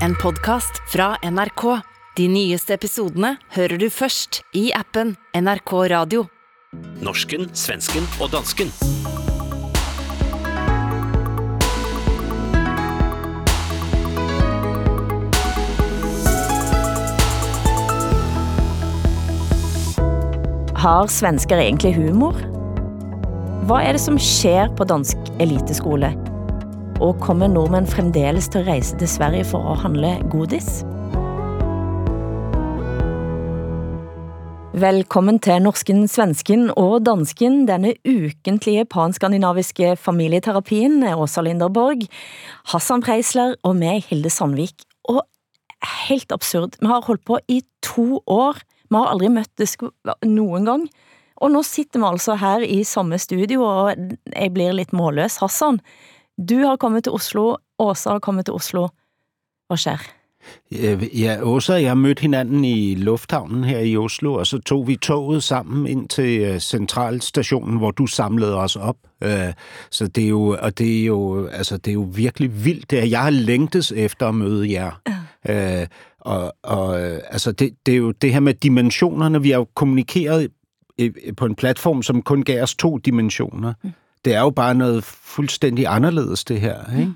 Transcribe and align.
en 0.00 0.14
podcast 0.14 0.72
fra 0.92 1.16
NRK. 1.22 1.80
De 2.16 2.28
nyeste 2.30 2.74
episodene 2.74 3.34
hører 3.56 3.78
du 3.80 3.88
først 3.90 4.42
i 4.54 4.68
appen 4.74 5.16
NRK 5.34 5.72
Radio. 5.90 6.26
Norsken, 7.02 7.48
svensken 7.54 8.06
og 8.22 8.30
dansken. 8.34 8.70
Har 20.84 21.08
svensker 21.08 21.56
egentlig 21.62 21.94
humor? 21.96 22.36
Hva 23.64 23.80
er 23.86 23.96
det 23.96 24.02
som 24.04 24.20
skjer 24.20 24.68
på 24.76 24.84
dansk 24.84 25.32
eliteskole? 25.40 26.12
Og 27.04 27.18
kommer 27.20 27.50
nordmenn 27.52 27.84
fremdeles 27.84 28.46
til 28.48 28.62
å 28.62 28.64
reise 28.64 28.96
til 28.96 29.08
Sverige 29.10 29.44
for 29.50 29.60
å 29.60 29.74
handle 29.76 30.14
godis? 30.32 30.78
Velkommen 34.80 35.36
til 35.44 35.60
Norsken, 35.66 36.06
Svensken 36.08 36.70
og 36.80 37.02
Dansken, 37.04 37.66
denne 37.68 37.92
ukentlige 38.08 38.86
panskandinaviske 38.88 39.92
familieterapien. 40.00 40.96
Åsa 41.12 41.44
Linderborg, 41.44 42.06
Hassan 42.72 43.04
Preisler 43.04 43.52
og 43.60 43.76
meg, 43.82 44.08
Hilde 44.08 44.32
Sandvik. 44.32 44.86
Og 45.12 45.20
helt 46.08 46.32
absurd, 46.32 46.80
vi 46.80 46.88
har 46.88 47.04
holdt 47.04 47.26
på 47.28 47.36
i 47.52 47.60
to 47.84 48.22
år. 48.24 48.64
Vi 48.88 48.96
har 48.96 49.12
aldri 49.12 49.28
møttes 49.36 49.76
noen 50.24 50.72
gang. 50.72 50.88
Og 51.44 51.52
nå 51.52 51.60
sitter 51.68 52.00
vi 52.00 52.08
altså 52.08 52.40
her 52.40 52.64
i 52.64 52.80
samme 52.88 53.20
studio, 53.20 53.68
og 53.68 54.08
jeg 54.32 54.56
blir 54.56 54.72
litt 54.72 54.96
målløs. 54.96 55.42
Hassan, 55.44 55.82
du 56.38 56.56
har 56.56 56.76
kommet 56.76 57.04
til 57.04 57.12
Oslo, 57.12 57.56
Åsa 57.78 58.10
har 58.10 58.18
kommet 58.18 58.44
til 58.44 58.54
Oslo. 58.54 58.88
Hvad 59.66 59.76
skjer? 59.76 59.98
Ja, 61.14 61.38
Åsa 61.42 61.72
og 61.72 61.82
jeg 61.82 61.98
mødte 61.98 62.20
hinanden 62.20 62.64
i 62.64 62.94
lufthavnen 62.94 63.64
her 63.64 63.78
i 63.78 63.96
Oslo, 63.96 64.34
og 64.34 64.46
så 64.46 64.58
tog 64.58 64.88
vi 64.88 64.96
toget 64.96 65.42
sammen 65.42 65.86
ind 65.86 66.08
til 66.08 66.40
øh, 66.40 66.58
centralstationen, 66.58 67.78
hvor 67.78 67.90
du 67.90 68.06
samlede 68.06 68.56
os 68.56 68.76
op. 68.76 68.96
Øh, 69.22 69.52
Så 69.90 70.06
det 70.06 70.24
er 70.24 70.28
jo, 70.28 70.56
og 70.62 70.78
det 70.78 71.00
er 71.00 71.04
jo, 71.04 71.46
altså, 71.46 71.76
det 71.76 71.90
er 71.90 71.94
jo 71.94 72.08
virkelig 72.14 72.64
vildt. 72.64 72.90
Det 72.90 72.98
er, 72.98 73.04
jeg 73.04 73.22
har 73.22 73.30
længtes 73.30 73.92
efter 73.92 74.28
at 74.28 74.34
møde 74.34 74.72
jer. 74.72 75.00
Øh, 75.48 75.86
og, 76.20 76.54
og 76.62 77.00
altså, 77.00 77.52
det, 77.52 77.70
det 77.86 77.94
er 77.94 77.98
jo 77.98 78.10
det 78.10 78.32
her 78.32 78.40
med 78.40 78.54
dimensionerne. 78.54 79.42
Vi 79.42 79.50
har 79.50 79.58
jo 79.58 79.66
kommunikeret 79.74 80.50
på 81.36 81.46
en 81.46 81.54
platform, 81.54 82.02
som 82.02 82.22
kun 82.22 82.42
gav 82.42 82.62
os 82.62 82.74
to 82.74 82.98
dimensioner. 82.98 83.72
Det 84.24 84.34
er 84.34 84.40
jo 84.40 84.50
bare 84.50 84.74
noget 84.74 85.04
fuldstændig 85.04 85.86
anderledes, 85.86 86.44
det 86.44 86.60
her. 86.60 86.98
Ikke? 86.98 87.12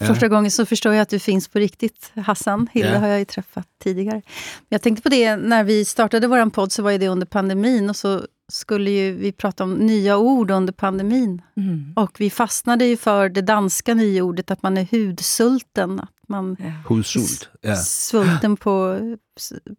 Första 0.00 0.28
gången 0.28 0.50
så 0.50 0.64
förstår 0.64 0.92
jag 0.92 1.02
att 1.02 1.10
du 1.10 1.18
finns 1.18 1.48
på 1.48 1.58
riktigt, 1.58 2.12
Hassan. 2.16 2.68
Hilda 2.72 2.92
Ja. 2.92 2.98
har 2.98 3.08
jag 3.08 3.18
ju 3.18 3.24
träffat 3.24 3.66
tidigare. 3.82 4.22
Jag 4.68 4.82
tänkte 4.82 5.02
på 5.02 5.08
det, 5.08 5.36
när 5.36 5.64
vi 5.64 5.84
startade 5.84 6.26
vår 6.26 6.50
podd 6.50 6.72
så 6.72 6.82
var 6.82 6.90
ju 6.90 6.98
det 6.98 7.08
under 7.08 7.26
pandemin 7.26 7.90
och 7.90 7.96
så 7.96 8.26
skulle 8.52 8.90
ju 8.90 9.12
vi 9.12 9.32
prata 9.32 9.64
om 9.64 9.74
nya 9.74 10.16
ord 10.16 10.50
under 10.50 10.72
pandemin. 10.72 11.42
Mm. 11.56 11.92
Och 11.96 12.20
vi 12.20 12.30
fastnade 12.30 12.84
ju 12.86 12.96
för 12.96 13.28
det 13.28 13.42
danska 13.42 13.94
nyordet 13.94 14.50
att 14.50 14.62
man 14.62 14.76
är 14.76 14.86
hudsulten. 14.90 16.00
Att 16.00 16.28
man 16.28 16.56
Hudsult. 16.88 17.48
Ja. 17.60 17.76
svulten 17.76 18.56
på, 18.56 18.98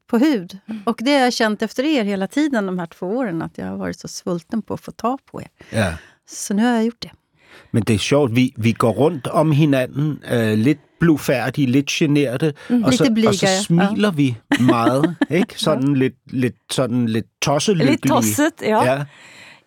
på 0.09 0.17
hud. 0.17 0.58
Och 0.86 1.00
det 1.02 1.14
har 1.14 1.20
jag 1.20 1.33
känt 1.33 1.61
efter 1.61 1.83
er 1.83 2.04
hela 2.04 2.28
tiden 2.28 2.66
de 2.66 2.80
här 2.80 2.86
två 2.88 3.08
åren, 3.08 3.42
att 3.42 3.58
jag 3.58 3.66
har 3.66 3.78
varit 3.78 4.00
så 4.00 4.08
svulten 4.08 4.61
på 4.61 4.73
att 4.73 4.81
få 4.81 4.92
ta 4.92 5.17
på 5.31 5.42
er. 5.42 5.48
ja. 5.70 5.94
Så 6.30 6.54
nu 6.54 6.62
har 6.64 6.74
jag 6.74 6.84
gjort 6.84 7.04
det. 7.04 7.12
Men 7.72 7.84
det 7.84 7.94
er 7.94 8.00
sjovt, 8.00 8.36
vi, 8.36 8.54
vi 8.58 8.72
går 8.72 8.92
rundt 8.92 9.28
om 9.28 9.52
hinanden, 9.52 10.24
øh, 10.32 10.58
lidt 10.58 10.80
blufærdige, 11.00 11.68
lidt 11.68 11.88
generte, 11.88 12.54
Mm, 12.70 12.84
og, 12.84 12.90
lidt 12.90 12.98
så, 12.98 13.06
og 13.06 13.14
blyge, 13.14 13.34
så 13.34 13.46
ja. 13.48 13.62
smiler 13.62 14.12
vi 14.12 14.38
meget, 14.60 15.16
ikke? 15.40 15.60
Sådan 15.60 15.94
lidt, 15.94 16.16
lidt, 16.32 16.56
sådan 16.72 17.06
lidt 17.06 17.26
tosselykkelige. 17.42 17.92
Litt 17.92 18.08
tosset, 18.12 18.54
ja. 18.62 18.84
Ja, 18.84 19.04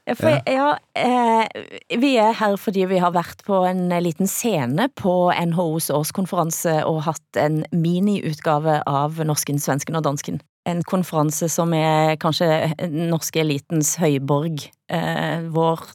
Ja, 0.07 0.13
For, 0.19 0.28
ja. 0.51 0.72
eh, 0.97 2.01
vi 2.01 2.17
er 2.17 2.33
her 2.34 2.56
fordi 2.56 2.81
vi 2.91 2.97
har 2.99 3.12
vært 3.15 3.45
på 3.47 3.61
en 3.69 3.93
liten 4.03 4.27
scene 4.27 4.89
på 4.99 5.31
NHOs 5.47 5.91
årskonferanse 5.95 6.81
og 6.87 7.05
hatt 7.06 7.39
en 7.39 7.61
miniutgave 7.72 8.81
av 8.87 9.21
Norsken, 9.25 9.61
Svensken 9.62 9.95
og 9.95 10.03
Dansken. 10.05 10.41
En 10.67 10.83
konferanse 10.83 11.47
som 11.49 11.72
er 11.75 12.17
kanskje 12.22 12.72
den 12.81 13.09
norske 13.12 13.41
elitens 13.45 13.95
høyborg, 14.03 14.67
eh, 14.91 15.47
vårt 15.55 15.95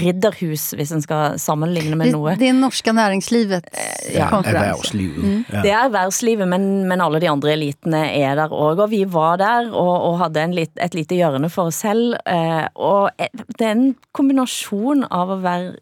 ridderhus, 0.00 0.70
hvis 0.74 0.90
en 0.94 1.02
skal 1.04 1.36
sammenligne 1.38 1.96
med 2.00 2.12
noe. 2.14 2.34
det 2.38 2.48
är 2.48 2.52
norska 2.52 2.92
näringslivets 2.92 3.68
ja, 4.14 4.28
konferens. 4.30 4.56
erhvervslivet. 4.56 5.44
Ja. 5.52 5.62
Det 5.62 5.70
er 5.70 5.78
erhvervslivet, 5.84 6.48
men, 6.48 6.88
men 6.88 7.00
alle 7.00 7.20
de 7.20 7.28
andre 7.30 7.52
elitene 7.52 8.02
er 8.08 8.34
der 8.40 8.52
også, 8.52 8.86
og 8.86 8.90
vi 8.90 9.04
var 9.04 9.38
der 9.42 9.70
og, 9.70 9.94
og 10.08 10.18
hadde 10.24 10.42
en 10.42 10.56
lit, 10.56 10.72
et 10.80 10.96
lite 10.96 11.18
hjørne 11.18 11.50
for 11.52 11.70
oss 11.70 11.82
selv, 11.84 12.16
eh, 12.26 12.66
og 12.74 13.10
eh, 13.18 13.30
det 13.58 13.68
er 13.68 13.74
en 13.76 13.88
kombinasjon 14.16 15.06
av 15.10 15.36
å 15.36 15.40
være 15.44 15.74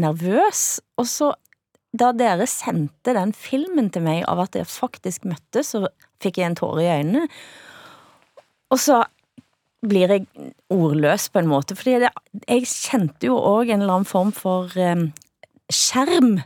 nervøs, 0.00 0.80
og 0.96 1.08
så 1.10 1.34
da 1.90 2.12
dere 2.14 2.46
sendte 2.46 3.16
den 3.16 3.34
filmen 3.34 3.90
til 3.90 4.06
meg 4.06 4.22
av 4.30 4.44
at 4.46 4.54
jeg 4.54 4.70
faktisk 4.70 5.26
møtte, 5.26 5.66
så 5.66 5.88
fikk 6.22 6.38
jeg 6.38 6.52
en 6.52 6.60
tåre 6.62 6.86
i 6.86 6.92
øynene, 7.00 7.26
og 8.70 8.78
så 8.78 9.02
blir 9.86 10.12
jeg 10.12 10.26
ordløs 10.70 11.28
på 11.32 11.40
en 11.40 11.48
måte, 11.48 11.76
fordi 11.78 11.98
det, 12.02 12.10
jeg 12.46 12.66
kjente 12.68 13.26
jo 13.30 13.36
også 13.38 13.70
en 13.72 13.80
eller 13.80 13.94
annen 13.94 14.08
form 14.08 14.32
for 14.36 14.68
eh, 14.76 15.06
skjerm 15.72 16.40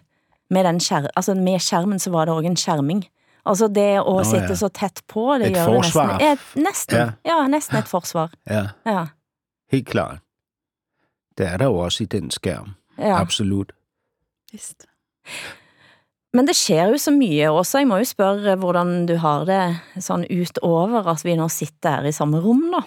med 0.54 0.64
den 0.68 0.78
skjer, 0.84 1.08
altså 1.18 1.34
med 1.34 1.58
skjermen 1.64 1.98
så 1.98 2.12
var 2.14 2.28
det 2.28 2.34
også 2.36 2.50
en 2.52 2.56
skjerming. 2.60 3.02
Altså 3.44 3.66
det 3.68 3.98
å 4.00 4.18
Nå, 4.20 4.24
sitte 4.24 4.54
ja. 4.54 4.56
så 4.56 4.68
tett 4.72 5.02
på, 5.10 5.24
det 5.40 5.50
Et 5.50 5.56
gjør 5.58 5.66
det 5.66 5.74
forsvar. 5.82 6.12
nesten. 6.14 6.30
Et, 6.30 6.62
nesten. 6.64 6.98
Ja. 7.26 7.34
Ja. 7.34 7.38
nesten 7.52 7.78
et 7.80 7.90
forsvar. 7.90 8.30
ja, 8.56 8.62
Ja. 8.88 9.02
helt 9.74 9.86
klart. 9.90 10.20
Det 11.36 11.48
er 11.50 11.58
der 11.58 11.66
jo 11.72 11.80
også 11.82 12.04
i 12.04 12.06
den 12.06 12.30
skærm. 12.30 12.76
ja. 12.98 13.16
Absolut. 13.20 13.72
Visst. 14.54 14.86
Men 16.34 16.46
det 16.46 16.54
skjer 16.54 16.92
jo 16.94 16.98
så 16.98 17.10
mye 17.14 17.48
også. 17.50 17.80
Jeg 17.82 17.88
må 17.90 17.96
jo 17.98 18.06
spørre 18.06 18.54
hvordan 18.58 19.06
du 19.10 19.16
har 19.22 19.44
det 19.48 19.60
sånn 20.02 20.24
utover 20.30 21.06
at 21.10 21.24
vi 21.26 21.34
nå 21.38 21.48
sitter 21.50 21.98
her 22.00 22.06
i 22.10 22.14
samme 22.14 22.38
rom 22.42 22.68
da. 22.70 22.80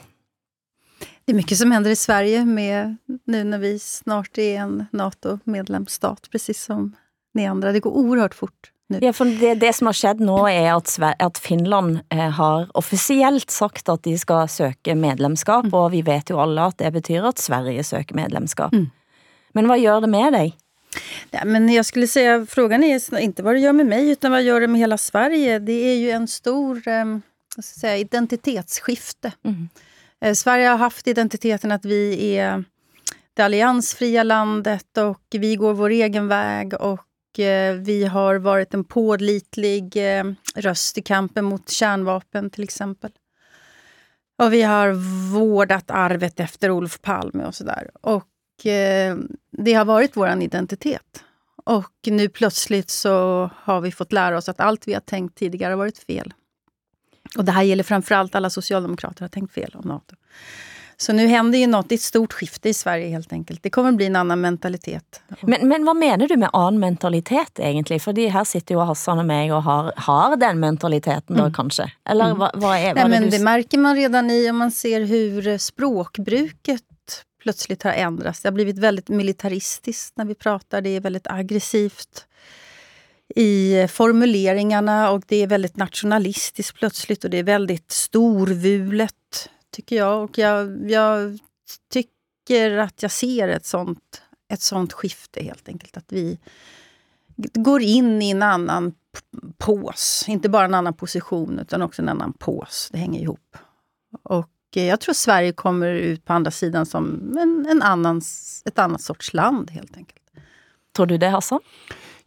Det 1.28 1.32
är 1.32 1.36
mycket 1.36 1.58
som 1.58 1.72
händer 1.72 1.92
i 1.92 1.96
Sverige 1.96 2.46
med, 2.46 2.96
nu 3.26 3.44
när 3.44 3.58
vi 3.58 3.80
snart 3.80 4.38
är 4.38 4.60
en 4.60 4.86
NATO-medlemsstat, 4.92 6.30
precis 6.32 6.64
som 6.64 6.96
ni 7.34 7.48
andra. 7.48 7.72
Det 7.72 7.80
går 7.80 7.92
oerhört 7.92 8.36
fort 8.36 8.72
nu. 8.90 9.00
Ja, 9.02 9.14
for 9.14 9.26
det, 9.26 9.56
det 9.56 9.74
som 9.74 9.88
har 9.88 9.94
skjedd 9.94 10.22
nå 10.24 10.38
er 10.50 10.72
at, 10.72 10.88
Sve- 10.88 11.16
at 11.20 11.38
Finland 11.38 12.00
eh, 12.10 12.30
har 12.30 12.70
offisielt 12.78 13.52
sagt 13.52 13.90
at 13.90 14.04
de 14.04 14.16
skal 14.18 14.48
søke 14.48 14.96
medlemskap, 14.96 15.68
og 15.74 15.92
vi 15.92 16.02
vet 16.02 16.32
jo 16.32 16.40
alle 16.40 16.70
at 16.72 16.80
det 16.80 16.94
betyr 16.96 17.28
at 17.28 17.44
Sverige 17.44 17.84
søker 17.84 18.16
medlemskap. 18.16 18.74
Mm. 18.74 18.88
Men 19.52 19.68
vad 19.68 19.80
gör 19.80 20.02
det 20.02 20.08
med 20.08 20.34
dig? 20.34 20.56
Ja, 21.32 21.46
men 21.46 21.70
jag 21.70 21.86
skulle 21.86 22.08
säga, 22.08 22.46
frågan 22.46 22.84
är 22.84 23.20
inte 23.20 23.44
vad 23.44 23.56
det 23.56 23.60
gör 23.60 23.74
med 23.74 23.86
mig, 23.86 24.10
utan 24.10 24.32
vad 24.32 24.44
gör 24.44 24.62
det 24.62 24.68
med 24.68 24.80
hela 24.80 24.98
Sverige? 24.98 25.60
Det 25.60 25.92
är 25.92 25.96
ju 25.96 26.10
en 26.10 26.28
stor 26.28 26.88
eh, 26.88 27.06
ska 27.60 27.80
säga, 27.80 27.98
identitetsskifte. 27.98 29.32
Mm. 29.44 29.70
Eh, 30.22 30.34
Sverige 30.34 30.68
har 30.68 30.78
haft 30.78 31.08
identiteten 31.08 31.72
att 31.72 31.86
vi 31.86 32.36
är 32.36 32.64
det 33.34 33.44
alliansfria 33.44 34.24
landet 34.24 34.98
och 34.98 35.22
vi 35.32 35.56
går 35.56 35.74
vår 35.74 35.90
egen 35.90 36.28
väg 36.28 36.74
och 36.74 37.40
eh, 37.40 37.76
vi 37.76 38.06
har 38.06 38.36
varit 38.36 38.74
en 38.74 38.84
pålitlig 38.84 40.18
eh, 40.18 40.24
röst 40.56 40.98
i 40.98 41.02
kampen 41.02 41.46
mot 41.46 41.70
kärnvapen 41.70 42.50
till 42.50 42.64
exempel. 42.64 43.12
Och 44.40 44.54
vi 44.54 44.62
har 44.62 44.92
vårdat 45.34 45.92
arvet 45.92 46.40
efter 46.40 46.72
Olof 46.72 47.02
Palme 47.02 47.46
och 47.46 47.56
sådär. 47.56 47.90
Och 48.02 48.66
eh, 48.66 49.18
det 49.52 49.74
har 49.74 49.86
varit 49.86 50.18
vår 50.18 50.42
identitet. 50.42 51.24
Och 51.66 51.94
nu 52.06 52.30
plötsligt 52.30 52.90
så 52.90 53.50
har 53.56 53.82
vi 53.82 53.92
fått 53.92 54.12
lära 54.12 54.38
oss 54.38 54.50
att 54.50 54.60
allt 54.60 54.88
vi 54.88 54.94
har 54.94 55.02
tänkt 55.02 55.38
tidigare 55.38 55.72
har 55.72 55.78
varit 55.78 55.98
fel. 55.98 56.34
Och 57.38 57.46
det 57.46 57.52
här 57.52 57.64
gäller 57.64 57.84
framförallt 57.84 58.36
alla 58.36 58.50
socialdemokrater 58.50 59.22
har 59.22 59.30
tänkt 59.30 59.54
fel 59.54 59.76
om 59.76 59.88
NATO. 59.88 60.16
Så 61.00 61.14
nu 61.14 61.28
händer 61.28 61.60
ju 61.60 61.68
något, 61.68 61.90
det 61.90 61.96
är 61.96 61.98
ett 61.98 62.02
stort 62.02 62.34
skifte 62.34 62.70
i 62.70 62.74
Sverige 62.74 63.10
helt 63.10 63.34
enkelt. 63.34 63.64
Det 63.64 63.70
kommer 63.70 63.92
bli 63.92 64.06
en 64.06 64.16
annan 64.16 64.42
mentalitet. 64.42 65.22
Men, 65.42 65.68
men 65.68 65.86
vad 65.86 65.96
menar 65.96 66.28
du 66.28 66.38
med 66.38 66.50
annen 66.54 66.80
mentalitet 66.80 67.60
egentlig? 67.60 68.02
Fordi 68.02 68.28
her 68.28 68.44
sitter 68.44 68.76
jo 68.76 68.80
Hassan 68.80 69.22
og 69.22 69.26
meg 69.30 69.54
og 69.54 69.62
har, 69.64 69.92
har 69.98 70.36
den 70.42 70.60
mentaliteten 70.60 71.38
da, 71.38 71.52
kanskje? 71.54 71.92
Eller 72.10 72.34
hva, 72.34 72.50
hva 72.58 72.74
er 72.80 72.98
Nej, 72.98 73.04
hva 73.04 73.10
men 73.14 73.28
det 73.28 73.36
det 73.36 73.38
du... 73.38 73.44
märker 73.46 73.78
man 73.78 73.96
redan 73.96 74.32
i 74.32 74.50
om 74.50 74.58
man 74.58 74.72
ser 74.72 75.06
hur 75.06 75.58
språkbruket 75.58 76.84
plötsligt 77.44 77.84
har 77.84 77.92
ändrats. 77.92 78.42
Det 78.42 78.50
har 78.50 78.54
blivit 78.54 78.78
väldigt 78.78 79.10
militaristiskt 79.10 80.18
när 80.18 80.26
vi 80.26 80.36
pratar. 80.36 80.82
Det 80.82 80.90
är 80.90 81.02
väldigt 81.02 81.28
aggressivt 81.28 82.27
i 83.36 83.88
formuleringarna 83.90 85.12
och 85.12 85.24
det 85.28 85.36
är 85.36 85.48
väldigt 85.48 85.78
nationalistiskt 85.78 86.78
plötsligt 86.78 87.24
och 87.24 87.30
det 87.30 87.38
är 87.38 87.44
väldigt 87.44 87.92
storvulet, 87.92 89.50
tycker 89.72 89.96
jag. 89.96 90.24
Och 90.24 90.38
jag, 90.38 90.92
jag 90.92 91.40
tycker 91.92 92.78
att 92.78 93.04
jag 93.04 93.12
ser 93.12 93.48
ett 93.48 93.66
sånt, 93.66 94.22
ett 94.54 94.62
sånt 94.62 94.94
skifte 94.94 95.44
helt 95.44 95.68
enkelt. 95.68 95.98
Att 95.98 96.12
vi 96.12 96.40
går 97.54 97.82
in 97.82 98.22
i 98.22 98.30
en 98.30 98.44
annan 98.44 98.94
pås. 99.58 100.26
Inte 100.28 100.50
bara 100.50 100.66
en 100.66 100.74
annan 100.74 100.94
position, 100.94 101.60
utan 101.60 101.82
också 101.82 102.02
en 102.02 102.10
annan 102.10 102.34
pås. 102.34 102.90
Det 102.92 102.98
hänger 102.98 103.22
ihop. 103.22 103.58
Och 104.24 104.50
jag 104.72 105.00
tror 105.00 105.14
Sverige 105.14 105.52
kommer 105.52 105.94
ut 105.94 106.26
på 106.26 106.34
andra 106.34 106.52
sidan 106.52 106.86
som 106.86 107.38
en, 107.38 107.66
en 107.70 107.82
annans, 107.82 108.62
ett 108.66 108.80
annat 108.80 109.02
sorts 109.02 109.34
land, 109.34 109.72
helt 109.72 109.98
enkelt. 109.98 110.22
Tror 110.96 111.06
du 111.06 111.18
det, 111.18 111.30
Hassan? 111.30 111.60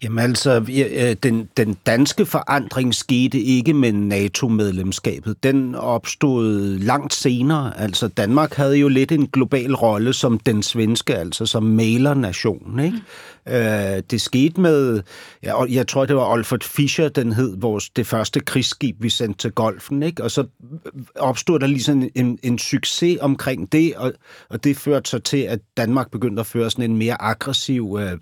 Jamen 0.02 0.19
altså, 0.19 0.64
øh, 0.97 1.17
den, 1.23 1.49
den 1.56 1.76
danske 1.87 2.26
forandring 2.26 2.94
skete 2.94 3.41
ikke 3.41 3.75
med 3.75 3.93
NATO-medlemskabet. 3.93 5.43
Den 5.43 5.75
opstod 5.75 6.79
langt 6.79 7.14
senere. 7.14 7.81
Altså, 7.81 8.08
Danmark 8.08 8.55
havde 8.55 8.76
jo 8.76 8.88
lidt 8.88 9.12
en 9.12 9.26
global 9.26 9.75
rolle 9.75 10.12
som 10.12 10.38
den 10.38 10.62
svenske, 10.62 11.17
altså 11.17 11.47
som 11.47 11.62
mailernation. 11.62 12.81
Ikke? 12.81 12.97
Mm. 13.47 13.52
Øh, 13.52 14.02
det 14.11 14.20
skete 14.20 14.61
med, 14.61 15.02
ja, 15.43 15.64
jeg 15.64 15.88
tror 15.88 16.06
det 16.06 16.17
var 16.17 16.32
Olfert 16.32 16.64
Fischer, 16.64 17.08
den 17.08 17.32
hed 17.32 17.56
vores, 17.58 17.91
det 17.91 18.06
første 18.06 18.41
krigsskib, 18.41 18.97
vi 19.02 19.08
sendte 19.08 19.38
til 19.38 19.52
Golfen. 19.52 20.02
Ikke? 20.02 20.25
Og 20.25 20.31
så 20.31 20.44
opstod 21.14 21.58
der 21.58 21.67
ligesom 21.67 22.02
en, 22.02 22.11
en, 22.14 22.38
en 22.43 22.58
succes 22.58 23.19
omkring 23.20 23.73
det, 23.73 23.94
og, 23.97 24.12
og 24.49 24.64
det 24.64 24.76
førte 24.76 25.11
så 25.11 25.19
til, 25.19 25.38
at 25.38 25.61
Danmark 25.76 26.11
begyndte 26.11 26.41
at 26.41 26.47
føre 26.47 26.70
sådan 26.70 26.91
en 26.91 26.97
mere 26.97 27.23
aggressiv... 27.23 27.99
Øh, 28.00 28.19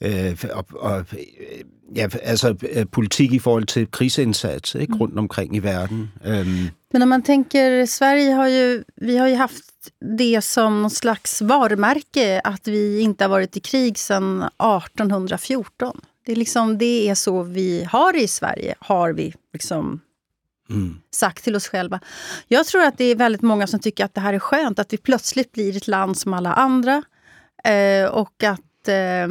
øh, 0.00 0.44
og, 0.52 0.66
og 0.70 1.04
ja, 1.94 2.08
altså 2.22 2.54
øh, 2.72 2.86
politik 2.86 3.32
i 3.32 3.38
forhold 3.38 3.66
til 3.66 3.90
krigsindsats 3.90 4.74
ikke, 4.74 4.94
rundt 5.00 5.18
omkring 5.18 5.56
i 5.56 5.58
verden. 5.58 6.12
Um. 6.26 6.70
Men 6.92 7.02
om 7.02 7.08
man 7.08 7.22
tänker, 7.22 7.84
Sverige 7.84 8.32
har 8.32 8.48
ju, 8.48 8.84
vi 8.96 9.16
har 9.16 9.28
ju 9.28 9.34
haft 9.34 9.64
det 10.18 10.44
som 10.44 10.82
någon 10.82 10.90
slags 10.90 11.42
varumärke 11.42 12.40
att 12.44 12.68
vi 12.68 13.00
inte 13.00 13.24
har 13.24 13.28
varit 13.28 13.56
i 13.56 13.60
krig 13.60 13.98
sedan 13.98 14.42
1814. 14.42 16.00
Det 16.26 16.32
är, 16.32 16.36
liksom, 16.36 16.78
det 16.78 17.08
är 17.08 17.14
så 17.14 17.42
vi 17.42 17.84
har 17.84 18.12
det 18.12 18.22
i 18.22 18.28
Sverige, 18.28 18.74
har 18.78 19.12
vi 19.12 19.34
liksom 19.52 20.00
Mm. 20.70 21.00
sagt 21.10 21.44
till 21.44 21.56
oss 21.56 21.68
själva. 21.68 22.00
Jag 22.48 22.66
tror 22.66 22.82
att 22.84 22.98
det 22.98 23.04
är 23.04 23.16
väldigt 23.16 23.42
många 23.42 23.66
som 23.66 23.80
tycker 23.80 24.04
att 24.04 24.14
det 24.14 24.20
här 24.20 24.34
är 24.34 24.38
skönt, 24.38 24.78
att 24.78 24.92
vi 24.92 24.96
plötsligt 24.96 25.52
blir 25.52 25.76
ett 25.76 25.88
land 25.88 26.18
som 26.18 26.34
alla 26.34 26.52
andra. 26.52 27.02
Eh, 27.64 28.04
och 28.04 28.44
att 28.44 28.60
eh, 28.88 29.28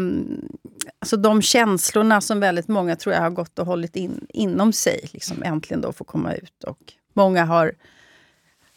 alltså 0.99 1.17
de 1.17 1.41
känslorna 1.41 2.21
som 2.21 2.39
väldigt 2.39 2.67
många 2.67 2.95
tror 2.95 3.15
jag 3.15 3.21
har 3.21 3.29
gått 3.29 3.59
och 3.59 3.65
hållit 3.65 3.95
in, 3.95 4.25
inom 4.29 4.73
sig, 4.73 5.09
liksom 5.13 5.43
äntligen 5.43 5.81
då 5.81 5.93
får 5.93 6.05
komma 6.05 6.33
ut. 6.33 6.63
Och 6.63 6.93
många 7.13 7.45
har 7.45 7.73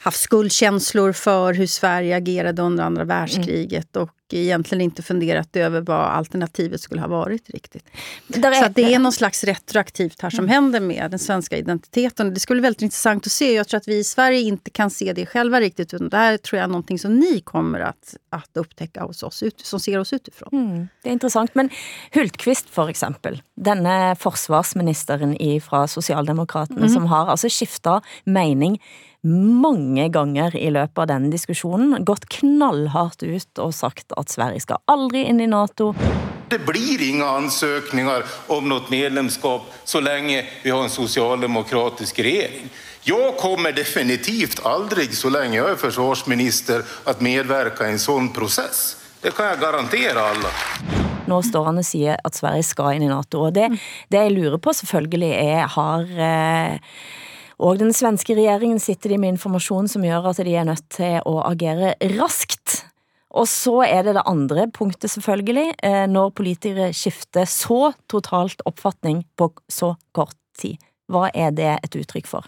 haft 0.02 0.20
skuldkänslor 0.20 1.12
för 1.12 1.54
hur 1.54 1.66
Sverige 1.66 2.16
agerade 2.16 2.62
under 2.62 2.84
andra 2.84 3.04
världskriget 3.04 3.96
och 3.96 4.10
egentligen 4.32 4.82
inte 4.82 5.02
funderat 5.02 5.56
över 5.56 5.80
vad 5.80 6.00
alternativet 6.00 6.80
skulle 6.80 7.00
ha 7.00 7.08
varit 7.08 7.50
riktigt. 7.50 7.84
Är, 8.28 8.62
så 8.62 8.68
det 8.68 8.94
är 8.94 8.98
någon 8.98 9.12
slags 9.12 9.44
retroaktivt 9.44 10.22
här 10.22 10.30
som 10.30 10.38
mm. 10.38 10.48
händer 10.48 10.80
med 10.80 11.10
den 11.10 11.18
svenska 11.18 11.56
identiteten. 11.56 12.34
Det 12.34 12.40
skulle 12.40 12.60
vara 12.60 12.66
väldigt 12.66 12.82
intressant 12.82 13.26
att 13.26 13.32
se. 13.32 13.54
Jag 13.54 13.68
tror 13.68 13.78
att 13.78 13.88
vi 13.88 13.98
i 13.98 14.04
Sverige 14.04 14.40
inte 14.40 14.70
kan 14.70 14.90
se 14.90 15.12
det 15.12 15.26
själva 15.26 15.60
riktigt. 15.60 15.94
Utan 15.94 16.08
det 16.08 16.16
här 16.16 16.36
tror 16.36 16.58
jag 16.58 16.64
är 16.64 16.68
någonting 16.68 16.98
som 16.98 17.16
ni 17.16 17.40
kommer 17.40 17.80
att, 17.80 18.16
att 18.30 18.50
upptäcka 18.56 19.02
hos 19.02 19.22
oss, 19.22 19.42
som 19.62 19.80
ser 19.80 19.98
oss 19.98 20.12
utifrån. 20.12 20.48
Mm, 20.52 20.88
det 21.02 21.08
är 21.08 21.12
intressant. 21.12 21.54
Men 21.54 21.70
Hultqvist 22.12 22.70
för 22.70 22.88
exempel, 22.88 23.42
denne 23.56 24.16
försvarsministern 24.16 25.60
från 25.60 25.88
Socialdemokraterna 25.88 26.80
mm. 26.80 26.92
som 26.92 27.06
har 27.06 27.26
alltså 27.26 27.48
skiftat 27.50 28.04
mening 28.24 28.80
mange 29.24 30.08
ganger 30.08 30.56
i 30.56 30.70
løpet 30.70 30.98
av 30.98 31.06
denne 31.06 31.30
diskussionen 31.30 32.04
gått 32.04 32.26
knallhardt 32.28 33.22
ut 33.22 33.58
och 33.58 33.74
sagt 33.74 34.12
att 34.12 34.28
Sverige 34.28 34.60
ska 34.60 34.78
aldrig 34.84 35.26
in 35.26 35.40
i 35.40 35.46
NATO. 35.46 35.94
Det 36.48 36.66
blir 36.66 37.10
inga 37.10 37.26
ansökningar 37.26 38.24
om 38.46 38.68
något 38.68 38.90
medlemskap 38.90 39.62
så 39.84 40.00
länge 40.00 40.44
vi 40.62 40.70
har 40.70 40.82
en 40.82 40.90
socialdemokratisk 40.90 42.18
regering. 42.18 42.68
Jag 43.02 43.36
kommer 43.36 43.72
definitivt 43.72 44.66
aldrig, 44.66 45.14
så 45.14 45.30
länge 45.30 45.56
jag 45.56 45.70
är 45.70 45.76
försvarsminister, 45.76 46.82
att 47.04 47.20
medverka 47.20 47.88
i 47.88 47.92
en 47.92 47.98
sån 47.98 48.28
process. 48.32 48.96
Det 49.20 49.30
kan 49.30 49.46
jag 49.46 49.60
garantera 49.60 50.20
alla. 50.20 50.48
Nu 51.26 51.42
står 51.42 51.64
han 51.64 51.78
och 51.78 51.86
säger 51.86 52.20
att 52.24 52.34
Sverige 52.34 52.62
ska 52.62 52.92
in 52.92 53.02
i 53.02 53.08
NATO, 53.08 53.38
och 53.38 53.52
det, 53.52 53.78
det 54.08 54.16
jag 54.16 54.32
lurer 54.32 54.58
på 54.58 54.74
selvfølgelig 54.74 55.32
er, 55.32 55.66
har 55.66 56.02
eh, 56.02 56.78
og 57.62 57.78
den 57.78 57.92
svenske 57.94 58.34
regeringen 58.34 58.80
sitter 58.82 59.12
de 59.12 59.20
med 59.22 59.36
informasjon 59.36 59.88
som 59.88 60.04
gjør 60.04 60.32
at 60.32 60.40
de 60.42 60.54
er 60.58 60.66
nødt 60.66 60.88
til 60.90 61.20
å 61.28 61.36
agere 61.46 61.94
raskt. 62.18 62.82
Og 63.32 63.46
så 63.48 63.78
er 63.86 64.02
det 64.04 64.16
det 64.18 64.24
andre 64.28 64.66
punktet 64.70 65.10
selvfølgelig, 65.10 65.74
när 65.82 66.06
når 66.06 66.30
politikere 66.30 66.92
skifter 66.92 67.44
så 67.44 67.92
totalt 68.06 68.60
oppfatning 68.64 69.24
på 69.36 69.52
så 69.68 69.96
kort 70.12 70.36
tid. 70.58 70.76
Vad 71.06 71.30
är 71.34 71.50
det 71.50 71.78
ett 71.82 71.96
uttryck 71.96 72.26
för? 72.26 72.44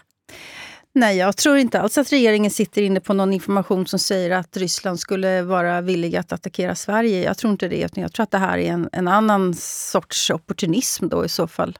Nej, 0.93 1.17
jag 1.17 1.37
tror 1.37 1.57
inte 1.57 1.81
alls 1.81 1.97
att 1.97 2.11
regeringen 2.11 2.51
sitter 2.51 2.81
inne 2.81 2.99
på 2.99 3.13
någon 3.13 3.33
information 3.33 3.87
som 3.87 3.99
säger 3.99 4.31
att 4.31 4.57
Ryssland 4.57 4.99
skulle 4.99 5.41
vara 5.41 5.81
villiga 5.81 6.19
att 6.19 6.31
attackera 6.31 6.75
Sverige. 6.75 7.23
Jag 7.23 7.37
tror 7.37 7.51
inte 7.51 7.67
det, 7.67 7.81
utan 7.81 8.01
jag 8.01 8.13
tror 8.13 8.23
att 8.23 8.31
det 8.31 8.37
här 8.37 8.57
är 8.57 8.71
en, 8.71 8.89
en 8.91 9.07
annan 9.07 9.53
sorts 9.53 10.29
opportunism 10.29 11.07
då 11.07 11.25
i 11.25 11.29
så 11.29 11.47
fall. 11.47 11.77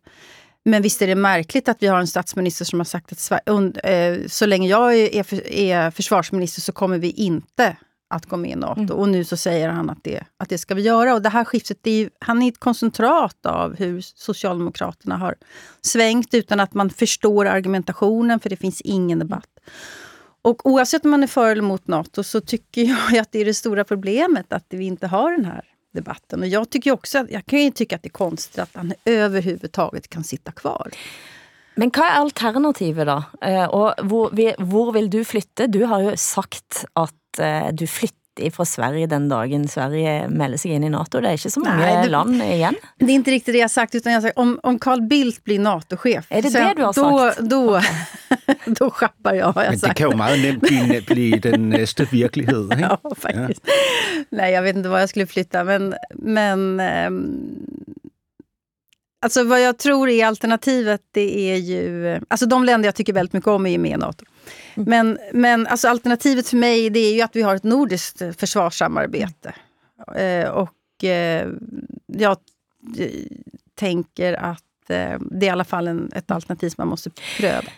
Men 0.65 0.81
visst 0.81 1.01
är 1.01 1.07
det 1.07 1.15
märkligt 1.15 1.69
att 1.69 1.83
vi 1.83 1.87
har 1.87 1.99
en 1.99 2.07
statsminister 2.07 2.65
som 2.65 2.79
har 2.79 2.85
sagt 2.85 3.11
att 3.11 3.19
Sverige, 3.19 3.79
eh, 3.83 4.27
så 4.27 4.45
länge 4.45 4.69
jag 4.69 4.95
är 4.95 5.91
försvarsminister 5.91 6.61
så 6.61 6.71
kommer 6.71 6.97
vi 6.97 7.11
inte 7.11 7.75
att 8.09 8.25
gå 8.25 8.37
med 8.37 8.51
i 8.51 8.55
NATO. 8.55 8.81
Mm. 8.81 8.95
Och 8.95 9.09
nu 9.09 9.23
så 9.23 9.37
säger 9.37 9.69
han 9.69 9.89
att 9.89 10.03
det, 10.03 10.23
att 10.37 10.49
det 10.49 10.57
ska 10.57 10.75
vi 10.75 10.81
göra. 10.81 11.13
Och 11.13 11.21
det 11.21 11.29
här 11.29 11.43
skiftet, 11.45 11.77
det 11.81 11.91
är, 11.91 12.09
han 12.19 12.41
är 12.41 12.47
ett 12.47 12.59
koncentrat 12.59 13.45
av 13.45 13.75
hur 13.75 14.01
Socialdemokraterna 14.01 15.17
har 15.17 15.35
svängt 15.81 16.33
utan 16.33 16.59
att 16.59 16.73
man 16.73 16.89
förstår 16.89 17.45
argumentationen, 17.45 18.39
för 18.39 18.49
det 18.49 18.57
finns 18.57 18.81
ingen 18.81 19.19
debatt. 19.19 19.49
Och 20.41 20.65
oavsett 20.65 21.05
om 21.05 21.11
man 21.11 21.23
är 21.23 21.27
för 21.27 21.51
eller 21.51 21.61
emot 21.61 21.87
NATO 21.87 22.23
så 22.23 22.41
tycker 22.41 22.83
jag 23.11 23.17
att 23.17 23.31
det 23.31 23.39
är 23.39 23.45
det 23.45 23.53
stora 23.53 23.83
problemet, 23.83 24.53
att 24.53 24.65
vi 24.69 24.85
inte 24.85 25.07
har 25.07 25.31
den 25.31 25.45
här 25.45 25.74
debatten. 25.95 26.41
Och 26.41 26.47
jag, 26.47 26.69
tycker 26.69 26.91
också, 26.91 27.25
jag 27.29 27.45
kan 27.45 27.59
ju 27.59 27.71
tycka 27.71 27.95
att 27.95 28.03
det 28.03 28.07
är 28.07 28.09
konstigt 28.09 28.59
att 28.59 28.69
han 28.73 28.93
överhuvudtaget 29.05 30.09
kan 30.09 30.23
sitta 30.23 30.51
kvar. 30.51 30.91
Men 31.75 31.91
vad 31.97 32.07
är 32.07 32.11
alternativet 32.11 33.07
då? 33.07 33.23
Eh, 33.41 33.65
Och 33.65 33.93
var, 34.57 34.91
vill 34.91 35.09
du 35.09 35.25
flytta? 35.25 35.67
Du 35.67 35.83
har 35.83 35.99
ju 36.01 36.17
sagt 36.17 36.85
att 36.93 37.39
eh, 37.39 37.67
du 37.73 37.87
flyttar 37.87 38.24
från 38.51 38.65
Sverige 38.65 39.07
den 39.07 39.29
dagen 39.29 39.67
Sverige 39.67 40.29
melder 40.29 40.57
sig 40.57 40.71
in 40.71 40.83
i 40.83 40.89
NATO. 40.89 41.21
Det 41.21 41.27
är 41.27 41.31
inte 41.31 41.49
så 41.51 41.59
många 41.59 41.75
Nej, 41.75 42.03
det, 42.03 42.09
land 42.09 42.43
igen. 42.43 42.75
Det 42.99 43.05
är 43.05 43.09
inte 43.09 43.31
riktigt 43.31 43.53
det 43.53 43.57
jag 43.57 43.63
har 43.63 43.69
sagt. 43.69 43.95
Utan 43.95 44.13
jag 44.13 44.21
sagt 44.21 44.37
om, 44.37 44.59
om 44.63 44.79
Carl 44.79 45.01
Bildt 45.01 45.43
blir 45.43 45.59
NATO-chef. 45.59 46.25
Är 46.29 46.41
det 46.41 46.49
det 46.49 46.73
du 46.75 46.83
har 46.83 46.93
sagt? 46.93 47.39
Då, 47.39 47.47
då, 47.47 47.77
okay. 47.77 48.55
då 48.79 48.91
schappar 48.91 49.33
jag, 49.33 49.51
har 49.51 49.63
jag 49.63 49.71
Men 49.71 49.79
sagt. 49.79 49.95
det 49.95 50.03
kan 50.03 50.11
ju 50.11 50.17
meget 50.17 50.59
bli, 50.61 51.01
bli 51.07 51.31
den 51.31 51.69
nästa 51.69 52.03
verklighet. 52.03 52.79
ja, 52.79 52.99
faktiskt. 53.17 53.61
Ja. 53.65 53.73
Nej, 54.29 54.53
jag 54.53 54.61
vet 54.61 54.75
inte 54.75 54.89
var 54.89 54.99
jag 54.99 55.09
skulle 55.09 55.27
flytta. 55.27 55.63
Men, 55.63 55.95
men 56.13 56.79
ähm, 56.79 57.39
Alltså 59.25 59.43
vad 59.43 59.61
jag 59.61 59.77
tror 59.77 60.09
är 60.09 60.25
alternativet, 60.25 61.01
det 61.11 61.51
är 61.51 61.55
ju... 61.55 62.19
Alltså 62.27 62.45
de 62.45 62.63
länder 62.63 62.87
jag 62.87 62.95
tycker 62.95 63.13
väldigt 63.13 63.33
mycket 63.33 63.47
om 63.47 63.65
är 63.65 63.69
ju 63.69 63.77
med 63.77 63.91
i 63.91 63.97
Nato. 63.97 64.25
Men, 64.75 65.17
men 65.33 65.67
alltså 65.67 65.87
alternativet 65.87 66.49
för 66.49 66.57
mig 66.57 66.89
det 66.89 66.99
är 66.99 67.13
ju 67.13 67.21
att 67.21 67.35
vi 67.35 67.41
har 67.41 67.55
ett 67.55 67.63
nordiskt 67.63 68.21
försvarssamarbete. 68.37 69.53
Eh, 70.15 70.49
och 70.49 71.03
eh, 71.03 71.47
jag 72.07 72.37
tänker 73.75 74.33
att 74.33 74.89
eh, 74.89 75.19
det 75.19 75.45
är 75.45 75.47
i 75.47 75.49
alla 75.49 75.63
fall 75.63 75.87
en, 75.87 76.11
ett 76.15 76.31
alternativ 76.31 76.69
som 76.69 76.75
man 76.77 76.87
måste 76.87 77.09
pröva. 77.37 77.71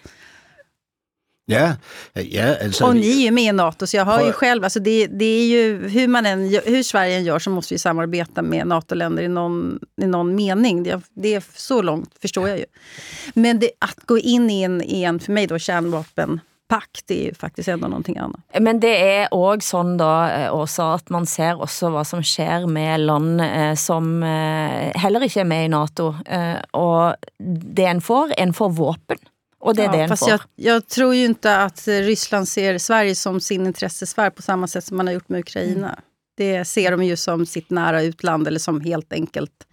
Ja, 1.49 1.75
ja 2.13 2.55
alltså, 2.63 2.85
och 2.85 2.95
ni 2.95 3.21
är 3.21 3.25
ju 3.25 3.31
med 3.31 3.43
i 3.43 3.51
Nato, 3.51 3.87
så 3.87 3.97
jag 3.97 4.05
har 4.05 4.25
ju 4.25 4.31
själv... 4.31 4.63
Alltså 4.63 4.79
det, 4.79 5.07
det 5.07 5.25
är 5.25 5.47
ju, 5.47 5.87
hur, 5.87 6.07
man 6.07 6.25
än, 6.25 6.49
hur 6.65 6.83
Sverige 6.83 7.17
än 7.17 7.23
gör 7.23 7.39
så 7.39 7.49
måste 7.49 7.73
vi 7.73 7.77
samarbeta 7.77 8.41
med 8.41 8.67
NATO-länder 8.67 9.23
i 9.23 9.27
någon, 9.27 9.79
i 10.01 10.05
någon 10.05 10.35
mening. 10.35 10.83
Det, 10.83 11.01
det 11.13 11.33
är 11.33 11.43
så 11.55 11.81
långt, 11.81 12.11
förstår 12.21 12.49
jag 12.49 12.57
ju. 12.57 12.65
Men 13.33 13.59
det, 13.59 13.71
att 13.79 13.99
gå 14.05 14.17
in 14.17 14.49
i 14.49 14.61
en, 14.61 14.81
i 14.81 15.03
en 15.03 15.19
för 15.19 15.31
mig 15.31 15.47
då, 15.47 15.59
kärnvapen 15.59 16.39
pakt 16.67 17.11
är 17.11 17.23
ju 17.23 17.33
faktiskt 17.33 17.69
ändå 17.69 17.87
någonting 17.87 18.17
annat. 18.17 18.41
Men 18.59 18.79
det 18.79 19.15
är 19.15 19.33
också 19.33 19.61
sån 19.61 19.97
då 19.97 20.29
också 20.51 20.81
eh, 20.81 20.87
att 20.87 21.09
man 21.09 21.25
ser 21.25 21.61
också 21.61 21.89
vad 21.89 22.07
som 22.07 22.23
sker 22.23 22.67
med 22.67 22.99
land 22.99 23.41
eh, 23.41 23.73
som 23.73 24.23
eh, 24.23 24.99
heller 24.99 25.23
inte 25.23 25.39
är 25.39 25.43
med 25.43 25.65
i 25.65 25.67
NATO. 25.67 26.15
Och 26.71 27.15
det 27.73 27.85
en 27.85 28.01
får, 28.01 28.33
en 28.37 28.53
får 28.53 28.69
vapen. 28.69 29.17
Och 29.59 29.75
det 29.75 29.81
är 29.81 29.85
ja, 29.85 30.01
det 30.01 30.07
fast 30.07 30.27
jag, 30.27 30.39
jag, 30.55 30.87
tror 30.87 31.15
ju 31.15 31.25
inte 31.25 31.57
att 31.57 31.87
Ryssland 31.87 32.47
ser 32.47 32.77
Sverige 32.77 33.15
som 33.15 33.39
sin 33.39 33.67
intressesfär 33.67 34.29
på 34.29 34.41
samma 34.41 34.67
sätt 34.67 34.83
som 34.83 34.97
man 34.97 35.07
har 35.07 35.13
gjort 35.13 35.29
med 35.29 35.39
Ukraina. 35.39 35.87
Mm. 35.87 35.99
Det 36.37 36.65
ser 36.65 36.91
de 36.91 37.03
ju 37.03 37.15
som 37.15 37.45
sitt 37.45 37.69
nära 37.69 38.01
utland 38.01 38.47
eller 38.47 38.59
som 38.59 38.81
helt 38.81 39.13
enkelt 39.13 39.67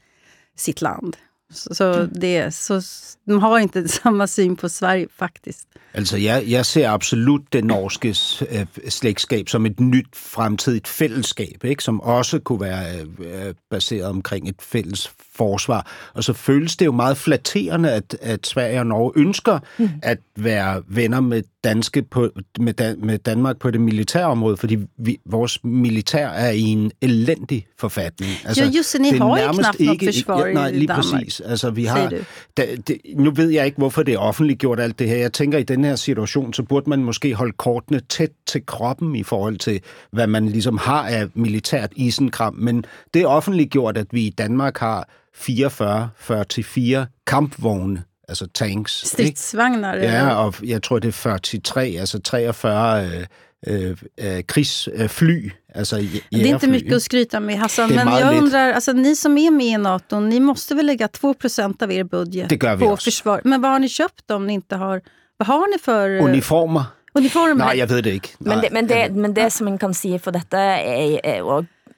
sitt 0.57 0.83
land. 0.83 1.17
Så, 1.55 1.69
så, 1.73 2.09
det, 2.21 2.55
så 2.55 2.81
de 3.27 3.41
har 3.41 3.59
inte 3.59 3.89
samma 4.03 4.27
syn 4.27 4.57
på 4.57 4.69
Sverige 4.69 5.07
faktiskt. 5.17 5.67
Altså, 5.95 6.17
jeg, 6.17 6.45
jeg 6.49 6.67
ser 6.67 6.91
absolut 6.91 7.43
det 7.53 7.65
norske 7.65 8.09
øh, 8.51 8.67
slægtskab 8.89 9.49
som 9.49 9.67
et 9.67 9.81
nyt 9.81 10.07
fremtidigt 10.15 10.89
fællesskab, 10.89 11.65
ikke? 11.65 11.83
som 11.83 12.01
også 12.01 12.39
kunne 12.39 12.61
være 12.61 13.01
øh, 13.19 13.55
baseret 13.71 14.05
omkring 14.05 14.49
et 14.49 14.63
fælles 14.63 15.11
forsvar. 15.37 15.91
Og 16.15 16.25
så 16.25 16.33
føles 16.33 16.77
det 16.77 16.87
jo 16.87 16.93
meget 16.93 17.17
flatterende, 17.17 17.93
at, 17.93 18.17
at 18.21 18.47
Sverige 18.47 18.79
og 18.79 18.87
Norge 18.87 19.13
ønsker 19.17 19.59
mm. 19.79 19.89
at 20.03 20.19
være 20.37 20.83
venner 20.89 21.21
med, 21.21 21.43
danske 21.65 22.03
på, 22.03 22.31
med, 22.59 22.73
Dan, 22.73 22.97
med 23.03 23.19
Danmark 23.19 23.59
på 23.59 23.71
det 23.71 23.81
militære 23.81 24.27
område, 24.27 24.57
fordi 24.57 24.79
vi, 24.99 25.19
vores 25.27 25.65
militær 25.65 26.29
er 26.29 26.51
i 26.51 26.61
en 26.61 26.93
elendig 27.01 27.67
forfatning. 27.79 28.31
Altså, 28.45 28.65
jo, 28.65 28.71
just 28.71 28.97
ni 29.01 29.11
har 29.11 29.43
jo 29.43 29.53
knap 29.53 29.75
ikke, 29.79 30.07
forsvar 30.07 30.47
ja, 30.47 30.53
nej, 30.53 30.71
Danmark. 30.71 30.97
præcis. 30.97 31.43
Altså, 31.45 31.71
vi 31.71 31.85
har, 31.85 32.13
da, 32.57 32.67
det, 32.87 32.99
nu 33.17 33.31
ved 33.31 33.51
jeg 33.51 33.67
ikke, 33.67 33.79
hvorfor 33.79 34.03
det 34.03 34.15
er 34.15 34.19
offentliggjort 34.19 34.81
alt 34.81 34.99
det 34.99 35.09
her. 35.09 35.17
Jeg 35.17 35.33
tænker, 35.33 35.59
i 35.59 35.63
den 35.63 35.85
her 35.85 35.97
situation, 35.97 36.53
så 36.53 36.63
burde 36.63 36.91
man 36.91 37.05
måske 37.05 37.35
holde 37.35 37.53
kortene 37.53 38.01
tæt 38.01 38.31
til 38.47 38.67
kroppen 38.67 39.17
i 39.17 39.23
forhold 39.23 39.57
til, 39.57 39.81
hvad 40.11 40.27
man 40.27 40.49
ligesom 40.49 40.79
har 40.79 41.07
af 41.09 41.29
militært 41.35 41.93
isenkram. 41.97 42.55
Men 42.55 42.85
det 43.15 43.23
er 43.23 43.27
offentliggjort, 43.27 43.99
at 43.99 44.07
vi 44.11 44.21
i 44.21 44.31
Danmark 44.31 44.79
har 44.79 45.09
44-44 45.37 47.07
kampvogne, 47.27 48.03
altså 48.29 48.47
tanks. 48.47 48.93
Stridsvagnar? 48.93 49.97
Ja, 49.97 50.35
og 50.35 50.55
jeg 50.63 50.83
tror, 50.83 50.99
det 50.99 51.09
er 51.09 51.13
43, 51.13 51.99
altså 51.99 52.21
43 52.21 53.05
øh, 53.05 53.27
øh, 53.67 53.97
øh, 54.21 54.43
krigsfly. 54.45 55.51
Alltså, 55.75 55.97
det 55.97 56.23
är 56.31 56.47
inte 56.47 56.67
mycket 56.67 56.97
att 56.97 57.03
skryta 57.03 57.41
med 57.41 57.59
Hassan, 57.59 57.91
men 57.95 58.09
jag 58.09 58.37
undrar, 58.37 58.73
alltså, 58.73 58.93
ni 58.93 59.17
som 59.17 59.39
är 59.39 59.51
med 59.51 59.67
i 59.67 59.79
NATO, 59.79 60.21
ni 60.21 60.41
måste 60.41 60.75
väl 60.75 60.87
lägga 60.87 61.07
2% 61.07 61.83
av 61.83 61.93
er 61.93 62.05
budget 62.05 62.61
på 62.79 62.97
försvar. 62.97 63.41
Men 63.45 63.63
vad 63.63 63.71
har 63.71 63.79
ni 63.79 63.89
köpt 63.89 64.31
om 64.31 64.47
ni 64.47 64.53
inte 64.53 64.77
har... 64.77 65.01
Vad 65.37 65.49
har 65.49 65.73
ni 65.73 65.79
för... 65.79 66.11
Uniformer. 66.11 66.85
Uniformer? 67.15 67.65
Nej, 67.65 67.79
jag 67.79 67.87
vet 67.87 68.05
det 68.05 68.15
inte. 68.15 68.29
Men 68.39 68.61
det, 68.61 68.69
men 68.73 68.87
det, 68.87 69.11
men 69.11 69.35
det 69.35 69.51
som 69.51 69.65
man 69.65 69.79
kan 69.79 69.95
säga 69.95 70.19
för 70.19 70.33
detta 70.33 70.59
är, 70.59 71.27
är 71.27 71.43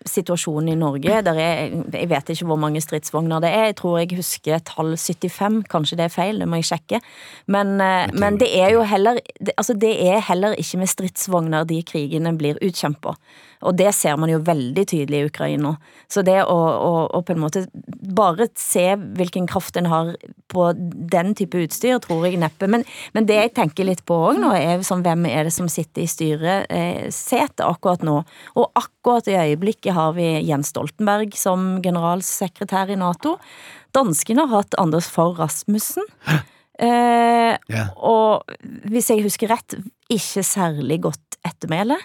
situasjonen 0.06 0.72
i 0.72 0.78
Norge. 0.78 1.22
Der 1.26 1.40
er, 1.40 1.72
jeg 1.92 2.10
vet 2.10 2.30
ikke 2.32 2.48
hvor 2.48 2.60
mange 2.60 2.80
stridsvogner 2.80 3.42
det 3.44 3.50
er. 3.52 3.64
Jeg 3.70 3.78
tror 3.80 3.98
jeg 4.00 4.18
husker 4.18 4.62
tall 4.66 4.94
75, 4.96 5.64
kanskje 5.70 5.98
det 5.98 6.06
er 6.06 6.14
feil, 6.14 6.40
det 6.42 6.48
må 6.50 6.60
jeg 6.60 6.70
sjekke. 6.70 7.00
Men, 7.52 7.76
eh, 7.80 8.06
men 8.14 8.38
det 8.40 8.50
er 8.58 8.72
jo 8.76 8.84
heller, 8.86 9.20
altså 9.56 9.75
det 9.75 9.94
er 10.08 10.25
heller 10.28 10.56
ikke 10.58 10.82
med 10.82 10.92
stridsvogner 10.92 11.68
de 11.68 11.82
krigene 11.86 12.36
blir 12.38 12.60
utkjempet. 12.64 13.18
Og 13.64 13.76
det 13.78 13.88
ser 13.96 14.18
man 14.20 14.30
jo 14.30 14.40
veldig 14.44 14.84
tydelig 14.88 15.20
i 15.20 15.28
Ukraina. 15.30 15.75
Så 16.12 16.22
det 16.26 16.38
å, 16.44 16.56
å, 16.56 16.90
å 17.16 17.22
på 17.25 17.34
en 17.34 17.42
måte 17.42 17.64
bare 18.16 18.48
se 18.58 18.84
hvilken 18.96 19.48
kraft 19.50 19.78
en 19.80 19.88
har 19.90 20.12
på 20.52 20.68
den 20.76 21.34
type 21.38 21.60
utstyr, 21.64 21.98
tror 22.04 22.26
jeg 22.26 22.40
neppe. 22.40 22.68
Men, 22.70 22.84
men 23.16 23.28
det 23.28 23.38
jeg 23.40 23.54
tenker 23.56 23.88
litt 23.88 24.04
på 24.08 24.18
òg 24.30 24.40
nå, 24.42 24.52
er 24.56 24.84
sånn, 24.86 25.04
hvem 25.06 25.26
er 25.30 25.48
det 25.48 25.54
som 25.56 25.70
sitter 25.72 26.04
i 26.04 26.10
styresetet 26.10 27.64
eh, 27.64 27.66
akkurat 27.66 28.04
nå? 28.06 28.18
Og 28.56 28.82
akkurat 28.82 29.30
i 29.30 29.38
øyeblikket 29.40 29.96
har 29.96 30.16
vi 30.18 30.28
Jens 30.46 30.75
Stoltenberg 30.75 31.36
som 31.38 31.76
generalsekretær 31.84 32.92
i 32.92 33.00
Nato. 33.00 33.36
Danskene 33.96 34.44
har 34.44 34.62
hatt 34.62 34.76
Anders 34.80 35.08
Fogh 35.10 35.38
Rasmussen. 35.40 36.04
Eh, 36.76 37.54
yeah. 37.72 37.92
Og 37.96 38.44
hvis 38.90 39.08
jeg 39.08 39.25
husker 39.25 39.48
rett, 39.48 39.78
ikke 40.12 40.42
særlig 40.44 41.00
godt 41.06 41.38
ettermæle. 41.46 41.96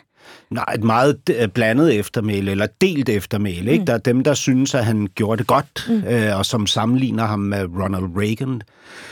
Nej, 0.49 0.65
et 0.75 0.83
meget 0.83 1.17
øh, 1.41 1.47
blandet 1.47 1.99
eftermæle, 1.99 2.51
eller 2.51 2.67
delt 2.81 3.09
eftermæle. 3.09 3.71
Ikke? 3.71 3.81
Mm. 3.81 3.85
Der 3.85 3.93
er 3.93 3.97
dem, 3.97 4.23
der 4.23 4.33
synes, 4.33 4.75
at 4.75 4.85
han 4.85 5.07
gjorde 5.15 5.39
det 5.39 5.47
godt, 5.47 5.87
mm. 5.89 6.03
øh, 6.07 6.37
og 6.37 6.45
som 6.45 6.67
sammenligner 6.67 7.25
ham 7.25 7.39
med 7.39 7.65
Ronald 7.65 8.17
Reagan. 8.17 8.61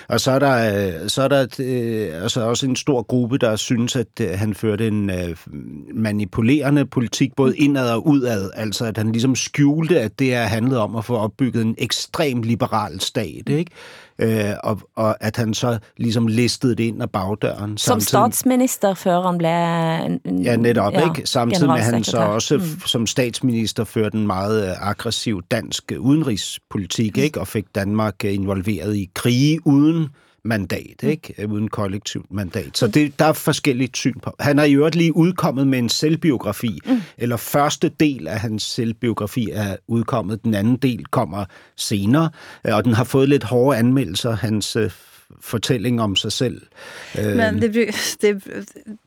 Og 0.08 0.20
så 0.20 0.32
er 0.32 0.40
der, 0.40 0.88
øh, 0.88 1.10
så 1.10 1.22
er 1.22 1.28
der 1.28 1.48
øh, 1.60 2.24
altså 2.24 2.42
også 2.42 2.66
en 2.66 2.76
stor 2.76 3.02
gruppe, 3.02 3.38
der 3.38 3.56
synes, 3.56 3.96
at 3.96 4.08
øh, 4.22 4.30
han 4.36 4.54
førte 4.54 4.88
en 4.88 5.10
øh, 5.10 5.36
manipulerende 5.94 6.86
politik, 6.86 7.36
både 7.36 7.52
mm. 7.52 7.58
indad 7.60 7.92
og 7.92 8.08
udad. 8.08 8.50
Altså, 8.56 8.86
at 8.86 8.98
han 8.98 9.12
ligesom 9.12 9.36
skjulte, 9.36 10.00
at 10.00 10.20
det 10.20 10.34
er 10.34 10.44
handlet 10.44 10.78
om 10.78 10.96
at 10.96 11.06
få 11.06 11.16
opbygget 11.16 11.62
en 11.62 11.76
ekstrem 11.78 12.42
liberal 12.42 13.00
stat. 13.00 13.44
Mm. 13.48 13.54
Ikke? 13.54 13.72
Øh, 14.20 14.54
og, 14.64 14.82
og 14.96 15.24
at 15.24 15.38
han 15.38 15.54
så 15.54 15.80
ligesom 15.98 16.28
listede 16.28 16.76
det 16.76 16.84
ind 16.84 17.04
ad 17.04 17.08
bagdøren. 17.08 17.78
Som 17.78 18.00
statsminister, 18.00 18.94
før 18.94 19.22
han 19.22 19.38
blev... 19.38 19.50
Ja, 20.44 20.56
netop, 20.56 20.94
ja, 20.94 21.04
ikke? 21.04 21.28
Samtidig 21.28 21.68
med, 21.68 21.76
at 21.76 21.84
han 21.84 22.04
så 22.04 22.18
også 22.18 22.58
mm. 22.58 22.64
som 22.86 23.08
statsminister 23.08 23.84
førte 23.84 24.18
en 24.18 24.28
meget 24.28 24.70
øh, 24.70 24.90
aggressiv 24.90 25.42
dansk 25.52 25.92
udenrigspolitik, 26.00 27.18
mm. 27.18 27.24
ikke? 27.24 27.40
Og 27.40 27.48
fik 27.48 27.66
Danmark 27.76 28.16
øh, 28.26 28.34
involveret 28.34 28.96
i 28.96 29.10
krige 29.16 29.68
uden 29.68 30.08
mandat, 30.44 31.04
mm. 31.04 31.10
ikke? 31.10 31.48
Uden 31.50 31.68
kollektivt 31.68 32.32
mandat. 32.32 32.78
Så 32.78 32.88
det, 32.88 33.20
der 33.20 33.26
er 33.26 33.34
forskelligt 33.34 33.98
syn 33.98 34.20
på. 34.20 34.36
Han 34.40 34.60
er 34.60 34.64
i 34.64 34.74
øvrigt 34.74 34.96
lige 34.96 35.16
udkommet 35.16 35.68
med 35.68 35.80
en 35.80 35.90
selvbiografi, 35.90 36.80
mm. 36.86 37.02
eller 37.18 37.38
første 37.38 37.90
del 38.00 38.28
af 38.28 38.40
hans 38.40 38.64
selvbiografi 38.64 39.50
er 39.52 39.76
udkommet, 39.88 40.44
den 40.44 40.54
anden 40.54 40.78
del 40.78 41.06
kommer 41.06 41.46
senere, 41.76 42.30
øh, 42.68 42.76
og 42.76 42.86
den 42.86 42.94
har 42.94 43.04
fået 43.04 43.30
lidt 43.30 43.44
hårde 43.44 43.78
anmeldelser, 43.78 44.32
hans 44.32 44.76
øh, 44.76 44.92
fortælling 45.42 46.02
om 46.02 46.16
sig 46.16 46.32
selv. 46.32 46.62
Øh, 47.20 47.36
Men 47.36 47.62
det, 47.62 47.96
det, 48.22 48.44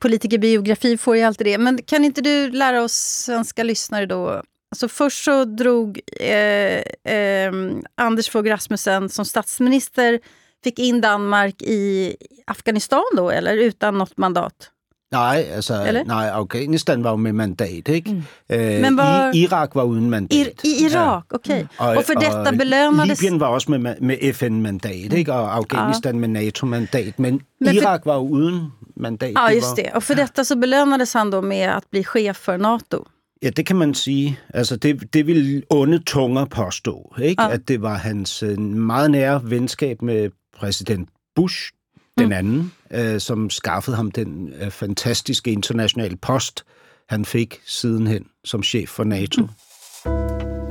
politikerbiografi 0.00 0.96
får 0.96 1.14
ju 1.14 1.20
alltid 1.20 1.44
det. 1.44 1.60
Men 1.60 1.78
kan 1.88 2.04
inte 2.04 2.22
du 2.22 2.56
lära 2.56 2.82
oss 2.82 3.24
svenska 3.24 3.62
lyssnare 3.62 4.06
då 4.06 4.42
Alltså 4.72 4.88
först 4.88 5.24
så 5.24 5.44
drog 5.44 6.00
eh, 6.20 6.82
eh, 7.14 7.52
Anders 7.94 8.28
Fogh 8.28 8.48
Rasmussen 8.48 9.08
som 9.08 9.24
statsminister 9.24 10.18
fick 10.64 10.78
in 10.78 11.00
Danmark 11.00 11.62
i 11.62 12.14
Afghanistan 12.46 13.04
då, 13.16 13.30
eller 13.30 13.52
utan 13.52 13.98
något 13.98 14.16
mandat? 14.16 14.72
Nej, 15.12 15.50
altså, 15.54 15.84
Eller? 15.86 16.04
nej, 16.04 16.30
Afghanistan 16.30 17.04
var 17.04 17.10
jo 17.10 17.16
med 17.16 17.32
mandat, 17.32 17.88
ikke? 17.88 18.10
Mm. 18.10 18.22
Øh, 18.50 18.80
Men 18.80 18.96
var... 18.96 19.32
I, 19.34 19.38
Irak 19.38 19.74
var 19.74 19.82
uden 19.82 20.10
mandat. 20.10 20.46
I, 20.64 20.68
i 20.68 20.84
Irak, 20.84 21.24
ja. 21.30 21.36
okej. 21.36 21.66
Okay. 21.78 21.88
Og, 21.88 21.96
och 21.96 22.04
för 22.04 22.14
detta 22.14 22.48
og 22.48 22.54
belönades... 22.54 23.22
Libyen 23.22 23.40
var 23.40 23.46
også 23.46 23.70
med, 23.70 23.94
med 24.00 24.16
FN-mandat, 24.32 25.12
ikke? 25.12 25.32
Og 25.32 25.56
Afghanistan 25.56 26.14
ja. 26.14 26.20
med 26.20 26.28
NATO-mandat. 26.28 27.18
Men, 27.18 27.40
Men 27.60 27.74
Irak 27.74 28.02
för... 28.02 28.10
var 28.10 28.18
uden 28.18 28.72
mandat. 28.96 29.32
Ja, 29.34 29.50
just 29.50 29.76
det. 29.76 29.90
Och 29.94 30.02
för 30.02 30.14
detta 30.14 30.44
så 30.44 30.56
belönades 30.56 31.14
han 31.14 31.30
då 31.30 31.42
med 31.42 31.76
att 31.76 31.90
bli 31.90 32.04
chef 32.04 32.36
för 32.36 32.58
NATO. 32.58 33.04
Ja, 33.42 33.50
det 33.50 33.66
kan 33.66 33.76
man 33.76 33.94
sige. 33.94 34.38
Altså, 34.54 34.76
det, 34.76 35.12
det 35.12 35.26
vil 35.26 35.62
onde 35.70 35.98
tunger 35.98 36.44
påstå, 36.44 37.14
ikke? 37.22 37.42
Ja. 37.42 37.50
At 37.50 37.68
det 37.68 37.82
var 37.82 37.94
hans 37.94 38.42
øh, 38.42 38.58
meget 38.58 39.10
nære 39.10 39.50
venskab 39.50 40.02
med 40.02 40.30
præsident 40.62 41.08
Bush, 41.36 41.72
den 42.18 42.26
mm. 42.26 42.32
anden, 42.32 42.72
øh, 42.90 43.20
som 43.20 43.50
skaffede 43.50 43.96
ham 43.96 44.10
den 44.10 44.52
øh, 44.60 44.70
fantastiske 44.70 45.52
internationale 45.52 46.16
post, 46.16 46.64
han 47.08 47.24
fik 47.24 47.60
sidenhen 47.66 48.24
som 48.44 48.62
chef 48.62 48.88
for 48.88 49.04
NATO. 49.04 49.42
Mm. 49.42 49.48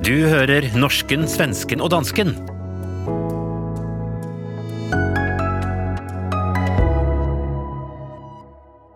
Du 0.08 0.14
hører 0.14 0.78
norsken, 0.78 1.28
svensken 1.28 1.82
og 1.82 1.92
dansken 1.92 2.61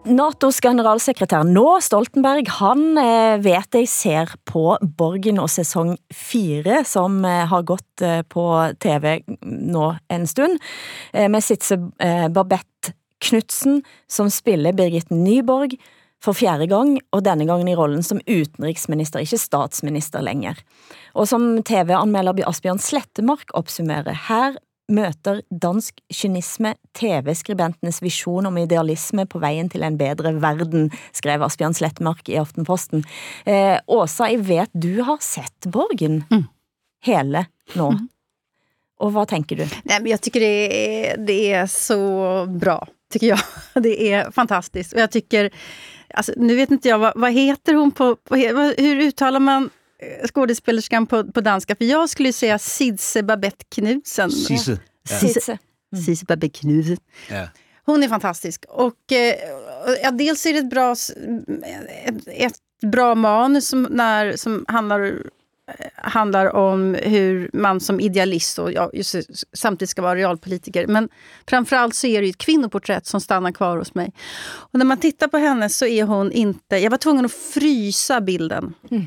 Natos 0.05 0.59
generalsekretær 0.61 1.47
nå, 1.49 1.63
Stoltenberg, 1.81 2.45
han 2.59 2.97
eh, 3.01 3.39
vet 3.41 3.73
jeg 3.73 3.87
ser 3.89 4.33
på 4.45 4.75
Borgen 4.99 5.39
og 5.41 5.49
sesong 5.49 5.95
fire, 6.13 6.83
som 6.85 7.23
eh, 7.25 7.41
har 7.49 7.65
gått 7.65 8.03
eh, 8.05 8.21
på 8.21 8.43
TV 8.83 9.23
nå 9.41 9.87
en 10.13 10.27
stund, 10.29 10.61
med 11.15 11.41
Sitze 11.41 11.79
Babette 12.35 12.93
Knudsen, 13.25 13.81
som 14.05 14.29
spiller 14.29 14.77
Birgit 14.77 15.09
Nyborg 15.09 15.73
for 16.21 16.37
fjerde 16.37 16.69
gang, 16.69 16.99
og 17.09 17.25
denne 17.25 17.47
gangen 17.49 17.71
i 17.71 17.75
rollen 17.77 18.05
som 18.05 18.21
utenriksminister, 18.29 19.25
ikke 19.25 19.41
statsminister 19.41 20.21
lenger. 20.25 20.61
Og 21.17 21.29
som 21.31 21.63
TV-anmelder 21.65 22.45
Asbjørn 22.45 22.81
Slettemark 22.83 23.53
oppsummerer, 23.57 24.13
her 24.29 24.59
møter 24.91 25.41
dansk 25.49 25.99
kynisme 26.13 26.75
TV-skribentenes 26.97 28.01
vision 28.03 28.45
om 28.45 28.57
idealisme 28.61 29.25
på 29.29 29.41
veien 29.41 29.69
til 29.71 29.85
en 29.85 29.97
bedre 29.97 30.35
verden, 30.41 30.91
skrev 31.15 31.45
Asbjørn 31.45 31.77
Slettmark 31.77 32.29
i 32.29 32.37
Aftenposten. 32.41 33.05
Eh, 33.45 33.77
Åsa, 33.87 34.29
jeg 34.29 34.45
vet 34.45 34.73
du 34.73 35.01
har 35.07 35.21
sett 35.25 35.69
Borgen 35.71 36.23
mm. 36.29 36.45
hele 37.07 37.47
nå. 37.73 37.89
Mm. 37.95 38.09
Och 38.97 39.13
vad 39.13 39.27
tänker 39.27 39.55
du? 39.55 39.67
Nej, 39.83 40.01
men 40.01 40.11
jag 40.11 40.21
tycker 40.21 40.39
det 40.39 41.09
är, 41.09 41.17
det 41.17 41.51
är 41.51 41.67
så 41.67 42.45
bra, 42.45 42.87
tycker 43.13 43.27
jag. 43.27 43.39
Det 43.83 44.11
är 44.11 44.31
fantastiskt. 44.31 44.93
Och 44.93 44.99
jag 44.99 45.11
tycker, 45.11 45.49
alltså, 46.13 46.33
nu 46.37 46.55
vet 46.55 46.71
inte 46.71 46.89
jag, 46.89 46.99
vad, 46.99 47.13
vad 47.15 47.31
heter 47.31 47.73
hon 47.73 47.91
på, 47.91 48.15
på, 48.15 48.35
hur 48.77 48.99
uttalar 48.99 49.39
man 49.39 49.69
skådespelerskan 50.27 51.07
på, 51.07 51.31
på 51.31 51.41
danska. 51.41 51.75
För 51.75 51.85
jag 51.85 52.09
skulle 52.09 52.33
säga 52.33 52.59
Sidse 52.59 53.23
Babette 53.23 53.65
Knudsen. 53.69 54.31
Sisse. 54.31 54.79
Ja. 55.09 55.17
Sisse. 55.19 55.57
Sisse 56.05 56.25
Babette 56.25 56.59
Knudsen. 56.59 56.97
Ja. 57.29 57.47
Hon 57.85 58.03
är 58.03 58.07
fantastisk. 58.07 58.65
Och 58.69 59.11
eh, 59.11 59.35
ja, 60.03 60.11
dels 60.11 60.45
är 60.45 60.53
det 60.53 60.59
ett 60.59 60.69
bra, 60.69 60.91
ett, 62.03 62.27
ett 62.27 62.55
bra 62.91 63.15
manus 63.15 63.67
som, 63.67 63.83
när, 63.83 64.35
som 64.35 64.65
handlar 64.67 65.15
handlar 65.95 66.55
om 66.55 66.95
hur 67.03 67.49
man 67.53 67.79
som 67.79 67.99
idealist 67.99 68.59
och 68.59 68.71
ja, 68.71 68.89
just, 68.93 69.15
samtidigt 69.53 69.89
ska 69.89 70.01
vara 70.01 70.15
realpolitiker. 70.15 70.87
Men 70.87 71.09
framförallt 71.47 71.95
så 71.95 72.07
är 72.07 72.21
det 72.21 72.29
ett 72.29 72.37
kvinnoporträtt 72.37 73.05
som 73.05 73.21
stannar 73.21 73.51
kvar 73.51 73.77
hos 73.77 73.95
mig. 73.95 74.13
Och 74.45 74.79
när 74.79 74.85
man 74.85 74.97
tittar 74.97 75.27
på 75.27 75.37
henne 75.37 75.69
så 75.69 75.85
är 75.85 76.03
hon 76.03 76.31
inte... 76.31 76.77
Jag 76.77 76.91
var 76.91 76.97
tvungen 76.97 77.25
att 77.25 77.31
frysa 77.31 78.21
bilden. 78.21 78.73
Mm 78.91 79.05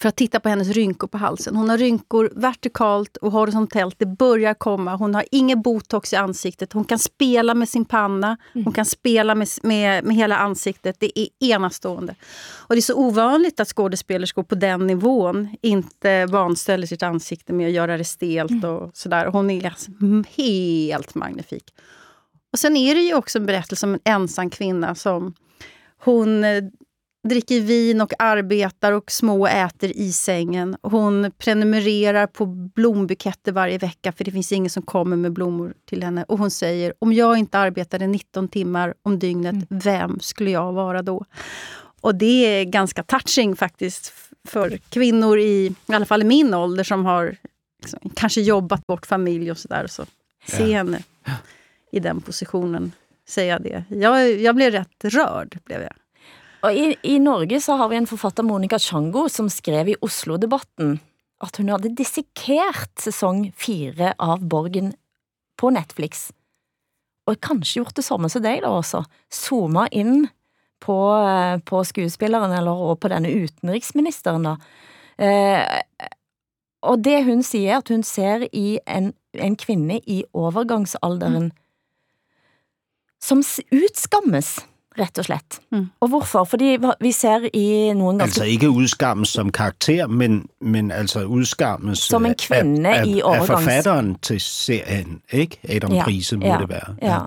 för 0.00 0.08
att 0.08 0.16
titta 0.16 0.40
på 0.40 0.48
hennes 0.48 0.68
rynkor 0.68 1.08
på 1.08 1.18
halsen. 1.18 1.56
Hon 1.56 1.68
har 1.68 1.78
rynkor 1.78 2.32
vertikalt 2.34 3.16
och 3.16 3.32
horisontellt. 3.32 3.98
Det 3.98 4.06
börjar 4.06 4.54
komma. 4.54 4.96
Hon 4.96 5.14
har 5.14 5.24
ingen 5.30 5.62
botox 5.62 6.12
i 6.12 6.16
ansiktet. 6.16 6.72
Hon 6.72 6.84
kan 6.84 6.98
spela 6.98 7.54
med 7.54 7.68
sin 7.68 7.84
panna. 7.84 8.36
Hon 8.52 8.62
mm. 8.62 8.72
kan 8.72 8.84
spela 8.84 9.34
med, 9.34 9.48
med, 9.62 10.04
med 10.04 10.16
hela 10.16 10.36
ansiktet. 10.36 10.96
Det 11.00 11.18
är 11.18 11.28
enastående. 11.40 12.14
Och 12.56 12.74
det 12.74 12.78
är 12.78 12.82
så 12.82 12.94
ovanligt 12.94 13.60
att 13.60 13.68
skådespelerskor 13.68 14.42
på 14.42 14.54
den 14.54 14.86
nivån 14.86 15.56
inte 15.62 16.26
vanställer 16.26 16.86
sitt 16.86 17.02
ansikte 17.02 17.52
med 17.52 17.66
att 17.66 17.72
göra 17.72 17.96
det 17.96 18.04
stelt 18.04 18.50
mm. 18.50 18.70
och 18.70 18.90
sådär. 18.94 19.26
Hon 19.26 19.50
är 19.50 19.66
alltså 19.66 19.90
helt 20.36 21.14
magnifik. 21.14 21.64
Och 22.52 22.58
sen 22.58 22.76
är 22.76 22.94
det 22.94 23.00
ju 23.00 23.14
också 23.14 23.38
en 23.38 23.46
berättelse 23.46 23.86
om 23.86 23.94
en 23.94 24.00
ensam 24.04 24.50
kvinna 24.50 24.94
som 24.94 25.34
hon 26.04 26.44
eh, 26.44 26.64
dricker 27.28 27.60
vin 27.60 28.00
och 28.00 28.12
arbetar 28.18 28.92
och 28.92 29.10
små 29.10 29.46
äter 29.46 29.90
i 29.90 30.12
sängen. 30.12 30.76
Hon 30.82 31.32
prenumererar 31.38 32.26
på 32.26 32.46
blombuketter 32.46 33.52
varje 33.52 33.78
vecka 33.78 34.12
för 34.12 34.24
det 34.24 34.30
finns 34.30 34.52
ingen 34.52 34.70
som 34.70 34.82
kommer 34.82 35.16
med 35.16 35.32
blommor 35.32 35.74
till 35.84 36.02
henne. 36.02 36.24
Och 36.28 36.38
hon 36.38 36.50
säger, 36.50 36.94
om 36.98 37.12
jag 37.12 37.38
inte 37.38 37.58
arbetade 37.58 38.06
19 38.06 38.48
timmar 38.48 38.94
om 39.02 39.18
dygnet, 39.18 39.52
mm. 39.52 39.66
vem 39.68 40.20
skulle 40.20 40.50
jag 40.50 40.72
vara 40.72 41.02
då? 41.02 41.24
Och 42.00 42.14
det 42.14 42.60
är 42.60 42.64
ganska 42.64 43.02
touching 43.02 43.56
faktiskt 43.56 44.12
för 44.48 44.76
kvinnor 44.76 45.38
i, 45.38 45.74
i 45.86 45.94
alla 45.94 46.06
fall 46.06 46.22
i 46.22 46.24
min 46.24 46.54
ålder 46.54 46.84
som 46.84 47.04
har 47.04 47.36
liksom, 47.82 48.10
kanske 48.14 48.40
jobbat 48.40 48.86
bort 48.86 49.06
familj 49.06 49.50
och 49.50 49.58
sådär. 49.58 49.86
Så 49.86 50.04
se 50.46 50.70
ja. 50.70 50.76
henne 50.76 51.02
i 51.92 52.00
den 52.00 52.20
positionen, 52.20 52.92
säga 53.28 53.58
det. 53.58 53.84
Jag, 53.88 54.40
jag 54.40 54.54
blev 54.54 54.72
rätt 54.72 55.04
rörd. 55.04 55.58
blev 55.64 55.82
jag. 55.82 55.92
Og 56.62 56.76
i, 56.78 56.92
I 57.02 57.16
Norge 57.18 57.58
så 57.60 57.76
har 57.80 57.90
vi 57.90 57.98
en 57.98 58.06
forfatter, 58.06 58.46
Monica 58.46 58.78
Chango, 58.78 59.26
som 59.28 59.48
skrev 59.50 59.92
i 59.92 59.98
Oslo-debatten 60.04 61.00
at 61.42 61.58
hun 61.58 61.72
hadde 61.72 61.90
dissekert 61.98 62.92
sesong 63.02 63.48
fire 63.58 64.12
av 64.22 64.44
Borgen 64.46 64.92
på 65.58 65.72
Netflix. 65.74 66.30
Og 67.26 67.40
kanskje 67.42 67.80
gjort 67.80 67.98
det 67.98 68.06
samme 68.06 68.30
som 68.30 68.44
deg 68.44 68.62
da 68.62 68.70
også. 68.76 69.02
Zooma 69.30 69.88
inn 69.90 70.28
på, 70.82 70.98
eh, 71.18 71.58
på 71.58 71.82
skuespilleren, 71.86 72.54
eller 72.54 72.70
og 72.70 73.00
på 73.00 73.10
denne 73.10 73.30
utenriksministeren 73.30 74.46
da. 74.46 74.56
Eh, 75.18 75.82
og 76.82 77.02
det 77.02 77.24
hun 77.26 77.42
sier, 77.46 77.78
at 77.78 77.88
hun 77.88 78.02
ser 78.02 78.46
i 78.52 78.78
en, 78.86 79.12
en 79.34 79.56
kvinne 79.56 80.00
i 80.06 80.24
overgangsalderen 80.34 81.50
mm. 81.50 81.56
som 83.22 83.42
utskammes 83.70 84.60
rett 84.98 85.18
og 85.18 85.24
slett. 85.24 85.58
Mm. 85.72 85.86
Og 86.00 86.08
hvorfor? 86.12 86.44
Fordi 86.44 86.76
vi 87.00 87.12
ser 87.12 87.48
i 87.52 87.92
noen 87.96 88.18
ganske... 88.20 88.42
Altså 88.42 88.44
ikke 88.44 88.70
udskammes 88.70 89.34
som 89.36 89.52
karakter, 89.52 90.06
men, 90.06 90.42
men 90.60 90.90
altså 90.92 91.24
udskammes 91.24 91.98
som 91.98 92.26
en 92.26 92.34
kvinde 92.38 92.88
af, 92.90 93.00
af, 93.00 93.06
i 93.06 93.22
overgangs... 93.22 93.50
af 93.50 93.56
forfatteren 93.56 94.14
til 94.22 94.40
serien, 94.40 95.22
ikke? 95.32 95.58
Adam 95.68 95.96
ja, 95.96 96.04
Prise 96.04 96.36
må 96.36 96.46
ja, 96.46 96.58
det 96.60 96.68
være. 96.68 96.96
Ja. 97.02 97.14
ja. 97.14 97.20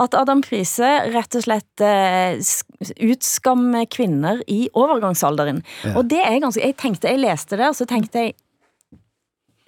At 0.00 0.14
Adam 0.16 0.40
Prise 0.44 0.90
rett 1.12 1.34
og 1.36 1.44
slett 1.44 1.82
uh, 1.84 3.10
utskammer 3.10 3.88
kvinner 3.90 4.40
i 4.48 4.68
overgangsalderen. 4.72 5.64
Ja. 5.84 5.96
Og 5.96 6.06
det 6.10 6.22
er 6.24 6.38
ganske... 6.40 6.62
Jeg 6.64 6.76
tenkte, 6.80 7.10
jeg 7.10 7.20
leste 7.20 7.58
det, 7.60 7.68
og 7.68 7.76
så 7.76 7.88
tenkte 7.88 8.26
jeg, 8.26 8.38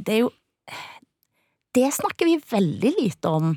det 0.01 0.15
er 0.15 0.25
jo... 0.27 0.31
Det 1.73 1.89
snakker 1.97 2.29
vi 2.29 2.37
veldig 2.51 2.91
lite 2.99 3.29
om 3.29 3.55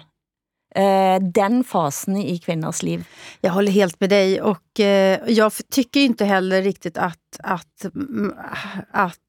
Eh, 0.76 1.20
den 1.22 1.64
fasen 1.64 2.18
i 2.18 2.38
kvinnors 2.38 2.84
liv. 2.84 3.06
Jag 3.42 3.52
håller 3.52 3.72
helt 3.72 4.00
med 4.00 4.10
dig 4.10 4.42
och 4.42 4.80
eh, 4.80 5.20
jag 5.28 5.52
tycker 5.70 6.00
inte 6.00 6.26
heller 6.26 6.62
riktigt 6.62 6.98
att, 6.98 7.40
att, 7.44 7.86
mm, 7.96 8.34
att 8.92 9.20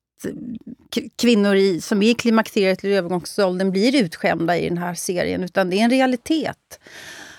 kvinnor 1.19 1.55
i, 1.55 1.81
som 1.81 2.03
är 2.03 2.11
i 2.11 2.15
klimakteriet 2.15 2.85
eller 2.85 2.97
övergångsåldern 2.97 3.71
blir 3.71 4.03
utskämda 4.03 4.59
i 4.59 4.69
den 4.69 4.79
här 4.79 4.95
serien, 4.95 5.45
utan 5.45 5.71
det 5.71 5.77
är 5.77 5.85
en 5.85 5.91
realitet. 5.91 6.81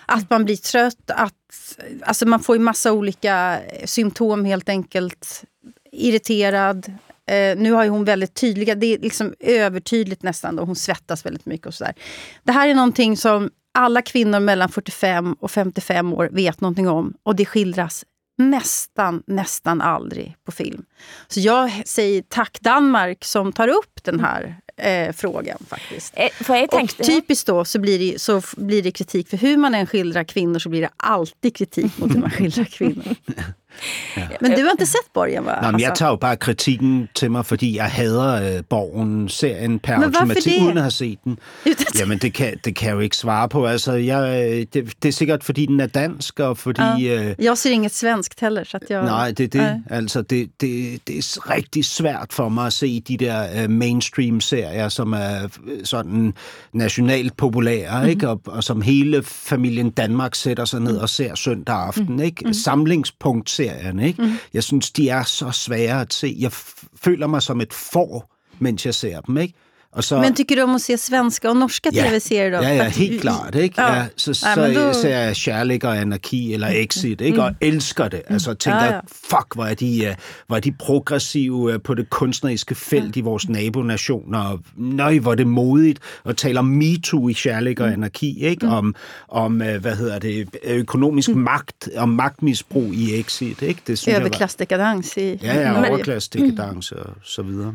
Att 0.06 0.30
man 0.30 0.46
blir 0.46 0.58
trött, 0.58 1.12
att 1.12 1.34
alltså 2.02 2.28
man 2.28 2.40
får 2.40 2.56
ju 2.56 2.62
massa 2.62 2.92
olika 2.92 3.60
symptom 3.86 4.46
helt 4.46 4.70
enkelt. 4.70 5.44
Irriterad. 5.92 6.94
Eh, 7.30 7.58
nu 7.58 7.72
har 7.72 7.84
ju 7.84 7.90
hon 7.90 8.06
väldigt 8.06 8.34
tydliga, 8.34 8.76
det 8.76 8.94
är 8.94 9.00
liksom 9.00 9.34
övertydligt 9.40 10.24
nästan, 10.24 10.56
då 10.56 10.64
hon 10.64 10.76
svettas 10.76 11.26
väldigt 11.26 11.46
mycket 11.46 11.68
och 11.68 11.74
sådär. 11.74 11.94
Det 12.44 12.52
här 12.52 12.68
är 12.68 12.76
någonting 12.76 13.18
som 13.18 13.50
alla 13.78 14.02
kvinnor 14.02 14.40
mellan 14.40 14.70
45 14.70 15.34
och 15.34 15.52
55 15.52 16.14
år 16.14 16.30
vet 16.32 16.62
någonting 16.62 16.90
om. 16.90 17.14
Och 17.24 17.36
det 17.36 17.46
skildras 17.46 18.06
nästan, 18.38 19.24
nästan 19.28 19.82
aldrig 19.82 20.36
på 20.46 20.52
film. 20.52 20.86
Så 21.28 21.40
jag 21.40 21.88
säger 21.88 22.22
tack 22.22 22.58
Danmark 22.62 23.26
som 23.26 23.54
tar 23.54 23.68
upp 23.68 24.04
den 24.04 24.20
här 24.20 24.56
eh, 24.78 25.14
frågan 25.14 25.58
faktiskt. 25.68 26.14
Eh, 26.16 26.66
och 26.82 26.98
typiskt 26.98 27.48
då 27.48 27.66
så 27.66 27.80
blir, 27.80 28.00
det, 28.00 28.22
så 28.22 28.42
blir 28.58 28.84
det 28.84 28.92
kritik, 28.92 29.30
för 29.30 29.38
hur 29.38 29.58
man 29.58 29.76
än 29.76 29.88
skildrar 29.88 30.24
kvinnor 30.24 30.60
så 30.60 30.70
blir 30.70 30.82
det 30.82 30.90
alltid 30.98 31.56
kritik 31.56 31.98
mot 31.98 32.16
hur 32.16 32.20
man 32.20 32.30
skildrar 32.30 32.66
kvinnor. 32.66 33.16
Ja. 34.16 34.22
Men 34.40 34.52
du 34.52 34.64
har 34.64 34.72
inte 34.72 34.86
sett 34.86 35.14
Borgen 35.14 35.46
va? 35.46 35.60
Nej, 35.62 35.72
men 35.72 35.82
jag 35.82 35.96
tar 35.96 36.18
bara 36.18 36.36
kritiken 36.36 37.08
till 37.14 37.32
mig, 37.32 37.44
för 37.44 37.58
jag 37.66 37.90
hader 37.90 38.56
äh, 38.56 38.62
Borgen-serien 38.62 39.80
per 39.80 40.04
automatik, 40.04 40.62
uden 40.62 40.78
at 40.78 40.84
have 40.84 40.92
set 40.92 41.20
den. 41.24 41.38
Jamen, 42.00 42.18
det 42.18 42.30
kan, 42.30 42.48
det 42.64 42.74
kan 42.74 42.90
jag 42.90 42.98
ju 42.98 43.04
inte 43.04 43.18
svara 43.18 43.48
på. 43.48 43.68
Alltså, 43.68 44.00
jag, 44.00 44.24
det, 44.72 45.00
det 45.00 45.08
är 45.08 45.12
säkert 45.12 45.44
för 45.44 45.54
den 45.54 45.80
är 45.80 45.88
dansk 45.88 46.40
och 46.40 46.60
för... 46.60 46.74
Ja. 46.78 47.00
Äh, 47.00 47.36
jag 47.38 47.58
ser 47.58 47.72
inget 47.72 47.94
svenskt 47.94 48.40
heller. 48.40 48.64
Så 48.64 48.78
att 48.78 48.90
jag, 48.90 49.06
nej, 49.06 49.34
det 49.34 49.44
är 49.44 49.48
det. 49.48 49.82
Nej. 49.90 50.00
Alltså, 50.00 50.22
det, 50.22 50.48
det, 50.58 51.00
det 51.04 51.18
är 51.18 51.56
riktigt 51.56 51.86
svårt 51.86 52.34
för 52.34 52.50
mig 52.50 52.68
att 52.68 52.74
se 52.74 53.02
de 53.06 53.18
där 53.18 53.62
äh, 53.62 53.68
mainstream-serier, 53.68 54.90
som 54.90 55.14
är 55.14 55.50
sådan 55.84 56.34
nationalt 56.72 57.36
populära, 57.36 57.98
mm. 57.98 58.10
ikke? 58.10 58.28
Och, 58.28 58.48
och 58.48 58.64
som 58.64 58.82
hela 58.82 59.24
familjen 59.24 59.92
Danmark 59.92 60.36
sätter 60.36 60.66
sig 60.66 60.80
ner 60.80 61.02
och 61.02 61.10
ser 61.10 61.36
söndag 61.36 61.74
aften. 61.74 62.08
Mm. 62.08 62.26
Ikke? 62.26 62.54
Samlingspunkt 62.54 63.50
serierne. 63.68 64.08
Ikke? 64.08 64.22
Mm. 64.22 64.32
Jeg 64.54 64.64
synes, 64.64 64.92
de 64.92 65.10
er 65.10 65.24
så 65.24 65.52
svære 65.52 66.02
at 66.02 66.14
se. 66.14 66.36
Jeg 66.40 66.52
føler 67.04 67.28
mig 67.28 67.42
som 67.42 67.62
et 67.62 67.74
får, 67.74 68.36
mens 68.60 68.86
jeg 68.86 68.96
ser 68.96 69.22
dem. 69.22 69.38
Ikke? 69.38 69.54
Och 69.92 70.06
så, 70.06 70.20
Men 70.20 70.36
tycker 70.36 70.56
du 70.56 70.62
om 70.62 70.76
att 70.76 70.82
se 70.82 70.98
svenska 70.98 71.50
och 71.50 71.58
norska 71.58 71.90
ja, 71.94 72.04
tv-serier 72.04 72.52
då? 72.52 72.64
Ja, 72.64 72.74
ja, 72.74 72.84
helt 72.84 73.22
klart. 73.22 73.56
Ikke? 73.56 73.82
Ja. 73.82 73.96
Ja, 73.96 74.06
så, 74.16 74.34
så 74.34 74.48
ja, 74.48 74.88
då... 74.88 74.94
ser 74.94 75.20
jag 75.20 75.36
Kärlek 75.36 75.84
och 75.84 75.92
anarki 75.92 76.54
eller 76.54 76.68
Exit, 76.68 77.22
ikke? 77.22 77.42
Mm. 77.42 77.46
och 77.46 77.52
älskar 77.60 78.10
det. 78.10 78.24
Alltså, 78.30 78.56
tänker, 78.56 78.86
ja, 78.86 79.02
fuck, 79.08 79.56
hvor 79.56 79.66
er, 79.66 79.76
de, 79.76 80.06
øh, 80.06 80.16
hvor 80.48 80.56
er 80.56 80.60
de 80.62 80.72
progressive 80.72 81.74
øh, 81.74 81.82
på 81.82 81.94
det 81.94 82.10
kunstneriske 82.10 82.76
felt 82.76 83.16
ja. 83.16 83.20
i 83.20 83.24
vores 83.24 83.50
nabonationer. 83.50 84.60
Hvor 85.20 85.32
er 85.32 85.36
det 85.36 85.48
modigt 85.48 86.00
at 86.26 86.38
tale 86.38 86.60
om 86.60 86.66
MeToo 86.66 87.30
i 87.30 87.34
Kärlek 87.34 87.80
och 87.80 87.88
mm. 87.88 87.94
anarki. 87.94 88.44
Ikke? 88.46 88.66
Mm. 88.66 88.72
Om, 88.72 88.96
om, 89.28 89.62
øh, 89.62 89.82
hvad 89.82 89.96
hedder 89.96 90.20
det, 90.20 90.50
økonomisk 90.64 91.30
mm. 91.30 91.42
magt, 91.42 91.90
om 91.98 92.10
magtmisbrug 92.10 92.94
i 92.94 93.20
Exit. 93.20 93.62
Ikke? 93.62 93.82
Det 93.88 93.98
synes 93.98 94.18
Överklassdekadans 94.18 95.18
i 95.18 95.40
Ja, 95.44 95.62
ja, 95.62 95.90
overklassdekadans 95.90 96.92
mm. 96.92 97.02
og 97.02 97.14
så 97.24 97.42
videre. 97.42 97.74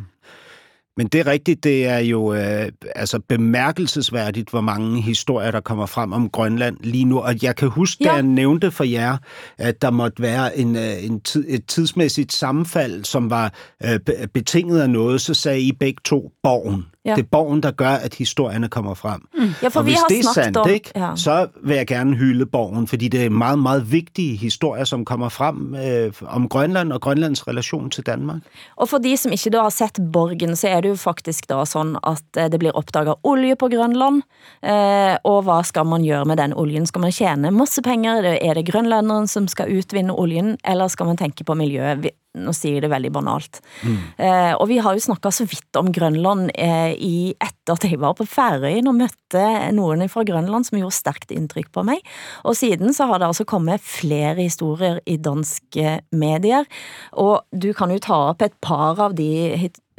Men 0.96 1.06
det 1.06 1.20
er 1.20 1.26
rigtigt, 1.26 1.64
det 1.64 1.86
er 1.86 1.98
jo 1.98 2.34
øh, 2.34 2.68
altså 2.94 3.20
bemærkelsesværdigt, 3.28 4.50
hvor 4.50 4.60
mange 4.60 5.02
historier, 5.02 5.50
der 5.50 5.60
kommer 5.60 5.86
frem 5.86 6.12
om 6.12 6.30
Grønland 6.30 6.76
lige 6.80 7.04
nu. 7.04 7.20
Og 7.20 7.42
jeg 7.42 7.56
kan 7.56 7.68
huske, 7.68 8.04
ja. 8.04 8.08
da 8.08 8.14
jeg 8.14 8.22
nævnte 8.22 8.70
for 8.70 8.84
jer, 8.84 9.16
at 9.58 9.82
der 9.82 9.90
måtte 9.90 10.22
være 10.22 10.58
en, 10.58 10.76
øh, 10.76 11.04
en 11.04 11.20
tid, 11.20 11.44
et 11.48 11.66
tidsmæssigt 11.66 12.32
sammenfald, 12.32 13.04
som 13.04 13.30
var 13.30 13.52
øh, 13.84 13.98
betinget 14.34 14.80
af 14.80 14.90
noget, 14.90 15.20
så 15.20 15.34
sagde 15.34 15.60
I 15.60 15.72
begge 15.72 16.00
to 16.04 16.32
borgen. 16.42 16.86
Ja. 17.04 17.14
Det 17.14 17.22
er 17.22 17.28
borgen, 17.30 17.62
der 17.62 17.70
gør, 17.70 17.90
at 17.90 18.14
historierne 18.14 18.68
kommer 18.68 18.94
frem. 18.94 19.20
Mm. 19.38 19.50
Ja, 19.62 19.68
for 19.68 19.80
og 19.80 19.86
vi 19.86 19.90
hvis 19.90 19.98
har 19.98 20.06
det 20.08 20.18
er 20.18 20.32
sandt, 20.34 20.56
om, 20.56 20.70
ikke, 20.70 20.90
ja. 20.96 21.16
så 21.16 21.46
vil 21.64 21.76
jeg 21.76 21.86
gerne 21.86 22.16
hylde 22.16 22.46
borgen, 22.46 22.86
fordi 22.86 23.08
det 23.08 23.24
er 23.24 23.30
meget, 23.30 23.58
meget 23.58 23.92
vigtige 23.92 24.36
historier, 24.36 24.84
som 24.84 25.04
kommer 25.04 25.28
frem 25.28 25.74
øh, 25.74 26.12
om 26.26 26.48
Grønland 26.48 26.92
og 26.92 27.00
Grønlands 27.00 27.48
relation 27.48 27.90
til 27.90 28.06
Danmark. 28.06 28.40
Og 28.76 28.88
for 28.88 28.98
de, 28.98 29.16
som 29.16 29.32
ikke 29.32 29.50
da 29.50 29.62
har 29.62 29.70
sett 29.70 30.00
borgen, 30.12 30.56
så 30.56 30.68
er 30.68 30.80
det 30.82 30.92
jo 30.92 30.98
faktisk 31.00 31.48
da 31.50 31.64
sådan, 31.64 31.96
at 32.02 32.38
øh, 32.38 32.50
det 32.52 32.58
bliver 32.62 32.76
opdaget 32.78 33.14
olie 33.22 33.56
på 33.56 33.68
Grønland, 33.72 34.22
eh, 34.62 35.16
og 35.24 35.42
hvad 35.46 35.64
skal 35.64 35.86
man 35.86 36.06
gøre 36.06 36.24
med 36.24 36.36
den 36.36 36.56
oljen? 36.56 36.86
Skal 36.86 37.00
man 37.00 37.12
tjene 37.12 37.50
masse 37.50 37.82
penger? 37.82 38.22
Er 38.34 38.54
det 38.54 38.66
grønlænderen, 38.70 39.26
som 39.26 39.48
skal 39.48 39.70
utvinne 39.78 40.12
oljen, 40.12 40.58
eller 40.64 40.88
skal 40.88 41.06
man 41.06 41.16
tænke 41.16 41.44
på 41.44 41.54
miljøet? 41.54 42.12
nå 42.32 42.52
siger 42.56 42.78
jeg 42.78 42.84
det 42.86 42.90
veldig 42.92 43.10
banalt. 43.12 43.60
Mm. 43.84 43.96
Eh, 44.24 44.54
og 44.56 44.64
vi 44.70 44.78
har 44.80 44.96
jo 44.96 45.04
snakket 45.04 45.36
så 45.36 45.44
vidt 45.48 45.76
om 45.76 45.90
Grønland 45.92 46.48
eh, 46.56 46.94
i 46.96 47.34
etter 47.36 47.76
at 47.76 47.84
jeg 47.84 48.00
var 48.00 48.16
på 48.16 48.26
Færøyen 48.28 48.88
og 48.88 48.96
møtte 48.96 49.44
noen 49.76 50.06
fra 50.12 50.24
Grønland 50.28 50.68
som 50.68 50.78
gjorde 50.80 50.96
stærkt 50.96 51.34
indtryk 51.34 51.68
på 51.72 51.84
mig. 51.86 52.00
Og 52.48 52.56
siden 52.56 52.96
så 52.96 53.06
har 53.10 53.20
det 53.20 53.28
altså 53.28 53.46
kommet 53.48 53.84
flere 53.84 54.34
historier 54.40 55.00
i 55.04 55.18
danske 55.20 55.98
medier, 56.12 56.64
og 57.12 57.44
du 57.52 57.72
kan 57.76 57.92
jo 57.92 58.00
ta 58.02 58.16
op 58.32 58.42
et 58.42 58.56
par 58.64 59.00
av 59.00 59.16
de 59.18 59.58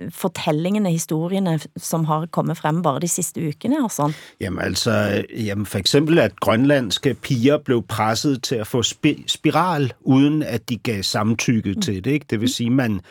fortællingene, 0.10 0.92
historierne, 0.92 1.60
som 1.78 2.06
har 2.06 2.26
kommet 2.32 2.58
frem 2.58 2.82
bare 2.82 3.00
de 3.00 3.08
sidste 3.08 3.48
ukene 3.48 3.84
og 3.84 3.92
sådan? 3.92 4.14
Jamen 4.42 4.62
altså, 4.62 5.24
jamen 5.36 5.66
for 5.66 5.78
eksempel 5.78 6.20
at 6.20 6.40
grønlandske 6.40 7.14
piger 7.14 7.58
blev 7.58 7.84
presset 7.88 8.44
til 8.44 8.56
at 8.56 8.68
få 8.68 8.82
spi- 8.82 9.24
spiral, 9.28 9.94
uden 10.02 10.44
at 10.44 10.70
de 10.70 10.78
gav 10.78 11.04
samtykke 11.04 11.74
mm. 11.74 11.82
til 11.82 12.04
det. 12.04 12.12
Ikke? 12.12 12.26
Det 12.30 12.42
vil 12.42 12.50
sige, 12.50 12.70
man 12.70 13.02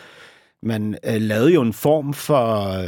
man 0.63 0.97
øh, 1.05 1.21
lavede 1.21 1.53
jo 1.53 1.63
en 1.63 1.73
form 1.73 2.15
for 2.15 2.69
øh, 2.69 2.85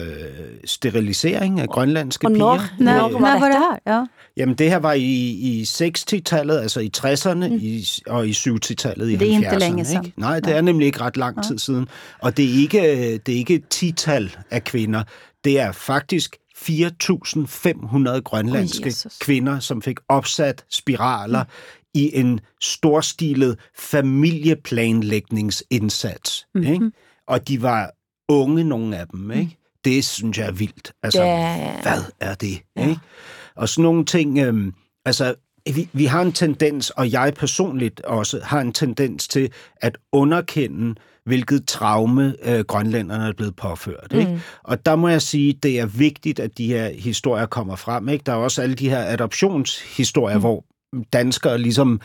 sterilisering 0.65 1.61
af 1.61 1.69
grønlandske 1.69 2.27
og 2.27 2.33
piger. 2.33 2.75
Når, 2.79 2.79
når 2.79 3.09
var, 3.21 3.39
var 3.39 3.49
det 3.49 3.59
her? 3.59 3.79
Ja. 3.87 4.05
Jamen 4.37 4.55
det 4.55 4.71
her 4.71 4.77
var 4.77 4.93
i, 4.93 5.31
i 5.31 5.63
60-tallet, 5.63 6.59
altså 6.59 6.81
i 6.81 6.91
60'erne 6.97 7.49
mm. 7.49 7.59
i, 7.61 7.89
og 8.07 8.29
i 8.29 8.31
70-tallet 8.31 9.11
i 9.11 9.15
70'erne. 9.15 9.19
Det 9.19 9.33
er 9.33 9.37
ikke 9.37 9.59
længe. 9.59 9.81
Ikke? 9.81 10.13
Nej, 10.17 10.41
det 10.41 10.57
er 10.57 10.61
nemlig 10.61 10.87
ikke 10.87 11.01
ret 11.01 11.17
lang 11.17 11.45
tid 11.45 11.59
siden. 11.59 11.89
Og 12.23 12.37
det 12.37 12.45
er 12.45 12.63
ikke, 12.63 12.81
det 13.27 13.35
er 13.35 13.39
ikke 13.39 13.55
et 13.55 13.69
tital 13.71 14.37
af 14.51 14.65
kvinder. 14.65 15.03
Det 15.45 15.61
er 15.61 15.73
faktisk 15.73 16.37
4.500 16.57 18.21
grønlandske 18.21 18.87
oh, 18.87 18.93
kvinder, 19.21 19.59
som 19.59 19.83
fik 19.83 19.97
opsat 20.09 20.65
spiraler 20.71 21.43
mm. 21.43 21.49
i 21.95 22.19
en 22.19 22.41
storstilet 22.61 23.59
familieplanlægningsindsats. 23.79 26.47
Mm-hmm. 26.55 26.73
Ikke? 26.73 26.91
Og 27.29 27.49
de 27.49 27.63
var 27.63 27.91
unge, 28.29 28.65
nogle 28.65 28.99
af 28.99 29.07
dem, 29.07 29.31
ikke? 29.31 29.59
Det 29.85 30.05
synes 30.05 30.39
jeg 30.39 30.47
er 30.47 30.53
vildt. 30.53 30.93
Altså, 31.03 31.23
ja. 31.23 31.83
hvad 31.83 32.03
er 32.21 32.35
det? 32.35 32.61
Ja. 32.77 32.89
Ikke? 32.89 33.01
Og 33.57 33.69
sådan 33.69 33.83
nogle 33.83 34.05
ting... 34.05 34.39
Øhm, 34.39 34.75
altså, 35.05 35.35
vi, 35.75 35.89
vi 35.93 36.05
har 36.05 36.23
en 36.23 36.33
tendens, 36.33 36.91
og 36.91 37.13
jeg 37.13 37.35
personligt 37.37 38.01
også, 38.01 38.41
har 38.43 38.61
en 38.61 38.73
tendens 38.73 39.29
til 39.29 39.53
at 39.77 39.99
underkende, 40.13 40.95
hvilket 41.25 41.67
traume 41.67 42.35
øh, 42.43 42.61
grønlænderne 42.61 43.29
er 43.29 43.33
blevet 43.33 43.57
påført. 43.57 44.13
Ikke? 44.13 44.33
Mm. 44.33 44.41
Og 44.63 44.87
der 44.87 44.97
må 44.97 45.09
jeg 45.09 45.23
sige, 45.23 45.53
det 45.53 45.81
er 45.81 45.87
vigtigt, 45.87 46.41
at 46.41 46.59
de 46.59 46.67
her 46.67 46.89
historier 46.89 47.47
kommer 47.47 47.77
frem. 47.77 48.09
Ikke? 48.09 48.23
Der 48.27 48.33
er 48.33 48.37
også 48.37 48.63
alle 48.63 48.75
de 48.75 48.89
her 48.89 49.05
adoptionshistorier, 49.05 50.37
mm. 50.37 50.41
hvor 50.41 50.65
danskere 51.13 51.59
ligesom 51.59 52.01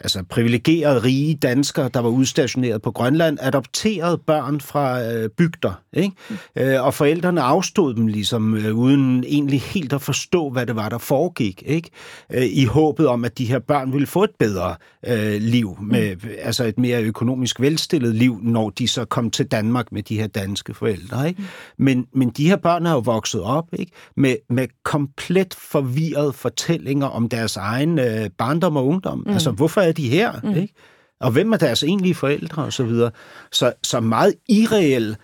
altså 0.00 0.22
privilegerede, 0.30 1.02
rige 1.02 1.34
danskere, 1.34 1.90
der 1.94 2.00
var 2.00 2.08
udstationeret 2.08 2.82
på 2.82 2.90
Grønland, 2.90 3.38
adopterede 3.40 4.18
børn 4.26 4.60
fra 4.60 5.02
øh, 5.02 5.28
bygder. 5.28 5.82
Ikke? 5.92 6.12
Øh, 6.56 6.84
og 6.84 6.94
forældrene 6.94 7.40
afstod 7.40 7.94
dem 7.94 8.06
ligesom, 8.06 8.54
øh, 8.54 8.74
uden 8.74 9.24
egentlig 9.24 9.60
helt 9.60 9.92
at 9.92 10.02
forstå, 10.02 10.50
hvad 10.50 10.66
det 10.66 10.76
var, 10.76 10.88
der 10.88 10.98
foregik. 10.98 11.62
Ikke? 11.66 11.90
Øh, 12.32 12.44
I 12.44 12.64
håbet 12.64 13.08
om, 13.08 13.24
at 13.24 13.38
de 13.38 13.44
her 13.44 13.58
børn 13.58 13.92
ville 13.92 14.06
få 14.06 14.24
et 14.24 14.30
bedre 14.38 14.74
øh, 15.06 15.40
liv, 15.40 15.78
med 15.82 16.16
mm. 16.16 16.28
altså 16.38 16.64
et 16.64 16.78
mere 16.78 17.02
økonomisk 17.02 17.60
velstillet 17.60 18.14
liv, 18.14 18.38
når 18.42 18.70
de 18.70 18.88
så 18.88 19.04
kom 19.04 19.30
til 19.30 19.46
Danmark 19.46 19.92
med 19.92 20.02
de 20.02 20.20
her 20.20 20.26
danske 20.26 20.74
forældre. 20.74 21.28
Ikke? 21.28 21.40
Mm. 21.40 21.84
Men, 21.84 22.06
men 22.14 22.30
de 22.30 22.48
her 22.48 22.56
børn 22.56 22.86
er 22.86 22.92
jo 22.92 22.98
vokset 22.98 23.42
op 23.42 23.68
ikke? 23.72 23.92
Med, 24.16 24.36
med 24.50 24.68
komplet 24.84 25.54
forvirrede 25.54 26.32
fortællinger 26.32 27.06
om 27.06 27.28
deres 27.28 27.56
egen 27.56 27.98
øh, 27.98 28.30
barndom 28.38 28.76
og 28.76 28.86
ungdom. 28.86 29.22
Mm. 29.26 29.32
Altså, 29.32 29.50
hvorfor 29.50 29.80
er 29.90 29.94
de 29.94 30.08
her? 30.08 30.40
Mm. 30.42 30.54
Ikke? 30.54 30.74
Og 31.20 31.30
hvem 31.32 31.52
er 31.52 31.56
deres 31.56 31.82
egentlige 31.82 32.14
forældre 32.14 32.64
og 32.64 32.72
så 32.72 32.84
videre. 32.84 33.10
Så, 33.52 33.72
så 33.82 34.00
meget 34.00 34.34
irreel 34.48 35.16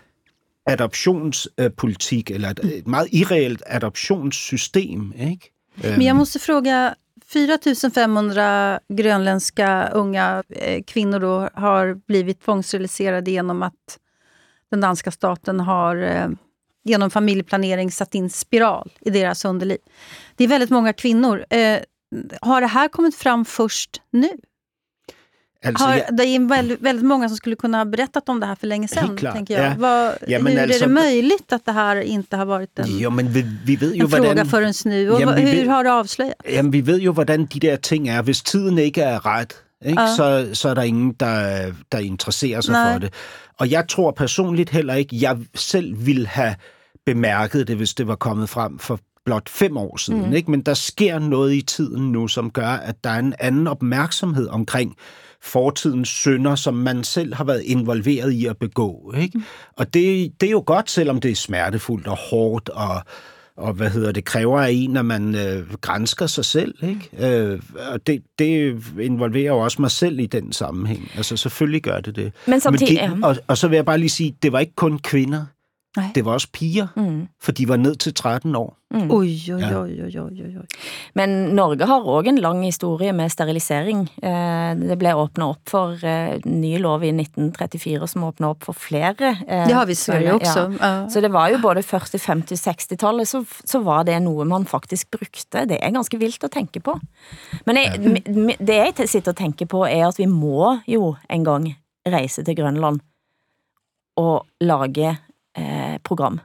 adoptionspolitik, 0.67 2.31
eller 2.31 2.51
et, 2.51 2.61
et 2.65 2.87
meget 2.87 3.09
irreelt 3.13 3.63
adoptionssystem. 3.67 5.13
Ikke? 5.31 5.53
Men 5.83 6.03
jag 6.03 6.17
måste 6.17 6.39
fråga, 6.39 6.95
4500 7.27 8.81
grönländska 8.89 9.91
unga 9.95 10.43
eh, 10.49 10.83
kvinnor 10.83 11.21
då 11.21 11.49
har 11.55 11.95
blivit 12.07 12.41
tvångssteriliserade 12.41 13.31
genom 13.31 13.63
att 13.63 13.99
den 14.71 14.81
danska 14.81 15.11
staten 15.11 15.61
har 15.61 15.97
eh, 15.97 16.29
genom 16.85 17.11
familjeplanering 17.11 17.91
satt 17.91 18.15
in 18.15 18.31
spiral 18.31 18.93
i 19.01 19.11
deras 19.11 19.45
underliv. 19.45 19.79
Det 20.37 20.45
är 20.45 20.49
väldigt 20.49 20.71
många 20.71 20.93
kvinnor. 20.93 21.45
Eh, 21.51 21.79
har 22.41 22.61
det 22.61 22.67
här 22.67 22.89
kommit 22.89 23.15
fram 23.15 23.45
först 23.45 24.03
nu? 24.11 24.31
Har, 25.75 25.95
jag, 25.95 26.17
det 26.17 26.25
är 26.25 26.49
väldigt, 26.49 26.81
väldigt, 26.81 27.05
många 27.07 27.29
som 27.29 27.37
skulle 27.37 27.57
kunna 27.57 27.79
ha 27.79 27.85
berättat 27.85 28.29
om 28.29 28.41
det 28.41 28.47
här 28.47 28.55
för 28.55 28.67
länge 28.67 28.89
sedan. 28.89 29.17
Tänker 29.17 29.63
jag. 29.63 29.65
Ja. 29.65 29.75
Vad, 29.79 30.15
ja, 30.27 30.39
hur 30.39 30.61
alltså, 30.61 30.85
är 30.85 30.89
det 30.89 30.95
möjligt 30.95 31.53
att 31.53 31.65
det 31.65 31.73
här 31.73 32.01
inte 32.01 32.37
har 32.37 32.45
varit 32.45 32.79
en, 32.79 32.99
ja, 32.99 33.11
men 33.11 33.33
vi, 33.33 33.43
vi 33.65 33.77
vet 33.77 33.97
ju 33.97 34.01
en 34.01 34.09
fråga 34.09 34.45
förrän 34.45 34.73
nu? 34.85 35.11
Och 35.11 35.21
jamen, 35.21 35.39
hur 35.39 35.53
vet, 35.53 35.69
har 35.69 35.85
det 35.85 35.93
avslöjats? 35.93 36.41
Jamen, 36.51 36.71
vi 36.71 36.81
vet 36.81 37.03
ju 37.03 37.13
hvordan 37.13 37.47
de 37.47 37.61
der 37.61 37.77
ting 37.77 38.09
er. 38.09 38.23
Hvis 38.23 38.43
tiden 38.43 38.79
er 38.79 39.27
ret, 39.27 39.55
ikke, 39.87 40.03
ja. 40.03 40.17
så, 40.17 40.49
så 40.53 40.69
er 40.69 40.75
der 40.75 40.83
ingen, 40.83 41.13
der 41.93 41.99
interesserer 41.99 42.61
sig 42.61 42.73
Nej. 42.73 42.93
for 42.93 42.99
det. 42.99 43.15
Og 43.59 43.71
jeg 43.71 43.89
tror 43.89 44.11
personligt 44.11 44.71
heller 44.71 44.95
ikke, 44.95 45.17
jeg 45.21 45.37
selv 45.55 46.07
ville 46.07 46.27
have 46.27 46.55
bemærket 47.07 47.69
det, 47.69 47.77
hvis 47.77 47.95
det 47.95 48.07
var 48.09 48.17
kommet 48.17 48.49
frem 48.49 48.79
for 48.79 48.99
blot 49.25 49.49
fem 49.49 49.77
år 49.77 49.97
siden. 49.97 50.31
Mm. 50.31 50.51
Men 50.51 50.61
der 50.61 50.75
sker 50.75 51.19
noget 51.19 51.55
i 51.55 51.63
tiden 51.63 52.13
nu, 52.13 52.29
som 52.29 52.51
gør, 52.51 52.69
at 52.69 53.05
der 53.05 53.11
er 53.11 53.19
en 53.19 53.35
anden 53.39 53.67
opmærksomhed 53.67 54.49
omkring 54.49 54.97
fortidens 55.43 56.09
synder, 56.09 56.55
som 56.55 56.75
man 56.75 57.05
selv 57.05 57.35
har 57.35 57.45
været 57.45 57.63
involveret 57.63 58.33
i 58.33 58.47
at 58.47 58.57
begå. 58.57 59.15
Ikke? 59.19 59.41
Og 59.77 59.95
det, 59.95 60.33
det 60.41 60.47
er 60.47 60.51
jo 60.51 60.63
godt, 60.67 60.91
selvom 60.91 61.21
det 61.21 61.31
er 61.31 61.35
smertefuldt 61.35 62.07
og 62.07 62.17
hårdt 62.17 62.69
og 62.69 63.03
og 63.57 63.73
hvad 63.73 63.91
hedder 63.91 64.13
det, 64.13 64.25
kræver 64.25 64.61
af 64.61 64.71
en, 64.73 64.97
at 64.97 65.05
man 65.05 65.35
øh, 65.35 65.75
grænsker 65.81 66.27
sig 66.27 66.45
selv. 66.45 66.75
Ikke? 66.83 67.37
Øh, 67.39 67.61
og 67.93 68.07
det, 68.07 68.23
det 68.39 68.83
involverer 69.01 69.53
jo 69.53 69.59
også 69.59 69.83
mig 69.83 69.91
selv 69.91 70.19
i 70.19 70.27
den 70.27 70.53
sammenhæng. 70.53 71.11
Altså 71.17 71.37
selvfølgelig 71.37 71.83
gør 71.83 72.01
det 72.01 72.17
det. 72.17 72.33
Men, 72.47 72.61
samtidig, 72.61 73.09
Men 73.09 73.17
det, 73.17 73.25
og, 73.25 73.37
og 73.47 73.59
så 73.59 73.69
vil 73.69 73.77
jeg 73.77 73.85
bare 73.85 73.99
lige 73.99 74.09
sige, 74.09 74.37
det 74.43 74.53
var 74.53 74.59
ikke 74.59 74.75
kun 74.77 74.99
kvinder. 74.99 75.45
Nej. 75.97 76.11
Det 76.15 76.25
var 76.25 76.33
også 76.33 76.49
piger, 76.53 76.87
mm. 76.97 77.29
for 77.43 77.53
de 77.53 77.69
var 77.69 77.77
ned 77.77 77.97
til 77.97 78.15
13 78.15 78.57
år. 78.57 78.77
Mm. 78.91 79.11
Oj, 79.11 79.29
oj, 79.51 79.63
oj, 79.75 79.93
oj, 80.05 80.19
oj, 80.23 80.59
oj. 80.61 80.67
Men 81.19 81.31
Norge 81.59 81.87
har 81.87 82.01
også 82.01 82.31
en 82.31 82.39
lang 82.39 82.65
historie 82.65 83.13
med 83.13 83.29
sterilisering. 83.29 84.05
Eh, 84.23 84.77
det 84.79 84.99
blev 84.99 85.19
åbnet 85.19 85.47
op 85.47 85.59
for 85.67 86.05
eh, 86.07 86.39
ny 86.45 86.77
lov 86.79 87.03
i 87.03 87.11
1934 87.11 88.09
som 88.09 88.25
åbnet 88.25 88.49
op 88.49 88.69
for 88.69 88.73
flere. 88.73 89.33
Eh, 89.49 89.67
det 89.67 89.75
har 89.75 89.87
vi 89.87 89.97
i 89.97 89.99
Sverige 89.99 90.35
også. 90.35 90.69
Ja. 90.81 91.09
Så 91.09 91.21
det 91.21 91.33
var 91.33 91.49
jo 91.49 91.59
både 91.63 91.83
40, 91.83 92.19
50, 92.27 92.67
60-tallet, 92.69 93.29
så, 93.29 93.45
så 93.65 93.83
var 93.83 94.07
det 94.07 94.21
noe 94.23 94.45
man 94.45 94.67
faktisk 94.67 95.11
brugte. 95.11 95.67
Det 95.67 95.81
er 95.81 95.91
ganske 95.91 96.19
vildt 96.19 96.45
at 96.45 96.55
tænke 96.55 96.81
på. 96.81 96.99
Men 97.67 97.77
jeg, 97.77 98.23
det 98.61 98.77
jeg 98.77 99.09
sitter 99.09 99.33
og 99.33 99.37
tænker 99.37 99.67
på 99.67 99.85
er 99.85 100.07
at 100.09 100.19
vi 100.19 100.27
må 100.31 100.79
jo 100.87 101.15
en 101.31 101.45
gang 101.45 101.73
rejse 102.07 102.45
til 102.45 102.57
Grønland 102.57 103.01
og 104.17 104.47
lage 104.61 105.17
eh, 105.57 105.99
program. 106.05 106.41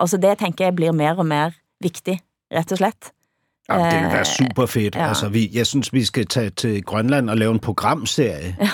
Altså 0.00 0.16
det 0.16 0.38
tænker 0.38 0.64
jeg 0.64 0.76
blir 0.76 0.92
mer 0.92 1.18
og 1.18 1.26
mer 1.26 1.56
vigtig, 1.82 2.20
rett 2.54 2.72
og 2.72 2.78
slett. 2.78 3.12
Ja, 3.68 3.76
det 3.84 3.98
vil 4.00 4.12
være 4.12 4.24
super 4.24 4.66
fedt. 4.66 4.94
Ja. 4.96 5.08
Altså, 5.08 5.28
vi, 5.28 5.50
jeg 5.52 5.66
synes, 5.66 5.92
vi 5.92 6.04
skal 6.04 6.26
tage 6.26 6.50
til 6.50 6.84
Grønland 6.84 7.30
og 7.30 7.36
lave 7.36 7.52
en 7.52 7.58
programserie. 7.58 8.56
Ja, 8.60 8.70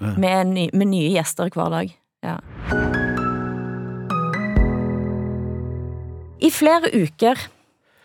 ja. 0.00 0.16
Med, 0.16 0.44
ny, 0.44 0.68
med 0.72 0.86
nye 0.86 1.08
gæster 1.16 1.48
hver 1.54 1.68
dag. 1.68 1.96
Ja. 2.24 2.36
I 6.40 6.50
flere 6.50 6.90
uker 7.02 7.48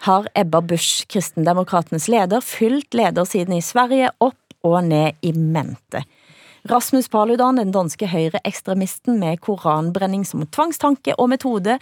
har 0.05 0.27
Ebba 0.35 0.59
Busch, 0.59 1.07
kristendemokraternes 1.07 2.07
leder, 2.07 2.39
fyldt 2.39 2.93
ledersiden 2.93 3.53
i 3.53 3.61
Sverige 3.61 4.09
op 4.19 4.35
og 4.63 4.83
ned 4.83 5.11
i 5.21 5.31
mente. 5.31 6.03
Rasmus 6.65 7.10
Paludan, 7.13 7.60
den 7.60 7.69
danske 7.69 8.08
høyreekstremisten 8.10 9.19
med 9.21 9.38
koranbrenning 9.45 10.23
som 10.25 10.41
tvangstanke 10.49 11.13
og 11.21 11.30
metode, 11.36 11.75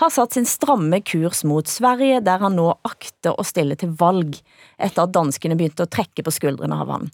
har 0.00 0.10
satt 0.10 0.34
sin 0.34 0.48
stramme 0.50 0.98
kurs 1.06 1.44
mot 1.46 1.70
Sverige, 1.70 2.18
der 2.26 2.42
han 2.42 2.56
nå 2.58 2.72
akter 2.88 3.38
å 3.38 3.44
stille 3.46 3.76
til 3.78 3.92
valg, 4.00 4.34
etter 4.82 5.04
at 5.04 5.14
danskene 5.14 5.54
begynte 5.54 5.86
å 5.86 5.92
trekke 5.94 6.26
på 6.26 6.34
skuldrene 6.34 6.74
av 6.74 6.90
honom. 6.90 7.12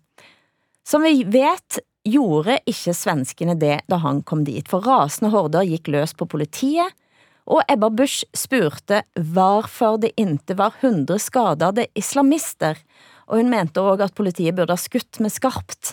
Som 0.88 1.04
vi 1.04 1.20
vet, 1.28 1.82
gjorde 2.08 2.56
ikke 2.66 2.96
svenskene 2.96 3.58
det 3.60 3.82
da 3.92 4.00
han 4.02 4.24
kom 4.24 4.46
dit, 4.48 4.64
for 4.64 4.80
rasende 4.80 5.34
horder 5.36 5.68
gikk 5.68 5.92
løs 5.92 6.16
på 6.16 6.26
politiet, 6.32 6.96
og 7.44 7.60
Ebba 7.68 7.90
Busch 7.92 8.22
spurte 8.32 9.02
hvorfor 9.18 10.00
det 10.00 10.14
inte 10.16 10.56
var 10.56 10.80
100 10.80 11.20
skadede 11.20 11.90
islamister, 11.98 12.80
og 13.28 13.36
hun 13.36 13.52
mente 13.52 13.84
också 13.84 14.08
at 14.08 14.16
politiet 14.16 14.56
burde 14.56 14.72
ha 14.72 14.80
skutt 14.80 15.20
med 15.20 15.32
skarpt. 15.32 15.92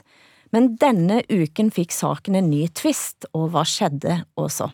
Men 0.50 0.76
denna 0.76 1.22
uken 1.30 1.72
fick 1.72 1.92
saken 1.92 2.36
en 2.36 2.50
ny 2.50 2.68
twist, 2.68 3.26
och 3.32 3.52
vad 3.52 3.68
skedde 3.68 4.26
också? 4.34 4.72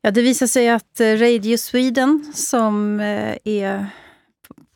Ja, 0.00 0.10
det 0.10 0.22
visade 0.22 0.48
sig 0.48 0.68
att 0.68 1.00
eh, 1.00 1.16
Radio 1.16 1.56
Sweden, 1.56 2.32
som 2.34 3.00
är 3.00 3.38
eh, 3.44 3.84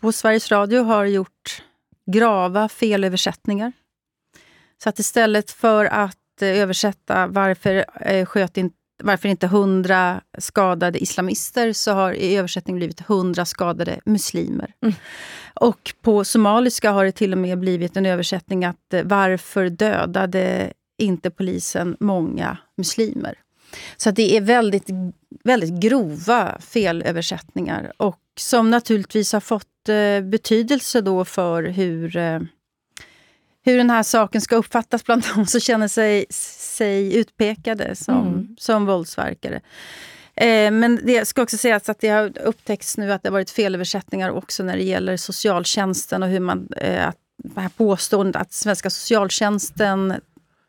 på 0.00 0.12
Sveriges 0.12 0.50
Radio, 0.50 0.82
har 0.82 1.04
gjort 1.04 1.62
grava 2.06 2.68
felöversättningar. 2.68 3.72
Så 4.82 4.88
att 4.88 4.98
istället 4.98 5.50
för 5.50 5.84
att 5.84 6.42
eh, 6.42 6.48
översätta 6.48 7.26
varför 7.26 7.84
sköt 8.24 8.56
inte 8.56 8.76
varför 9.02 9.28
inte 9.28 9.46
hundra 9.46 10.20
skadade 10.38 10.98
islamister, 10.98 11.72
så 11.72 11.92
har 11.92 12.12
i 12.12 12.36
översättning 12.36 12.76
blivit 12.76 13.00
hundra 13.00 13.44
skadade 13.44 14.00
muslimer. 14.04 14.74
Mm. 14.82 14.94
Och 15.54 15.94
på 16.02 16.24
somaliska 16.24 16.90
har 16.90 17.04
det 17.04 17.12
till 17.12 17.32
och 17.32 17.38
med 17.38 17.58
blivit 17.58 17.96
en 17.96 18.06
översättning 18.06 18.64
att 18.64 18.94
eh, 18.94 19.02
varför 19.04 19.68
dödade 19.68 20.72
inte 20.98 21.30
polisen 21.30 21.96
många 22.00 22.56
muslimer? 22.76 23.34
Så 23.96 24.10
det 24.10 24.36
är 24.36 24.40
väldigt 24.40 24.88
väldigt 25.44 25.80
grova 25.80 26.58
felöversättningar 26.60 27.92
och 27.96 28.18
som 28.36 28.70
naturligtvis 28.70 29.32
har 29.32 29.40
fått 29.40 29.88
eh, 29.88 30.20
betydelse 30.20 31.00
då 31.00 31.24
för 31.24 31.62
hur, 31.62 32.16
eh, 32.16 32.40
hur 33.64 33.76
den 33.76 33.90
här 33.90 34.02
saken 34.02 34.40
ska 34.40 34.56
uppfattas 34.56 35.04
bland 35.04 35.24
de 35.34 35.46
som 35.46 35.60
känner 35.60 35.88
sig, 35.88 36.26
sig 36.30 37.16
utpekade 37.16 37.96
som, 37.96 38.28
Mm. 38.28 38.56
som 38.58 38.86
våldsverkare. 38.86 39.60
Eh, 40.34 40.70
men 40.70 41.00
det 41.06 41.28
ska 41.28 41.42
också 41.42 41.56
sägas 41.56 41.88
att 41.88 42.00
det 42.00 42.08
har 42.08 42.38
upptäckts 42.38 42.96
nu 42.96 43.12
att 43.12 43.22
det 43.22 43.28
har 43.28 43.32
varit 43.32 43.50
felöversättningar 43.50 44.30
också 44.30 44.62
när 44.62 44.76
det 44.76 44.82
gäller 44.84 45.16
socialtjänsten 45.16 46.22
och 46.22 46.28
hur 46.28 46.40
man... 46.40 46.68
Eh, 46.76 47.08
att 47.08 47.16
det 47.44 47.60
här 47.60 47.68
påståendet 47.68 48.36
att 48.42 48.52
svenska 48.52 48.90
socialtjänsten 48.90 50.10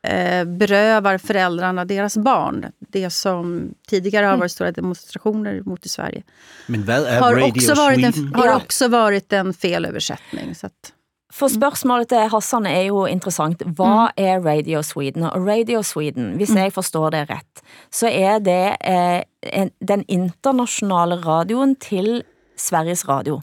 eh, 0.07 0.43
berövar 0.45 1.17
föräldrarna 1.17 1.85
deras 1.85 2.17
barn. 2.17 2.65
Det 2.79 3.09
som 3.09 3.73
tidigare 3.87 4.25
har 4.25 4.37
varit 4.37 4.51
stora 4.51 4.71
demonstrationer 4.71 5.61
mot 5.61 5.85
i 5.85 5.89
Sverige. 5.89 6.23
Men 6.67 6.83
hvad 6.83 7.03
er 7.07 7.19
Har, 7.19 7.35
Radio 7.35 7.51
också 7.57 7.73
varit, 7.75 8.05
en, 8.05 8.13
Sweden? 8.13 8.33
har 8.35 8.45
Ja. 8.45 8.55
också 8.55 8.87
varit 8.87 9.33
en 9.33 9.53
felöversättning. 9.53 10.55
Så 10.55 10.65
att, 10.67 10.93
For 11.33 11.49
spørsmålet 11.49 12.11
til 12.11 12.27
Hassan 12.29 12.67
er 12.69 12.83
jo 12.91 13.05
interessant. 13.09 13.63
Hva 13.77 14.11
er 14.17 14.43
Radio 14.45 14.83
Sweden? 14.85 15.23
Og 15.25 15.47
Radio 15.47 15.81
Sweden, 15.81 16.35
hvis 16.37 16.53
jeg 16.55 16.73
forstår 16.75 17.09
det 17.15 17.23
rett, 17.31 17.63
så 17.91 18.07
er 18.11 18.37
det 18.45 18.59
eh, 18.85 19.23
en, 19.49 19.71
den 19.81 20.05
internasjonale 20.07 21.17
radioen 21.25 21.73
til 21.81 22.21
Sveriges 22.57 23.07
Radio. 23.09 23.41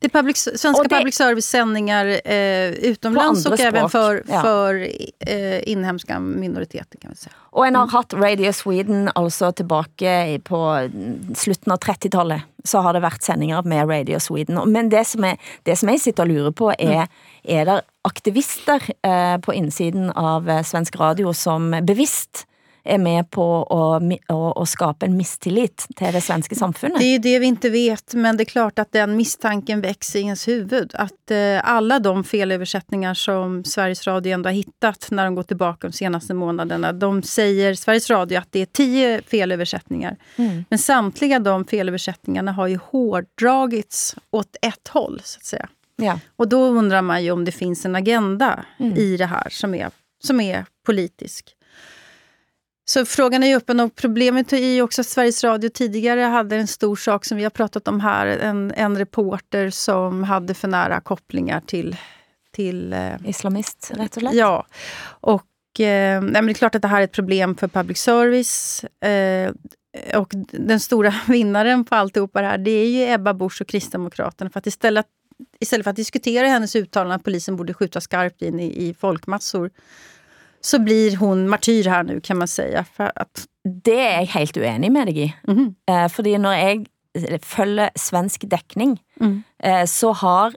det 0.00 0.06
är 0.06 0.10
public, 0.10 0.36
svenska 0.36 0.70
Och 0.82 0.88
det- 0.88 0.96
public 0.96 1.14
service-sändningar 1.14 2.06
eh, 2.24 2.70
utomlands 2.70 3.46
och 3.46 3.60
även 3.60 3.88
för, 3.88 4.22
ja. 4.28 4.42
för 4.42 4.88
eh, 5.26 5.68
inhemska 5.68 6.18
minoriteter. 6.20 6.98
kan 6.98 7.10
vi 7.10 7.16
säga. 7.16 7.32
Og 7.52 7.66
en 7.66 7.74
har 7.74 7.86
hatt 7.86 8.14
Radio 8.14 8.52
Sweden 8.52 9.10
altså 9.14 9.52
tilbake 9.52 10.26
i- 10.34 10.38
på 10.38 10.56
mm, 10.74 11.34
slutten 11.34 11.72
av 11.72 11.78
30-tallet. 11.78 12.40
Så 12.64 12.78
har 12.80 12.92
det 12.92 13.00
vært 13.02 13.22
sendinger 13.22 13.62
med 13.62 13.88
Radio 13.88 14.18
Sweden. 14.18 14.58
Men 14.72 14.88
det 14.88 15.06
som, 15.06 15.24
er, 15.24 15.36
det 15.64 15.78
som 15.78 15.88
jeg 15.88 16.00
sitter 16.00 16.22
og 16.22 16.28
lurer 16.28 16.50
på 16.50 16.72
er, 16.78 17.06
er 17.42 17.64
det 17.64 17.80
aktivister 18.08 18.82
eh, 19.02 19.38
på 19.38 19.54
innsiden 19.54 20.10
av 20.10 20.50
eh, 20.50 20.62
svensk 20.62 20.96
radio 20.96 21.32
som 21.32 21.70
bevisst 21.82 22.46
er 22.88 22.98
med 22.98 23.30
på 23.30 23.44
å 23.68 24.64
skape 24.66 25.06
en 25.06 25.16
mistillit 25.18 25.86
til 25.96 26.14
det 26.14 26.22
svenske 26.24 26.56
samfunnet? 26.56 26.98
Det 26.98 27.14
är 27.14 27.18
det 27.18 27.38
vi 27.38 27.46
inte 27.46 27.70
vet, 27.70 28.14
men 28.14 28.36
det 28.36 28.42
är 28.42 28.52
klart 28.52 28.78
att 28.78 28.92
den 28.92 29.16
misstanken 29.16 29.80
väcks 29.80 30.16
i 30.16 30.20
ens 30.20 30.48
huvud. 30.48 30.92
Att 30.94 31.30
eh, 31.30 31.60
alla 31.62 31.98
de 31.98 32.24
felöversättningar 32.24 33.14
som 33.14 33.64
Sveriges 33.64 34.06
Radio 34.06 34.32
ändå 34.32 34.48
har 34.48 34.54
hittat 34.54 35.08
när 35.10 35.24
de 35.24 35.34
går 35.34 35.42
tillbaka 35.42 35.86
de 35.86 35.92
senaste 35.92 36.34
månaderna, 36.34 36.92
de 36.92 37.22
säger 37.22 37.74
Sveriges 37.74 38.10
Radio 38.10 38.38
att 38.38 38.52
det 38.52 38.60
är 38.60 38.66
tio 38.66 39.22
felöversättningar. 39.22 40.16
Men 40.68 40.78
samtliga 40.78 41.38
de 41.38 41.64
felöversättningarna 41.64 42.52
har 42.52 42.66
ju 42.66 42.78
hårdragits 42.90 44.16
åt 44.30 44.56
ett 44.62 44.88
håll, 44.88 45.20
så 45.24 45.38
att 45.38 45.44
säga. 45.44 45.68
Ja. 46.02 46.20
Och 46.36 46.48
då 46.48 46.64
undrar 46.66 47.02
man 47.02 47.24
ju 47.24 47.30
om 47.30 47.44
det 47.44 47.52
finns 47.52 47.84
en 47.84 47.94
agenda 47.94 48.64
i 48.96 49.16
det 49.16 49.26
här 49.26 49.48
som 49.50 49.74
är, 49.74 49.90
som 50.24 50.40
är 50.40 50.66
politisk. 50.86 51.54
Så 52.84 53.04
frågan 53.04 53.42
är 53.42 53.48
ju 53.48 53.56
öppen 53.56 53.80
och 53.80 53.94
problemet 53.94 54.52
är 54.52 54.74
ju 54.74 54.82
också 54.82 55.00
att 55.00 55.06
Sveriges 55.06 55.44
Radio 55.44 55.70
tidigare 55.70 56.20
hade 56.20 56.56
en 56.56 56.66
stor 56.66 56.96
sak 56.96 57.24
som 57.24 57.36
vi 57.36 57.42
har 57.42 57.50
pratat 57.50 57.88
om 57.88 58.00
här. 58.00 58.26
En, 58.26 58.72
en 58.76 58.98
reporter 58.98 59.70
som 59.70 60.24
hade 60.24 60.54
för 60.54 60.68
nära 60.68 61.00
kopplingar 61.00 61.60
till... 61.60 61.96
till 62.52 62.92
eh, 62.92 63.14
Islamist, 63.24 63.90
rett 63.94 64.16
og 64.16 64.20
slett? 64.20 64.34
ja. 64.34 64.66
Och 65.20 65.80
eh, 65.80 66.22
nej, 66.22 66.32
men 66.32 66.46
det 66.46 66.52
är 66.52 66.54
klart 66.54 66.74
att 66.74 66.82
det 66.82 66.88
här 66.88 67.00
är 67.00 67.04
ett 67.04 67.12
problem 67.12 67.54
för 67.54 67.68
public 67.68 67.98
service. 67.98 68.84
Eh, 68.84 69.52
och 70.14 70.32
den 70.52 70.80
stora 70.80 71.14
vinnaren 71.28 71.84
på 71.84 71.94
alltihopa 71.94 72.40
det 72.40 72.46
här, 72.46 72.58
det 72.58 72.70
är 72.70 72.86
ju 72.86 73.12
Ebba 73.12 73.34
Busch 73.34 73.60
och 73.60 73.68
Kristdemokraterna. 73.68 74.50
För 74.50 74.58
att 74.58 74.66
istället, 74.66 75.06
istället 75.60 75.84
för 75.84 75.90
att 75.90 75.96
diskutera 75.96 76.46
hennes 76.46 76.76
uttalande 76.76 77.14
att 77.14 77.24
polisen 77.24 77.56
borde 77.56 77.74
skjuta 77.74 78.00
skarpt 78.00 78.42
in 78.42 78.60
i, 78.60 78.88
i 78.88 78.94
folkmassor, 78.94 79.70
så 80.60 80.78
blir 80.78 81.16
hon 81.16 81.48
martyr 81.48 81.84
här 81.84 82.02
nu 82.02 82.20
kan 82.20 82.38
man 82.38 82.48
säga. 82.48 82.84
För 82.84 83.12
att, 83.14 83.46
Det 83.84 83.94
er 84.00 84.18
jeg 84.20 84.26
helt 84.26 84.56
uenig 84.56 84.92
med 84.92 85.06
deg 85.06 85.18
i. 85.18 85.34
Mhm. 85.48 85.74
Eh, 85.90 86.08
fordi 86.08 86.38
når 86.38 86.52
jeg 86.52 86.86
følger 87.42 87.90
svensk 87.96 88.44
dekning, 88.50 88.98
Mm. 89.20 89.42
eh, 89.62 89.84
så 89.86 90.12
har 90.12 90.54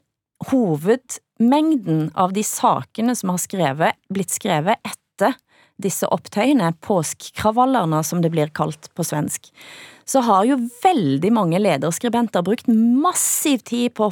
hovedmengden 0.51 2.11
av 2.15 2.33
de 2.33 2.43
sakene 2.43 3.15
som 3.15 3.29
har 3.29 3.37
skrevet, 3.37 3.93
blitt 4.09 4.29
skrevet 4.31 4.77
etter 4.85 5.35
disse 5.81 6.05
opptøyene, 6.07 6.73
påskekravallerne 6.81 8.03
som 8.03 8.21
det 8.21 8.29
blir 8.31 8.51
kalt 8.53 8.89
på 8.95 9.03
svensk, 9.03 9.49
så 10.05 10.21
har 10.21 10.45
jo 10.45 10.57
veldig 10.83 11.31
mange 11.33 11.59
lederskribenter 11.59 12.43
brukt 12.45 12.67
massiv 12.67 13.63
tid 13.65 13.93
på 13.97 14.05
å 14.07 14.11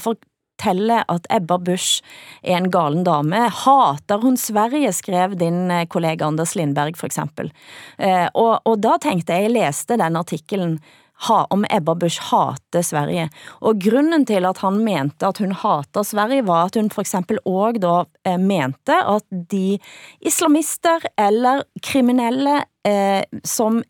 fortelle 0.59 1.03
at 1.07 1.27
Ebba 1.29 1.57
Busch 1.57 2.01
er 2.43 2.57
en 2.57 2.69
galen 2.71 3.03
dame. 3.03 3.49
Hater 3.49 4.21
hun 4.21 4.37
Sverige, 4.37 4.91
skrev 4.93 5.37
din 5.39 5.71
eh, 5.71 5.87
kollega 5.87 6.25
Anders 6.27 6.55
Lindberg 6.55 6.97
for 6.97 7.07
eksempel. 7.07 7.51
Eh, 7.97 8.27
og, 8.33 8.59
og 8.65 8.79
da 8.79 8.97
tenkte 8.99 9.33
jeg, 9.33 9.49
jeg 9.49 9.55
leste 9.55 9.97
den 9.97 10.17
artikkelen 10.19 10.79
ha, 11.27 11.45
om 11.49 11.65
Ebba 11.69 11.95
Busch 11.95 12.21
hater 12.29 12.81
Sverige. 12.81 13.27
Og 13.61 13.79
grunnen 13.83 14.25
til 14.25 14.45
at 14.47 14.61
han 14.63 14.79
mente 14.83 15.27
at 15.27 15.39
hun 15.39 15.51
hater 15.51 16.03
Sverige, 16.03 16.45
var 16.47 16.69
at 16.69 16.79
hun 16.79 16.89
for 16.89 17.03
eksempel 17.03 17.41
også 17.45 17.83
da 17.83 17.95
eh, 18.25 18.39
mente 18.39 18.95
at 18.95 19.25
de 19.29 19.79
islamister 20.21 21.03
eller 21.19 21.65
kriminelle 21.83 22.63
eh, 22.87 23.23
som 23.43 23.81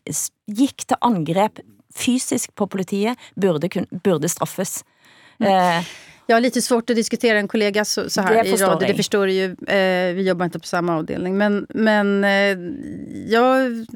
gikk 0.50 0.88
til 0.88 0.98
angrep 1.06 1.62
fysisk 1.94 2.54
på 2.54 2.68
politiet, 2.70 3.18
burde, 3.34 3.68
kun, 3.70 3.86
burde 4.04 4.30
straffes. 4.30 4.80
Eh, 5.40 5.86
jag 6.30 6.36
har 6.36 6.40
lite 6.40 6.62
svårt 6.62 6.90
att 6.90 6.96
diskutera 6.96 7.38
en 7.38 7.48
kollega 7.48 7.84
så, 7.84 8.10
så 8.10 8.20
här 8.20 8.44
i 8.46 8.56
radio. 8.56 8.88
Det 8.88 8.94
förstår 8.94 9.26
du 9.26 9.32
ju. 9.32 9.44
Eh, 9.44 10.14
vi 10.14 10.22
jobbar 10.28 10.44
inte 10.44 10.58
på 10.58 10.66
samma 10.66 10.96
avdelning. 10.96 11.38
Men, 11.38 11.66
men 11.68 12.24
eh, 12.24 12.58
jag 13.26 13.86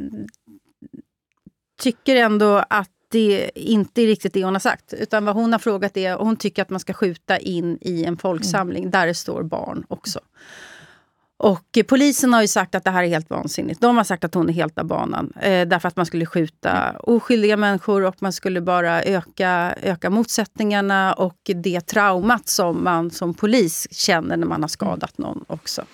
tycker 1.81 2.16
ändå 2.16 2.64
att 2.70 2.90
det 3.11 3.51
inte 3.55 4.03
är 4.03 4.07
riktigt 4.07 4.33
det 4.33 4.44
hon 4.44 4.55
har 4.55 4.61
sagt. 4.61 4.92
Utan 4.92 5.25
vad 5.25 5.35
hon 5.35 5.53
har 5.53 5.59
frågat 5.59 5.97
är, 5.97 6.16
och 6.16 6.27
hon 6.27 6.37
tycker 6.37 6.62
att 6.62 6.70
man 6.70 6.81
ska 6.81 6.92
skjuta 6.92 7.38
in 7.38 7.79
i 7.81 8.05
en 8.05 8.16
folksamling 8.16 8.90
där 8.90 9.07
det 9.07 9.14
står 9.14 9.42
barn 9.42 9.85
också. 9.88 10.20
Och 11.45 11.79
polisen 11.89 12.33
har 12.33 12.43
ju 12.43 12.49
sagt 12.49 12.75
att 12.75 12.85
det 12.85 12.91
här 12.91 13.03
är 13.03 13.09
helt 13.09 13.31
vansinnigt. 13.31 13.81
De 13.81 13.97
har 13.97 14.05
sagt 14.05 14.25
att 14.25 14.35
hon 14.35 14.49
är 14.49 14.53
helt 14.53 14.79
av 14.79 14.85
banan. 14.85 15.33
Eh, 15.41 15.69
därför 15.69 15.89
att 15.89 15.97
man 15.97 16.07
skulle 16.07 16.27
skjuta 16.27 16.97
oskyldiga 17.01 17.57
människor 17.57 18.05
och 18.05 18.15
man 18.19 18.33
skulle 18.33 18.61
bara 18.61 19.03
öka, 19.03 19.75
öka 19.83 20.11
motsättningarna 20.11 21.13
och 21.13 21.37
det 21.45 21.81
traumat 21.81 22.49
som 22.49 22.85
man 22.85 23.11
som 23.11 23.35
polis 23.35 23.87
känner 23.91 24.37
när 24.37 24.47
man 24.47 24.63
har 24.63 24.69
skadat 24.69 25.19
någon 25.19 25.45
också. 25.47 25.85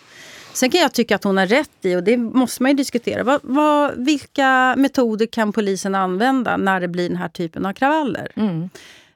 Sen 0.53 0.71
kan 0.71 0.81
jag 0.81 0.93
tycka 0.93 1.15
att 1.15 1.25
hon 1.25 1.37
har 1.37 1.47
rätt 1.47 1.71
i, 1.83 1.97
och 1.97 2.05
det 2.05 2.17
måste 2.17 2.63
man 2.63 2.71
ju 2.71 2.77
diskutera, 2.77 3.23
vad, 3.23 3.41
vad, 3.43 3.93
vilka 3.97 4.75
metoder 4.79 5.27
kan 5.27 5.53
polisen 5.53 5.95
använda 5.95 6.57
när 6.57 6.81
det 6.81 6.89
blir 6.89 7.09
den 7.09 7.19
här 7.19 7.29
typen 7.29 7.67
av 7.67 7.73
kravaller? 7.73 8.33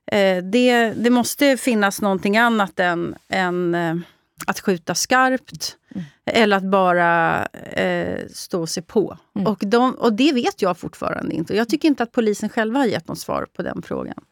Eh, 0.06 0.44
det, 0.44 0.90
det 0.90 1.10
måste 1.10 1.56
finnas 1.56 2.00
någonting 2.00 2.36
annat 2.36 2.80
än, 2.80 3.14
än 3.28 3.74
eh, 3.74 3.94
att 4.46 4.60
skjuta 4.60 4.94
skarpt 4.94 5.76
eller 6.24 6.56
att 6.56 6.62
bara 6.62 7.46
eh, 7.46 8.18
stå 8.32 8.60
och 8.60 8.68
se 8.68 8.82
på. 8.82 9.18
Och, 9.46 9.58
de, 9.66 9.94
och 9.94 10.12
det 10.12 10.32
vet 10.32 10.62
jag 10.62 10.78
fortfarande 10.78 11.34
inte. 11.34 11.56
Jag 11.56 11.68
tycker 11.68 11.88
inte 11.88 12.02
att 12.02 12.12
polisen 12.12 12.48
själva 12.48 12.78
har 12.78 12.86
gett 12.86 13.08
något 13.08 13.18
svar 13.18 13.46
på 13.56 13.62
den 13.62 13.82
frågan. 13.82 14.24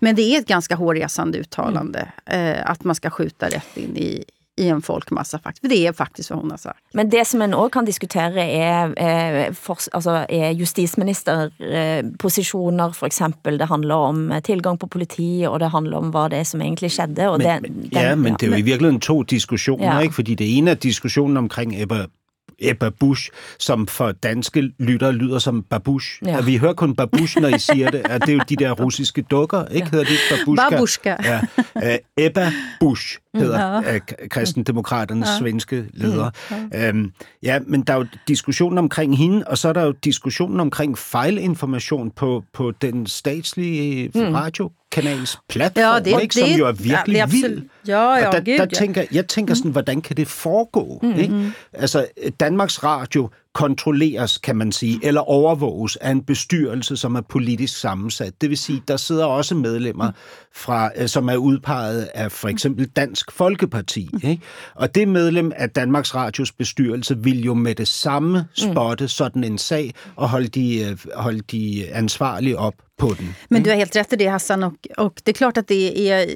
Men 0.00 0.16
det 0.16 0.22
är 0.22 0.38
ett 0.40 0.48
ganska 0.48 0.74
hårresande 0.74 1.38
uttalande 1.38 2.12
eh, 2.26 2.70
att 2.70 2.84
man 2.84 2.94
ska 2.94 3.10
skjuta 3.10 3.46
rätt 3.46 3.76
in 3.76 3.96
i, 3.96 4.24
i 4.60 4.68
en 4.68 4.82
folkmassa. 4.82 5.38
Faktiskt. 5.38 5.60
För 5.60 5.68
det 5.68 5.86
är 5.86 5.92
faktiskt 5.92 6.30
vad 6.30 6.38
hon 6.38 6.50
har 6.50 6.58
sagt. 6.58 6.78
Men 6.94 7.10
det 7.10 7.24
som 7.26 7.42
en 7.42 7.54
også 7.54 7.68
kan 7.72 7.84
diskutere 7.84 8.44
er, 8.44 8.92
eh, 8.96 9.52
for, 9.54 9.78
altså, 9.92 10.10
er 10.28 10.50
justisministerposisjoner, 10.52 12.86
eh, 12.86 12.92
for 12.92 13.06
eksempel. 13.06 13.58
Det 13.58 13.66
handler 13.68 13.94
om 13.94 14.32
eh, 14.32 14.40
tilgang 14.42 14.78
på 14.78 14.86
politi, 14.86 15.44
og 15.48 15.60
det 15.60 15.70
handler 15.70 15.96
om 15.96 16.10
hvad 16.10 16.30
det 16.30 16.38
er, 16.38 16.42
som 16.44 16.60
egentlig 16.60 16.90
skedde. 16.90 17.28
Og 17.28 17.38
Men, 17.38 17.46
det, 17.46 17.62
men, 17.62 17.88
ja, 17.92 18.14
men 18.14 18.32
det 18.34 18.42
er 18.42 18.46
jo 18.46 18.52
i 18.56 18.62
virkeligheden 18.62 19.00
to 19.00 19.22
diskussioner, 19.22 19.94
Ja. 19.94 19.98
ikke? 20.00 20.14
Fordi 20.14 20.34
det 20.34 20.56
ene 20.58 20.70
er 20.70 20.74
diskussionen 20.74 21.36
omkring 21.36 21.82
Ebba, 21.82 22.06
Ebba 22.62 22.90
Busch, 23.00 23.30
som 23.58 23.86
for 23.86 24.12
danske 24.12 24.72
lyttere 24.78 25.12
lyder 25.12 25.38
som 25.38 25.62
babush. 25.62 26.06
Ja. 26.26 26.30
Ja. 26.30 26.40
Vi 26.40 26.56
hører 26.56 26.72
kun 26.72 26.94
babush, 26.96 27.38
når 27.40 27.48
I 27.48 27.58
siger 27.72 27.90
det. 27.90 28.02
At 28.04 28.20
det 28.20 28.28
er 28.28 28.32
jo 28.34 28.40
de 28.48 28.56
der 28.56 28.72
russiske 28.72 29.22
dukker, 29.22 29.64
ikke? 29.66 29.90
Hedder 29.90 30.04
ikke 30.04 30.22
babushka? 30.30 30.70
Babushka. 30.70 31.16
Ja. 31.24 31.40
Uh, 31.76 31.82
Ebba 32.16 32.52
Busch 32.80 33.18
hedder 33.34 33.82
ja. 33.92 33.98
kristendemokraternes 34.30 35.28
ja. 35.28 35.38
svenske 35.38 35.84
leder. 35.92 36.30
Ja. 36.72 36.90
Um, 36.90 37.12
ja, 37.42 37.58
men 37.66 37.82
der 37.82 37.92
er 37.92 37.96
jo 37.98 38.06
diskussionen 38.28 38.78
omkring 38.78 39.18
hende, 39.18 39.44
og 39.46 39.58
så 39.58 39.68
er 39.68 39.72
der 39.72 39.84
jo 39.84 39.92
diskussionen 39.92 40.60
omkring 40.60 40.98
fejlinformation 40.98 42.10
på, 42.10 42.44
på 42.52 42.72
den 42.82 43.06
statslige 43.06 44.10
mm. 44.14 44.20
radiokanals 44.34 45.38
platform, 45.48 45.82
Ja, 45.84 45.98
det- 46.16 46.22
ikke? 46.22 46.34
som 46.34 46.48
det- 46.48 46.58
jo 46.58 46.66
er 46.66 46.72
virkelig 46.72 47.14
ja, 47.16 47.26
vild. 47.26 47.62
Ja, 47.88 48.14
ja, 48.14 48.26
og 48.26 48.32
der, 48.32 48.38
gud, 48.40 48.44
der 48.46 48.52
ja. 48.62 48.66
tænker, 48.66 49.04
jeg 49.12 49.26
tænker 49.28 49.54
sådan, 49.54 49.70
hvordan 49.70 50.00
kan 50.00 50.16
det 50.16 50.28
foregå? 50.28 50.98
Mm. 51.02 51.14
Ikke? 51.14 51.52
Altså, 51.72 52.06
Danmarks 52.40 52.84
Radio 52.84 53.30
kontrolleres, 53.54 54.38
kan 54.38 54.56
man 54.56 54.72
sige, 54.72 55.00
eller 55.02 55.20
overvåges 55.20 55.96
af 55.96 56.10
en 56.10 56.22
bestyrelse, 56.22 56.96
som 56.96 57.14
er 57.14 57.20
politisk 57.20 57.80
sammensat. 57.80 58.40
Det 58.40 58.50
vil 58.50 58.58
sige, 58.58 58.82
der 58.88 58.96
sidder 58.96 59.24
også 59.24 59.54
medlemmer, 59.54 60.10
fra, 60.54 60.90
øh, 60.96 61.08
som 61.08 61.28
er 61.28 61.36
udpeget 61.36 62.08
af 62.14 62.32
for 62.32 62.48
eksempel 62.48 62.86
Dansk 62.86 63.32
Folkeparti. 63.32 64.10
Ikke? 64.24 64.42
Og 64.74 64.94
det 64.94 65.08
medlem 65.08 65.52
af 65.56 65.70
Danmarks 65.70 66.14
Radios 66.14 66.52
bestyrelse 66.52 67.18
vil 67.18 67.44
jo 67.44 67.54
med 67.54 67.74
det 67.74 67.88
samme 67.88 68.44
spotte 68.56 69.08
sådan 69.08 69.44
en 69.44 69.58
sag 69.58 69.94
og 70.16 70.28
holde 70.28 70.48
de, 70.48 70.80
øh, 70.80 70.96
holde 71.14 71.40
de 71.40 71.86
ansvarlige 71.92 72.58
op 72.58 72.74
den. 73.08 73.34
Men 73.48 73.62
du 73.62 73.70
har 73.70 73.76
helt 73.76 73.96
rätt 73.96 74.12
i 74.12 74.16
det 74.16 74.26
Hassan 74.26 74.62
och, 74.62 74.86
och 74.96 75.20
det 75.24 75.30
är 75.30 75.32
klart 75.32 75.56
att 75.56 75.68
det 75.68 76.10
är 76.10 76.30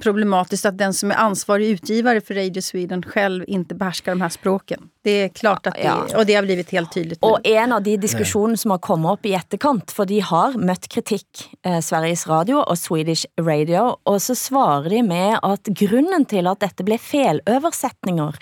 problematiskt 0.00 0.66
att 0.66 0.78
den 0.78 0.94
som 0.94 1.10
är 1.10 1.14
ansvarig 1.14 1.68
utgivare 1.68 2.20
för 2.20 2.34
Radio 2.34 2.62
Sweden 2.62 3.02
själv 3.02 3.44
inte 3.46 3.74
behärskar 3.74 4.12
de 4.12 4.20
här 4.20 4.28
språken. 4.28 4.80
Det 5.04 5.10
är 5.10 5.28
klart 5.28 5.66
att 5.66 5.74
det, 5.74 5.80
Ja. 5.82 6.18
och 6.18 6.26
det 6.26 6.34
har 6.34 6.42
blivit 6.42 6.70
helt 6.70 6.92
tydligt 6.94 7.18
nu. 7.22 7.28
Og 7.28 7.38
en 7.46 7.72
av 7.72 7.82
de 7.82 7.96
diskusjonene 7.96 8.56
som 8.56 8.70
har 8.70 8.78
kommet 8.78 9.10
opp 9.10 9.26
i 9.26 9.34
etterkant, 9.34 9.90
for 9.90 10.04
de 10.04 10.20
har 10.20 10.52
møtt 10.58 10.88
kritikk, 10.88 11.48
eh, 11.66 11.80
Sveriges 11.80 12.26
Radio 12.28 12.60
og 12.62 12.78
Swedish 12.78 13.26
Radio, 13.40 13.96
og 14.06 14.20
så 14.22 14.34
svarer 14.34 14.88
de 14.90 15.02
med 15.02 15.38
at 15.42 15.64
grunnen 15.64 16.24
til 16.24 16.46
at 16.46 16.60
dette 16.60 16.84
ble 16.84 16.98
feloversetninger, 16.98 18.38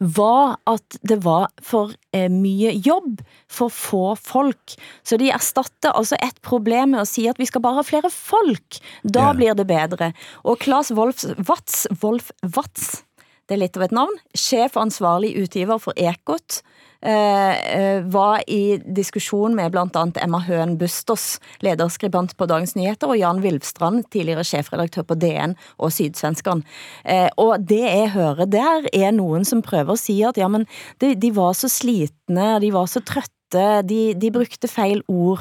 var 0.00 0.56
at 0.66 0.98
det 1.02 1.18
var 1.24 1.48
for 1.62 1.94
eh, 2.12 2.28
mye 2.32 2.72
jobb 2.84 3.22
for 3.48 3.72
få 3.72 4.14
folk. 4.20 4.74
Så 5.06 5.16
de 5.20 5.30
erstatter 5.34 5.94
altså 5.96 6.18
et 6.22 6.38
problem 6.42 6.90
med 6.96 7.04
å 7.04 7.08
si 7.08 7.26
at 7.30 7.38
vi 7.40 7.46
skal 7.48 7.64
bare 7.64 7.80
ha 7.80 7.86
flere 7.86 8.10
folk. 8.12 8.80
Da 9.04 9.28
Ja. 9.30 9.32
blir 9.32 9.54
det 9.54 9.66
bedre. 9.66 10.12
Og 10.44 10.58
Claes 10.60 10.90
Wolf 10.92 11.24
Watz, 11.48 11.86
Wolf 12.02 12.30
Watz 12.42 13.02
det 13.46 13.54
er 13.54 13.60
litt 13.62 13.76
av 13.78 13.84
et 13.86 13.92
navn, 13.94 14.14
sjef 14.34 14.74
og 14.76 14.88
ansvarlig 14.88 15.28
utgiver 15.38 15.78
for 15.78 15.94
Ekot, 15.94 16.62
Eh, 17.02 17.78
eh, 17.78 18.02
var 18.02 18.50
i 18.50 18.78
diskusjon 18.78 19.54
med 19.54 19.70
bland 19.70 19.96
annat 19.96 20.16
Emma 20.16 20.38
Høen 20.38 20.78
Bustos, 20.78 21.40
ledarskribent 21.60 22.36
på 22.36 22.46
Dagens 22.46 22.74
Nyheter, 22.74 23.08
och 23.08 23.16
Jan 23.16 23.40
Vilfstrand, 23.40 24.10
tidigare 24.10 24.44
chefredaktör 24.44 25.02
på 25.02 25.14
DN 25.14 25.56
och 25.76 25.92
Sydsvenskan. 25.92 26.64
Eh, 27.04 27.28
det 27.58 27.74
jag 27.74 28.06
hör 28.06 28.46
där 28.46 28.88
är 28.92 29.12
någon 29.12 29.44
som 29.44 29.62
försöker 29.62 29.96
säga 29.96 30.28
att 30.28 30.36
ja, 30.36 30.48
men 30.48 30.66
de, 30.98 31.14
de 31.14 31.30
var 31.30 31.52
så 31.52 31.68
slitna, 31.68 32.60
de 32.60 32.70
var 32.70 32.86
så 32.86 33.00
trötta, 33.00 33.82
de, 33.82 34.14
de 34.14 34.30
brukte 34.30 34.68
fel 34.68 35.02
ord. 35.06 35.40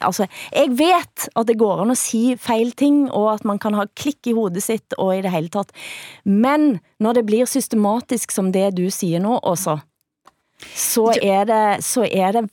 Altså, 0.00 0.26
jeg 0.52 0.78
vet 0.78 1.28
att 1.34 1.46
det 1.46 1.58
går 1.58 1.82
an 1.82 1.90
å 1.92 1.94
si 1.98 2.36
feil 2.36 2.72
ting, 2.72 3.10
och 3.10 3.32
att 3.34 3.44
man 3.44 3.58
kan 3.58 3.74
ha 3.74 3.86
klick 3.94 4.26
i 4.26 4.32
hodet 4.32 4.62
sitt, 4.62 4.94
og 4.98 5.16
i 5.16 5.22
det 5.22 5.32
hele 5.34 5.48
tatt. 5.48 5.72
Men 6.24 6.78
när 6.98 7.14
det 7.14 7.22
blir 7.22 7.46
systematiskt, 7.46 8.32
som 8.32 8.52
det 8.52 8.70
du 8.70 8.90
säger 8.90 9.20
nu, 9.20 9.28
også, 9.42 9.80
så 10.74 11.10
er 11.22 11.44
det, 11.48 11.84
så 11.84 12.04
er 12.04 12.32
det 12.32 12.44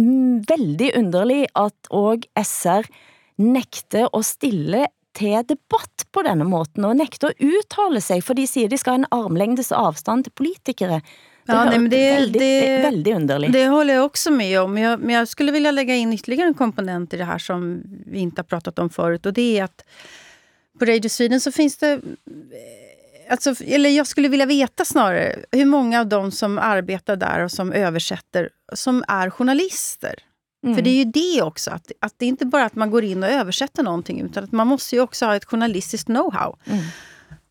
mm, 0.00 0.42
veldig 0.48 0.90
underlig 0.98 1.46
at 1.54 1.90
og 1.90 2.26
SR 2.36 2.88
nekter 3.38 4.08
å 4.16 4.22
stille 4.24 4.86
til 5.16 5.40
debatt 5.48 6.04
på 6.12 6.22
denne 6.26 6.44
måten, 6.44 6.84
og 6.84 6.96
nekter 6.98 7.30
å 7.32 7.36
uttale 7.60 8.00
seg, 8.04 8.20
for 8.24 8.36
de 8.36 8.44
sier 8.48 8.68
de 8.68 8.76
skal 8.76 8.92
ha 8.96 8.98
en 9.02 9.12
armlengdes 9.16 9.72
avstand 9.72 10.26
til 10.28 10.32
politikere. 10.36 11.00
Det 11.46 11.54
Ja, 11.54 11.64
nej, 11.64 11.78
men 11.78 11.90
det- 11.90 12.18
veldig, 12.18 12.40
det- 12.40 12.82
veldig 12.82 13.14
underlig. 13.14 13.52
Det 13.52 13.66
håller 13.68 13.94
jag 13.94 14.04
också 14.04 14.30
med 14.30 14.60
om. 14.60 14.74
Men 14.74 14.82
jag, 14.82 15.00
men 15.00 15.14
jag 15.14 15.28
skulle 15.28 15.52
vilja 15.52 15.70
lägga 15.70 15.94
in 15.94 16.12
ytterligare 16.12 16.48
en 16.48 16.54
komponent 16.54 17.14
i 17.14 17.16
det 17.16 17.24
här 17.24 17.38
som 17.38 17.82
vi 18.06 18.18
inte 18.18 18.38
har 18.40 18.44
pratat 18.44 18.78
om 18.78 18.90
förut. 18.90 19.26
Och 19.26 19.32
det 19.32 19.58
är 19.58 19.64
att 19.64 19.84
på 20.78 20.84
Radio 20.84 21.08
Sweden 21.08 21.40
så 21.40 21.52
finns 21.52 21.76
det... 21.76 22.00
Alltså, 23.30 23.54
eller 23.64 23.90
jag 23.90 24.06
skulle 24.06 24.28
vilja 24.28 24.46
veta 24.46 24.84
snarare 24.84 25.36
hur 25.52 25.64
många 25.64 26.00
av 26.00 26.06
dem 26.06 26.30
som 26.30 26.58
arbetar 26.58 27.16
där 27.16 27.40
och 27.44 27.50
som 27.50 27.72
översätter 27.72 28.48
som 28.72 29.04
är 29.08 29.30
journalister. 29.30 30.14
För 30.74 30.82
det 30.82 30.90
är 30.90 30.94
ju 30.94 31.04
det 31.04 31.42
också, 31.42 31.70
att, 31.70 31.92
att 32.00 32.14
det 32.16 32.24
är 32.24 32.28
inte 32.28 32.46
bara 32.46 32.64
att 32.64 32.74
man 32.74 32.90
går 32.90 33.04
in 33.04 33.22
och 33.22 33.28
översätter 33.30 33.82
någonting 33.82 34.20
utan 34.20 34.44
att 34.44 34.52
man 34.52 34.66
måste 34.66 34.96
ju 34.96 35.02
också 35.02 35.26
ha 35.26 35.36
ett 35.36 35.44
journalistiskt 35.44 36.08
know-how. 36.08 36.56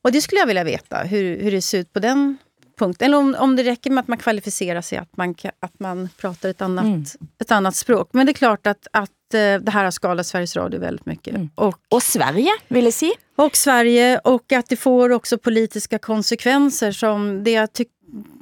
Och 0.01 0.11
det 0.11 0.21
skulle 0.21 0.39
jag 0.39 0.47
vilja 0.47 0.63
veta, 0.63 0.97
hur, 0.97 1.41
hur 1.41 1.51
det 1.51 1.61
ser 1.61 1.79
ut 1.79 1.93
på 1.93 1.99
den 1.99 2.37
punkten. 2.79 3.05
Eller 3.05 3.17
om, 3.17 3.35
om 3.39 3.55
det 3.55 3.63
räcker 3.63 3.91
med 3.91 4.01
att 4.01 4.07
man 4.07 4.17
kvalificerar 4.17 4.81
sig, 4.81 4.97
att 4.97 5.17
man, 5.17 5.35
att 5.59 5.79
man 5.79 6.09
pratar 6.17 6.49
ett 6.49 6.61
annat, 6.61 6.85
Mm. 6.85 7.03
ett 7.39 7.51
annat 7.51 7.75
språk. 7.75 8.09
Men 8.11 8.25
det 8.25 8.31
är 8.31 8.33
klart 8.33 8.67
att, 8.67 8.87
att 8.91 9.11
det 9.31 9.69
här 9.69 9.83
har 9.83 9.91
skadat 9.91 10.25
Sveriges 10.27 10.55
Radio 10.55 10.79
väldigt 10.79 11.05
mycket. 11.05 11.35
Mm. 11.35 11.49
Och, 11.55 11.79
Og 11.91 12.03
Sverige, 12.03 12.49
vil 12.67 12.83
jeg 12.83 12.93
si. 12.93 13.11
och 13.37 13.55
Sverige, 13.57 14.19
och 14.19 14.51
att 14.51 14.69
det 14.69 14.75
får 14.75 15.09
också 15.11 15.37
politiska 15.37 15.99
konsekvenser 15.99 16.91
som 16.91 17.43
det 17.43 17.51
jag 17.51 17.73
tyck, 17.73 17.87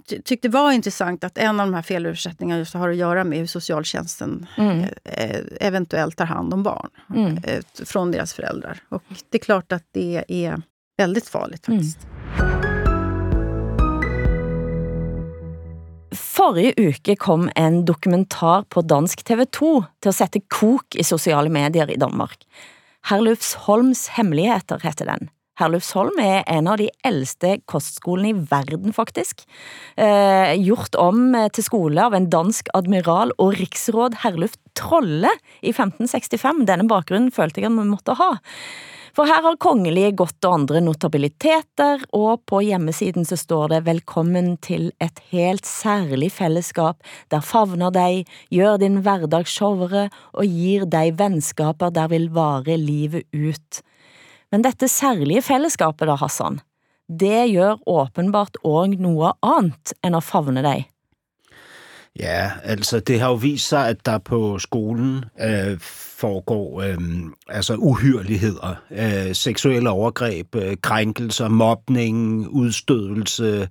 ty- 0.10 0.22
tyckte 0.22 0.50
var 0.50 0.72
intressant 0.72 1.24
att 1.24 1.38
en 1.38 1.60
av 1.60 1.68
de 1.68 1.74
här 1.74 1.82
felöversättningarna 1.82 2.60
just 2.60 2.74
har 2.74 2.90
att 2.90 2.96
göra 2.96 3.24
med 3.24 3.40
hur 3.40 3.46
socialtjänsten 3.48 4.48
Mm. 4.58 4.80
eh, 5.04 5.40
eventuellt 5.60 6.18
tar 6.18 6.26
hand 6.26 6.54
om 6.54 6.64
barn 6.64 6.90
Mm. 7.16 7.38
eh, 7.44 7.64
från 7.86 8.12
deras 8.12 8.34
föräldrar. 8.34 8.80
Och 8.90 9.04
det 9.30 9.38
är 9.38 9.42
klart 9.44 9.72
att 9.72 9.84
det 9.92 10.26
är 10.28 10.62
väldigt 10.98 11.28
farligt 11.30 11.68
Mm. 11.68 11.80
faktiskt. 11.80 12.08
Forrige 16.14 16.74
uke 16.78 17.16
kom 17.18 17.48
en 17.58 17.84
dokumentar 17.88 18.68
på 18.70 18.84
dansk 18.86 19.24
TV2 19.26 19.70
til 20.04 20.12
å 20.12 20.16
sette 20.16 20.44
kok 20.54 20.98
i 20.98 21.06
sociala 21.06 21.50
medier 21.54 21.90
i 21.90 22.00
Danmark. 22.00 22.46
Herlufsholms 23.10 24.08
hemmeligheter 24.16 24.84
heter 24.84 25.10
den. 25.10 25.32
Herlufsholm 25.60 26.18
er 26.22 26.42
en 26.50 26.68
av 26.72 26.80
de 26.82 26.88
eldste 27.06 27.60
kostskolene 27.70 28.32
i 28.32 28.46
verden, 28.50 28.94
faktisk. 28.96 29.44
Eh, 29.98 30.54
gjort 30.58 30.96
om 30.98 31.34
till 31.34 31.52
til 31.54 31.68
skole 31.68 32.02
av 32.02 32.16
en 32.18 32.30
dansk 32.30 32.72
admiral 32.74 33.36
og 33.38 33.60
riksråd 33.60 34.24
Herluf 34.24 34.58
Trolle 34.74 35.30
i 35.62 35.70
1565. 35.70 36.66
Denne 36.66 36.90
bakgrunnen 36.90 37.32
følte 37.32 37.62
jeg 37.62 37.72
att 37.72 37.84
vi 37.84 37.90
måtte 37.90 38.18
ha. 38.18 38.38
For 39.14 39.30
her 39.30 39.44
har 39.46 39.60
kongelige 39.62 40.16
gått 40.18 40.42
og 40.48 40.56
andre 40.56 40.80
notabiliteter, 40.82 42.02
og 42.18 42.42
på 42.50 42.64
hjemmesiden 42.66 43.28
så 43.30 43.38
står 43.38 43.76
det 43.76 43.84
velkommen 43.86 44.56
til 44.66 44.88
et 45.04 45.22
helt 45.30 45.70
særlig 45.70 46.32
fellesskap, 46.34 46.98
der 47.30 47.46
favner 47.46 47.94
deg, 47.94 48.24
gjør 48.50 48.80
din 48.82 49.04
hverdag 49.06 49.46
showere 49.46 50.08
og 50.34 50.50
gir 50.50 50.88
deg 50.90 51.14
vennskaper 51.22 51.94
der 51.94 52.10
vil 52.10 52.32
vare 52.34 52.80
livet 52.82 53.30
ut. 53.38 53.84
Men 54.50 54.66
dette 54.66 54.90
særlige 54.90 55.46
fellesskapet 55.46 56.10
da, 56.10 56.18
Hassan, 56.18 56.64
det 57.06 57.52
gjør 57.52 57.86
åpenbart 57.86 58.58
òg 58.66 58.98
noe 58.98 59.36
annet 59.46 59.94
enn 60.02 60.18
å 60.18 60.26
favne 60.26 60.66
deg. 60.66 60.88
Ja, 62.20 62.52
altså 62.64 63.00
det 63.00 63.20
har 63.20 63.28
jo 63.28 63.34
vist 63.34 63.68
sig, 63.68 63.88
at 63.88 64.06
der 64.06 64.18
på 64.18 64.60
skolen 64.60 65.26
øh, 65.42 65.80
foregår 66.18 66.82
øh, 66.82 66.98
altså 67.48 67.76
uhyreligheder, 67.76 68.76
øh, 68.92 69.36
seksuelle 69.36 69.90
overgreb, 69.90 70.56
øh, 70.56 70.78
krænkelser, 70.82 71.48
mobning, 71.48 72.48
udstødelse, 72.48 73.70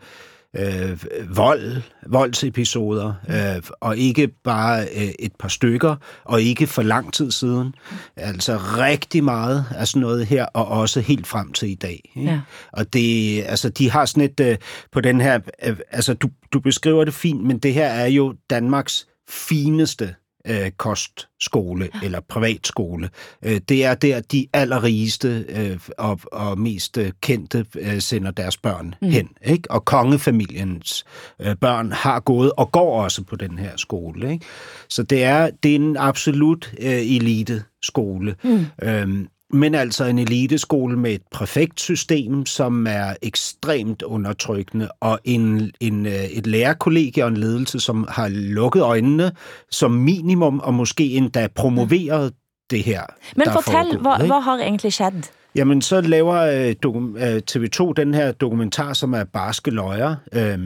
øh, 0.56 1.04
vold, 1.36 1.82
voldsepisoder, 2.06 3.14
øh, 3.28 3.62
og 3.80 3.96
ikke 3.96 4.28
bare 4.44 4.82
øh, 4.82 5.10
et 5.18 5.32
par 5.38 5.48
stykker, 5.48 5.96
og 6.24 6.42
ikke 6.42 6.66
for 6.66 6.82
lang 6.82 7.12
tid 7.12 7.30
siden. 7.30 7.74
Altså 8.16 8.56
rigtig 8.56 9.24
meget 9.24 9.64
af 9.74 9.88
sådan 9.88 10.00
noget 10.00 10.26
her, 10.26 10.44
og 10.44 10.66
også 10.68 11.00
helt 11.00 11.26
frem 11.26 11.52
til 11.52 11.70
i 11.70 11.74
dag. 11.74 12.10
Ikke? 12.16 12.30
Ja. 12.30 12.40
Og 12.72 12.92
det, 12.92 13.42
altså, 13.42 13.68
de 13.68 13.90
har 13.90 14.04
sådan 14.04 14.22
et, 14.22 14.40
øh, 14.40 14.56
på 14.92 15.00
den 15.00 15.20
her, 15.20 15.40
øh, 15.64 15.76
altså, 15.90 16.14
du, 16.14 16.28
du 16.52 16.60
beskriver 16.60 17.04
det 17.04 17.14
fint, 17.14 17.44
men 17.44 17.58
det 17.58 17.74
her 17.74 17.88
er 17.88 18.06
jo 18.06 18.34
Danmarks 18.50 19.06
fineste 19.28 20.14
øh, 20.46 20.70
kostskole 20.70 21.88
eller 22.02 22.20
privatskole. 22.28 23.10
Øh, 23.42 23.60
det 23.68 23.84
er 23.84 23.94
der, 23.94 24.20
de 24.20 24.46
allerrigeste 24.52 25.44
øh, 25.48 25.80
og, 25.98 26.20
og 26.32 26.58
mest 26.58 26.98
øh, 26.98 27.12
kendte 27.20 27.66
øh, 27.78 28.00
sender 28.00 28.30
deres 28.30 28.56
børn 28.56 28.94
mm. 29.02 29.08
hen. 29.08 29.28
Ikke? 29.44 29.70
Og 29.70 29.84
kongefamiliens 29.84 31.04
øh, 31.40 31.56
børn 31.56 31.92
har 31.92 32.20
gået 32.20 32.52
og 32.56 32.72
går 32.72 33.02
også 33.02 33.22
på 33.22 33.36
den 33.36 33.58
her 33.58 33.76
skole. 33.76 34.32
Ikke? 34.32 34.46
Så 34.88 35.02
det 35.02 35.24
er, 35.24 35.50
det 35.62 35.70
er 35.70 35.76
en 35.76 35.96
absolut 35.96 36.74
øh, 36.78 36.92
elite-skole. 36.92 38.34
Mm. 38.44 38.66
Øhm, 38.82 39.28
men 39.52 39.74
altså 39.74 40.04
en 40.04 40.18
eliteskole 40.18 40.96
med 40.96 41.12
et 41.12 41.22
præfektsystem, 41.32 42.46
som 42.46 42.86
er 42.86 43.14
ekstremt 43.22 44.02
undertrykkende, 44.02 44.88
og 45.00 45.18
en, 45.24 45.70
en, 45.80 46.06
øh, 46.06 46.24
et 46.24 46.46
lærerkollegie 46.46 47.24
og 47.24 47.28
en 47.28 47.36
ledelse, 47.36 47.80
som 47.80 48.06
har 48.08 48.28
lukket 48.28 48.82
øjnene 48.82 49.32
som 49.70 49.90
minimum, 49.90 50.60
og 50.60 50.74
måske 50.74 51.04
endda 51.04 51.48
promoveret 51.54 52.32
det 52.70 52.82
her, 52.82 53.02
Men 53.36 53.44
der 53.44 53.50
er 53.50 53.54
fortell, 53.54 53.74
foregået, 53.74 54.00
hva, 54.00 54.14
ikke? 54.14 54.34
hva 54.34 54.40
har 54.40 54.58
egentlig 54.58 54.92
skjedd? 54.92 55.30
Jamen, 55.54 55.82
så 55.82 56.00
laver 56.00 56.34
øh, 56.34 56.74
dokum, 56.82 57.16
øh, 57.16 57.40
TV2 57.50 57.92
den 57.92 58.14
her 58.14 58.32
dokumentar, 58.32 58.92
som 58.92 59.14
er 59.14 59.24
Barske 59.24 59.70
Løjer, 59.70 60.14
øh, 60.32 60.58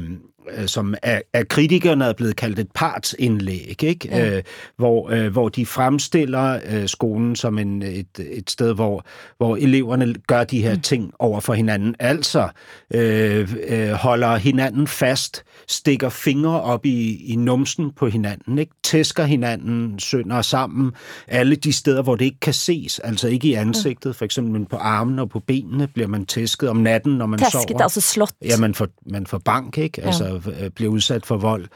som 0.66 0.94
af, 1.02 1.22
af 1.32 1.48
kritikerne 1.48 2.04
er 2.04 2.12
blevet 2.12 2.36
kaldt 2.36 2.58
et 2.58 2.68
partsindlæg, 2.74 3.82
ikke? 3.82 4.08
Ja. 4.08 4.36
Øh, 4.36 4.42
hvor, 4.76 5.10
øh, 5.10 5.32
hvor 5.32 5.48
de 5.48 5.66
fremstiller 5.66 6.60
øh, 6.70 6.88
skolen 6.88 7.36
som 7.36 7.58
en, 7.58 7.82
et, 7.82 8.06
et 8.30 8.50
sted, 8.50 8.74
hvor, 8.74 9.04
hvor 9.36 9.56
eleverne 9.56 10.14
gør 10.26 10.44
de 10.44 10.62
her 10.62 10.74
mm. 10.74 10.80
ting 10.80 11.12
over 11.18 11.40
for 11.40 11.54
hinanden. 11.54 11.94
Altså 11.98 12.48
øh, 12.94 13.54
øh, 13.68 13.90
holder 13.90 14.36
hinanden 14.36 14.86
fast, 14.86 15.44
stikker 15.68 16.08
fingre 16.08 16.60
op 16.60 16.86
i, 16.86 17.24
i 17.32 17.36
numsen 17.36 17.90
på 17.96 18.06
hinanden, 18.08 18.58
ikke? 18.58 18.72
tæsker 18.84 19.24
hinanden, 19.24 19.98
sønder 19.98 20.42
sammen, 20.42 20.92
alle 21.28 21.56
de 21.56 21.72
steder, 21.72 22.02
hvor 22.02 22.16
det 22.16 22.24
ikke 22.24 22.40
kan 22.40 22.54
ses, 22.54 22.98
altså 22.98 23.28
ikke 23.28 23.48
i 23.48 23.54
ansigtet, 23.54 24.16
for 24.16 24.24
eksempel 24.24 24.66
på 24.70 24.76
armen 24.76 25.18
og 25.18 25.30
på 25.30 25.40
benene 25.40 25.86
bliver 25.86 26.08
man 26.08 26.26
tæsket 26.26 26.68
om 26.68 26.76
natten, 26.76 27.12
når 27.12 27.26
man 27.26 27.38
Tæsket, 27.38 27.62
sover. 27.68 27.82
altså 27.82 28.00
slået. 28.00 28.30
Ja, 28.44 28.56
man 28.56 28.74
får, 28.74 28.88
man 29.06 29.26
får 29.26 29.38
bank, 29.38 29.78
ikke? 29.78 30.02
Altså 30.02 30.35
øh, 30.62 30.70
bliver 30.70 30.90
udsat 30.92 31.26
for 31.26 31.36
vold. 31.36 31.66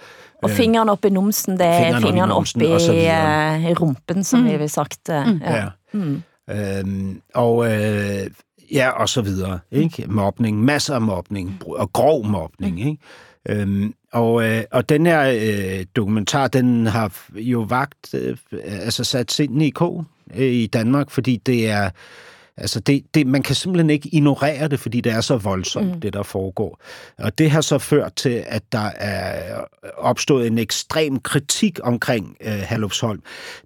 Og 0.42 0.50
fingeren 0.50 0.88
op 0.88 1.04
i 1.04 1.08
numsen, 1.10 1.52
det 1.58 1.66
er 1.66 1.72
Fingeren 1.78 1.94
op 1.94 2.00
i 2.00 2.06
fingeren 2.06 2.30
op 2.30 2.36
numsen, 2.36 2.60
i, 2.62 3.70
i 3.70 3.74
rumpen, 3.74 4.24
som 4.24 4.44
vi 4.44 4.56
vil 4.56 4.70
sagt. 4.70 5.08
eh, 5.08 5.14
Ja. 5.40 5.56
Ja. 5.56 5.66
Mm. 5.92 6.22
Øhm, 6.50 7.20
og 7.34 7.66
øh, 7.72 8.30
ja, 8.72 8.88
og 8.90 9.08
så 9.08 9.22
videre. 9.22 9.58
Ikke? 9.70 10.04
Mobning, 10.08 10.64
masser 10.64 10.94
af 10.94 11.00
mobning, 11.00 11.62
og 11.66 11.92
grov 11.92 12.26
mobning. 12.26 12.80
Ikke? 12.80 12.98
Øhm, 13.48 13.94
og, 14.12 14.44
øh, 14.44 14.62
og 14.72 14.88
den 14.88 15.06
her 15.06 15.32
øh, 15.78 15.84
dokumentar, 15.96 16.48
den 16.48 16.86
har 16.86 17.12
jo 17.34 17.66
vagt, 17.68 18.14
øh, 18.14 18.36
altså 18.62 19.04
sat 19.04 19.32
sindene 19.32 19.66
i 19.66 19.70
ko 19.70 20.04
øh, 20.34 20.46
i 20.46 20.66
Danmark, 20.66 21.10
fordi 21.10 21.36
det 21.36 21.68
er, 21.68 21.90
altså 22.60 22.80
det, 22.80 23.02
det, 23.14 23.26
man 23.26 23.42
kan 23.42 23.54
simpelthen 23.54 23.90
ikke 23.90 24.08
ignorere 24.08 24.68
det, 24.68 24.80
fordi 24.80 25.00
det 25.00 25.12
er 25.12 25.20
så 25.20 25.36
voldsomt, 25.36 25.94
mm. 25.94 26.00
det 26.00 26.12
der 26.12 26.22
foregår. 26.22 26.80
Og 27.18 27.38
det 27.38 27.50
har 27.50 27.60
så 27.60 27.78
ført 27.78 28.14
til, 28.14 28.44
at 28.46 28.62
der 28.72 28.90
er 28.96 29.64
opstået 29.96 30.46
en 30.46 30.58
ekstrem 30.58 31.18
kritik 31.18 31.78
omkring 31.82 32.36
øh, 32.40 32.52
Herlufsholm. 32.52 33.22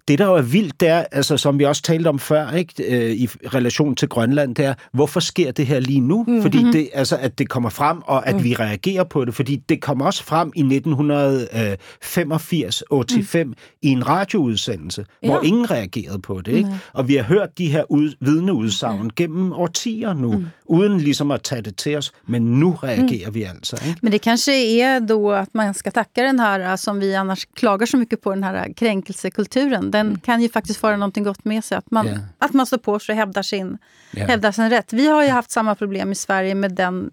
Det, 0.07 0.19
der 0.19 0.25
jo 0.25 0.35
er 0.35 0.41
vildt, 0.41 0.79
det 0.79 0.87
er, 0.87 1.05
altså, 1.11 1.37
som 1.37 1.59
vi 1.59 1.63
også 1.63 1.81
talte 1.81 2.07
om 2.07 2.19
før, 2.19 2.51
ikke, 2.51 2.83
øh, 2.83 3.11
i 3.11 3.27
relation 3.27 3.95
til 3.95 4.09
Grønland, 4.09 4.55
det 4.55 4.65
er, 4.65 4.73
hvorfor 4.93 5.19
sker 5.19 5.51
det 5.51 5.67
her 5.67 5.79
lige 5.79 5.99
nu? 5.99 6.23
Mm-hmm. 6.23 6.41
Fordi 6.41 6.65
det, 6.73 6.89
altså, 6.93 7.17
at 7.17 7.39
det 7.39 7.49
kommer 7.49 7.69
frem, 7.69 8.01
og 8.05 8.27
at 8.27 8.35
mm. 8.35 8.43
vi 8.43 8.55
reagerer 8.55 9.03
på 9.03 9.25
det, 9.25 9.35
fordi 9.35 9.55
det 9.55 9.81
kom 9.81 10.01
også 10.01 10.23
frem 10.23 10.51
i 10.55 10.61
1985-85 10.61 13.43
mm. 13.43 13.53
i 13.81 13.87
en 13.87 14.07
radioudsendelse, 14.07 15.05
ja. 15.23 15.27
hvor 15.27 15.41
ingen 15.41 15.71
reagerede 15.71 16.19
på 16.19 16.41
det. 16.41 16.51
Ikke? 16.51 16.69
Og 16.93 17.07
vi 17.07 17.15
har 17.15 17.23
hørt 17.23 17.57
de 17.57 17.71
her 17.71 17.91
ud, 17.91 18.13
vidneudsagn 18.19 18.84
mm. 18.91 19.09
gennem 19.15 19.53
årtier 19.53 20.13
nu, 20.13 20.27
mm. 20.27 20.47
uden 20.65 20.97
ligesom 20.97 21.31
at 21.31 21.43
tage 21.43 21.61
det 21.61 21.77
til 21.77 21.97
os, 21.97 22.11
men 22.25 22.59
nu 22.59 22.71
reagerer 22.83 23.27
mm. 23.27 23.33
vi 23.33 23.43
altså. 23.43 23.75
Ikke? 23.75 23.99
Men 24.01 24.11
det 24.11 24.19
kanske 24.19 24.51
är 24.51 24.99
då 24.99 25.31
att 25.31 25.53
man 25.53 25.73
ska 25.73 25.91
tacka 25.91 26.23
den 26.23 26.39
här, 26.39 26.77
som 26.77 26.99
vi 26.99 27.15
annars 27.15 27.45
klagar 27.45 27.85
så 27.85 27.97
mycket 27.97 28.21
på, 28.21 28.29
den 28.29 28.43
här 28.43 28.73
kränkelsekulturen. 28.73 29.91
Den 29.91 30.19
kan 30.19 30.41
ju 30.41 30.49
faktiskt 30.49 30.79
föra 30.79 30.97
någonting 30.97 31.23
gott 31.23 31.45
med 31.45 31.63
sig. 31.63 31.77
Att 31.77 31.91
man, 31.91 32.19
att 32.39 32.53
man 32.53 32.65
står 32.65 32.77
på 32.77 32.99
sig 32.99 33.13
och 33.13 33.17
hävdar 33.17 33.41
sin, 33.41 33.77
hävdar 34.11 34.51
sin 34.51 34.69
rätt. 34.69 34.93
Vi 34.93 35.07
har 35.07 35.23
ju 35.23 35.29
haft 35.29 35.51
samma 35.51 35.75
problem 35.75 36.11
i 36.11 36.15
Sverige 36.15 36.55
med 36.55 36.71
den, 36.71 37.11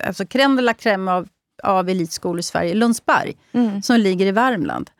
alltså 0.00 0.24
crème 0.24 0.56
de 0.56 0.62
la 0.62 0.72
crème 0.72 1.10
av, 1.10 1.28
av 1.62 1.88
elitskolor 1.88 2.40
i 2.40 2.42
Sverige, 2.42 2.74
Lundsberg, 2.74 3.34
som 3.82 4.00
ligger 4.00 4.26
i 4.26 4.32
Värmland. 4.32 4.90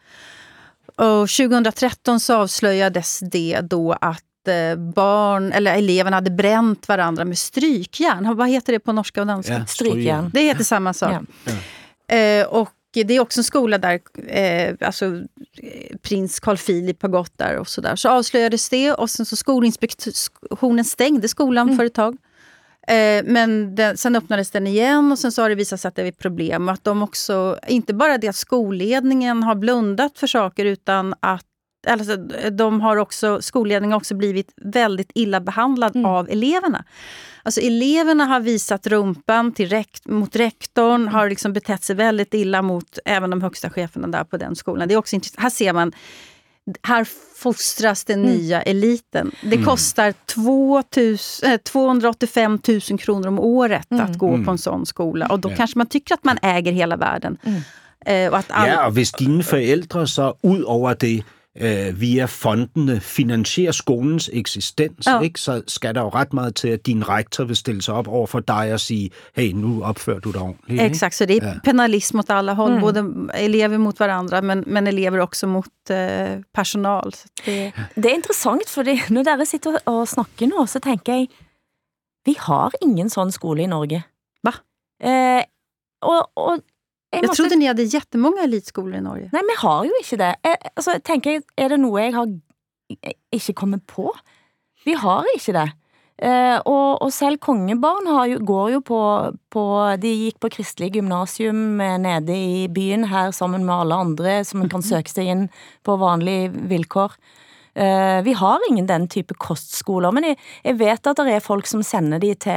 Och 0.97 1.29
2013 1.29 2.21
så 2.21 2.37
avslöjades 2.37 3.21
det 3.21 3.61
då 3.63 3.93
att 3.93 4.26
barn, 4.95 5.53
eller 5.53 5.75
eleverna 5.75 6.17
hade 6.17 6.31
bränt 6.31 6.89
varandra 6.89 7.25
med 7.25 7.39
strykjärn. 7.39 8.37
Vad 8.37 8.49
heter 8.49 8.73
det 8.73 8.81
på 8.81 8.93
norska 8.93 9.21
och 9.21 9.27
danska? 9.27 9.53
Ja, 9.53 9.67
Strykjärn. 9.67 10.31
Det 10.35 10.41
heter 10.41 10.65
samma 10.65 10.93
sak. 10.93 11.13
Ja. 11.13 12.17
Eh, 12.17 12.47
och 12.47 12.73
det 12.93 13.15
är 13.15 13.21
också 13.21 13.41
en 13.41 13.45
skola 13.45 13.79
där 13.79 14.01
eh, 14.27 14.75
alltså, 14.81 15.07
eh, 15.07 15.97
prins 16.03 16.41
Carl 16.41 16.57
Philip 16.57 17.03
har 17.03 17.09
gått 17.09 17.39
där 17.39 17.59
och 17.59 17.69
så 17.69 17.81
där. 17.81 17.97
Så 17.97 18.09
avslöjades 18.09 18.69
det 18.69 18.93
och 18.93 19.11
sen 19.11 19.27
så 19.27 19.37
Skolinspektionen 19.37 20.85
stängde 20.85 21.29
skolan 21.29 21.77
för 21.77 21.85
ett 21.85 21.95
tag. 21.95 22.17
Eh, 22.89 23.25
men 23.25 23.75
den, 23.75 23.97
sen 23.97 24.17
öppnades 24.17 24.51
den 24.51 24.67
igen 24.67 25.13
och 25.13 25.19
sen 25.19 25.33
så 25.33 25.43
har 25.43 25.49
det 25.49 25.55
visat 25.55 25.81
sig 25.81 25.89
att 25.89 25.95
det 25.95 26.03
är 26.03 26.13
problem. 26.13 26.69
Och 26.69 26.75
att 26.75 26.85
de 26.85 27.03
också, 27.03 27.59
inte 27.69 27.95
bara 27.95 28.19
det 28.19 28.29
att 28.29 28.37
skolledningen 28.37 29.43
har 29.43 29.55
blundat 29.55 30.19
för 30.19 30.27
saker 30.27 30.65
utan 30.65 31.15
att 31.21 31.46
Alltså, 31.87 32.17
de 32.51 32.81
har 32.81 32.97
också, 32.97 33.43
skolledningen 33.43 33.93
har 33.93 33.97
också 33.97 34.15
blivit 34.15 34.53
väldigt 34.57 35.11
illa 35.15 35.41
behandlad 35.41 36.07
av 36.07 36.31
eleverna. 36.31 36.85
Alltså 37.43 37.61
eleverna 37.61 38.25
har 38.25 38.41
visat 38.41 38.87
rumpan 38.87 39.53
till 39.53 39.69
rekt, 39.69 40.07
mot 40.07 40.37
rektorn, 40.37 41.09
har 41.09 41.29
liksom 41.29 41.53
betett 41.53 41.85
sig 41.85 41.97
väldigt 41.97 42.35
illa 42.35 42.63
mot 42.63 42.99
även 43.05 43.31
de 43.31 43.43
högsta 43.43 43.71
cheferna 43.71 44.09
där 44.09 44.25
på 44.25 44.37
den 44.37 44.57
skolan. 44.57 44.89
Det 44.89 44.95
är 44.95 44.99
också 44.99 45.17
intressant. 45.17 45.43
Här 45.43 45.51
ser 45.51 45.73
man, 45.73 45.93
här 46.83 47.07
fostras 47.37 48.05
den 48.05 48.23
nya 48.23 48.63
eliten. 48.63 49.33
Det 49.43 49.65
kostar 49.65 50.15
2000, 50.27 51.51
eh, 51.51 51.57
285 51.57 52.59
000 52.91 52.99
kronor 52.99 53.27
om 53.29 53.39
året 53.39 53.87
att 53.91 54.19
gå 54.19 54.45
på 54.45 54.51
en 54.51 54.59
sån 54.59 54.87
skola. 54.87 55.27
Och 55.27 55.41
då 55.41 55.49
kanske 55.49 55.79
man 55.79 55.87
tycker 55.87 56.15
att 56.15 56.25
man 56.25 56.39
äger 56.43 56.73
hela 56.73 56.97
världen. 56.97 57.39
Eh, 58.07 58.31
och 58.31 58.39
att 58.39 58.51
all, 58.51 58.69
Ja, 58.69 58.87
og 58.87 58.93
hvis 58.93 59.13
dine 59.13 59.43
forældre 59.43 60.07
så 60.07 60.33
ud 60.43 60.65
over 60.67 60.95
det 60.95 61.23
øh, 61.61 62.01
via 62.01 62.25
fondene 62.25 63.01
finansierer 63.01 63.73
skolens 63.73 64.31
eksistens, 64.33 65.07
Ja. 65.07 65.21
ikke, 65.21 65.41
så 65.41 65.63
skal 65.67 65.95
der 65.95 66.01
jo 66.01 66.09
ret 66.09 66.33
meget 66.33 66.55
til, 66.55 66.69
at 66.69 66.87
din 66.87 67.09
rektor 67.09 67.45
vil 67.45 67.57
stille 67.57 67.83
sig 67.83 67.95
op 67.95 68.09
over 68.09 68.27
for 68.27 68.41
dig 68.41 68.73
og 68.73 68.81
sige, 68.81 69.11
hey, 69.37 69.53
nu 69.53 69.83
opfører 69.85 70.19
du 70.19 70.31
dig 70.33 70.41
ordentligt. 70.41 70.83
ikke? 70.83 70.85
Exakt, 70.95 71.15
så 71.15 71.27
det 71.27 71.43
är 71.43 71.61
penalism 71.65 72.19
åt 72.19 72.31
alla 72.31 72.53
håll. 72.55 72.81
Både 72.81 73.05
elever 73.35 73.79
mot 73.79 74.01
varandra, 74.01 74.41
men, 74.41 74.65
men 74.67 74.87
elever 74.87 75.21
också 75.21 75.47
mot 75.47 75.91
eh, 75.91 76.41
personal. 76.55 77.13
Så 77.15 77.29
det, 77.47 77.73
Det 77.97 78.05
er 78.11 78.15
interessant, 78.15 78.69
fordi 78.71 79.01
når 79.11 79.23
dere 79.23 79.47
sitter 79.47 79.79
og 79.87 80.09
snakker 80.09 80.47
nå, 80.47 80.67
så 80.67 80.79
tenker 80.79 81.13
jeg, 81.13 81.29
vi 82.27 82.35
har 82.39 82.73
ingen 82.83 83.11
sånn 83.11 83.33
skole 83.33 83.63
i 83.63 83.67
Norge. 83.67 84.03
Va? 84.45 84.53
Eh, 85.01 85.43
og, 86.03 86.31
og 86.37 86.59
jeg, 87.17 87.23
jag 87.25 87.31
måtte- 87.31 87.41
trodde 87.41 87.57
ni 87.61 87.67
hade 87.71 87.83
jättemånga 87.97 88.45
elitskolor 88.47 88.95
i 88.95 89.01
Norge. 89.05 89.31
Nei, 89.33 89.43
vi 89.51 89.57
har 89.63 89.85
jo 89.89 89.97
ikke 90.03 90.19
det. 90.21 90.31
Eh, 90.45 90.57
altså, 90.77 90.99
tenker 91.03 91.37
jeg, 91.39 91.47
er 91.59 91.73
det 91.75 91.81
noe 91.83 92.05
jeg 92.05 92.15
har 92.15 92.31
ikke 93.35 93.55
kommet 93.59 93.83
på? 93.91 94.13
Vi 94.87 94.95
har 94.95 95.27
ikke 95.35 95.55
det. 95.57 95.67
Eh, 96.19 96.59
og, 96.65 97.03
og 97.05 97.11
selv 97.13 97.37
kongebarn 97.45 98.07
har 98.09 98.29
jo, 98.31 98.39
går 98.49 98.71
jo 98.73 98.79
på, 98.81 98.99
på 99.53 99.65
De 100.01 100.09
gikk 100.15 100.39
på 100.41 100.49
kristelig 100.55 100.95
gymnasium 100.95 101.81
eh, 101.85 101.99
nede 102.01 102.33
i 102.33 102.63
byen 102.73 103.05
her 103.11 103.35
sammen 103.37 103.67
med 103.69 103.75
alle 103.75 103.99
andre 104.07 104.39
som 104.49 104.65
kan 104.73 104.81
søke 104.87 105.13
seg 105.13 105.29
inn 105.29 105.43
på 105.85 105.99
vanlige 106.01 106.55
vilkår. 106.71 107.19
Eh, 107.77 108.23
vi 108.25 108.33
har 108.33 108.59
ingen 108.71 108.87
den 108.89 109.03
type 109.13 109.35
kostskoler, 109.39 110.11
men 110.17 110.25
jeg, 110.25 110.37
jeg 110.65 110.79
vet 110.81 111.07
at 111.07 111.17
det 111.21 111.35
er 111.35 111.41
folk 111.45 111.67
som 111.69 111.83
sender, 111.85 112.19
de 112.23 112.31
til, 112.35 112.51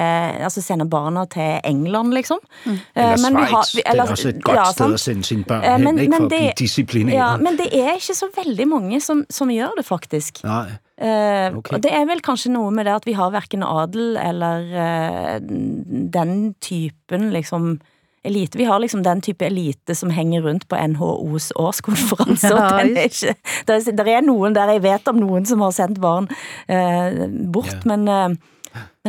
altså 0.45 0.61
sender 0.63 0.85
barna 0.87 1.25
til 1.27 1.59
England, 1.67 2.13
liksom. 2.15 2.39
Eh, 2.65 2.77
Eller 2.95 3.17
men 3.25 3.35
vi 3.35 3.43
har- 3.43 3.63
Schweiz, 3.67 3.75
vi- 3.75 3.81
det 3.83 3.91
eller- 3.91 4.03
er 4.05 4.11
også 4.15 4.29
et 4.29 4.43
godt 4.43 4.57
ja, 4.57 4.63
sted 4.71 4.93
at 4.93 4.99
sende 4.99 5.23
sine 5.23 5.43
børn 5.43 5.63
Eh, 5.63 5.71
hen, 5.71 5.83
men- 5.83 5.99
ikke, 5.99 6.13
for 6.13 6.19
men 6.19 6.25
at 6.25 6.29
blive 6.29 6.47
det- 6.47 6.59
disciplineret. 6.59 7.13
Ja, 7.17 7.37
men 7.37 7.57
det 7.57 7.67
er 7.73 7.93
ikke 7.99 8.15
så 8.15 8.25
veldig 8.37 8.67
mange 8.67 9.01
som, 9.01 9.25
som 9.29 9.49
gjør 9.49 9.75
det, 9.77 9.85
faktisk. 9.85 10.43
Nej. 10.43 10.69
Eh, 11.01 11.55
Ok. 11.57 11.71
Og 11.73 11.83
det 11.83 11.91
er 11.93 12.05
vel 12.05 12.21
kanskje 12.21 12.51
noe 12.51 12.71
med 12.71 12.85
det 12.85 12.93
at 12.95 13.05
vi 13.05 13.13
har 13.13 13.29
hverken 13.31 13.63
adel 13.63 14.17
eller 14.17 15.39
den 16.11 16.55
typen 16.61 17.31
liksom 17.31 17.79
elite. 18.23 18.57
Vi 18.59 18.67
har 18.67 18.79
liksom 18.79 19.03
den 19.03 19.21
type 19.21 19.45
elite 19.45 19.95
som 19.95 20.09
henger 20.13 20.41
rundt 20.45 20.67
på 20.69 20.77
NHOs 20.93 21.51
årskonferanse. 21.55 22.51
Ja, 22.59 22.79
ikke, 22.83 23.35
der 23.67 24.07
er 24.07 24.21
noen 24.25 24.55
der, 24.55 24.71
jeg 24.75 24.83
vet 24.83 25.07
om 25.11 25.19
noen 25.21 25.45
som 25.47 25.61
har 25.63 25.71
sendt 25.75 25.99
barn 26.03 26.27
eh, 26.67 27.25
bort, 27.51 27.73
Ja. 27.73 27.95
men, 27.95 28.07
eh, 28.07 28.29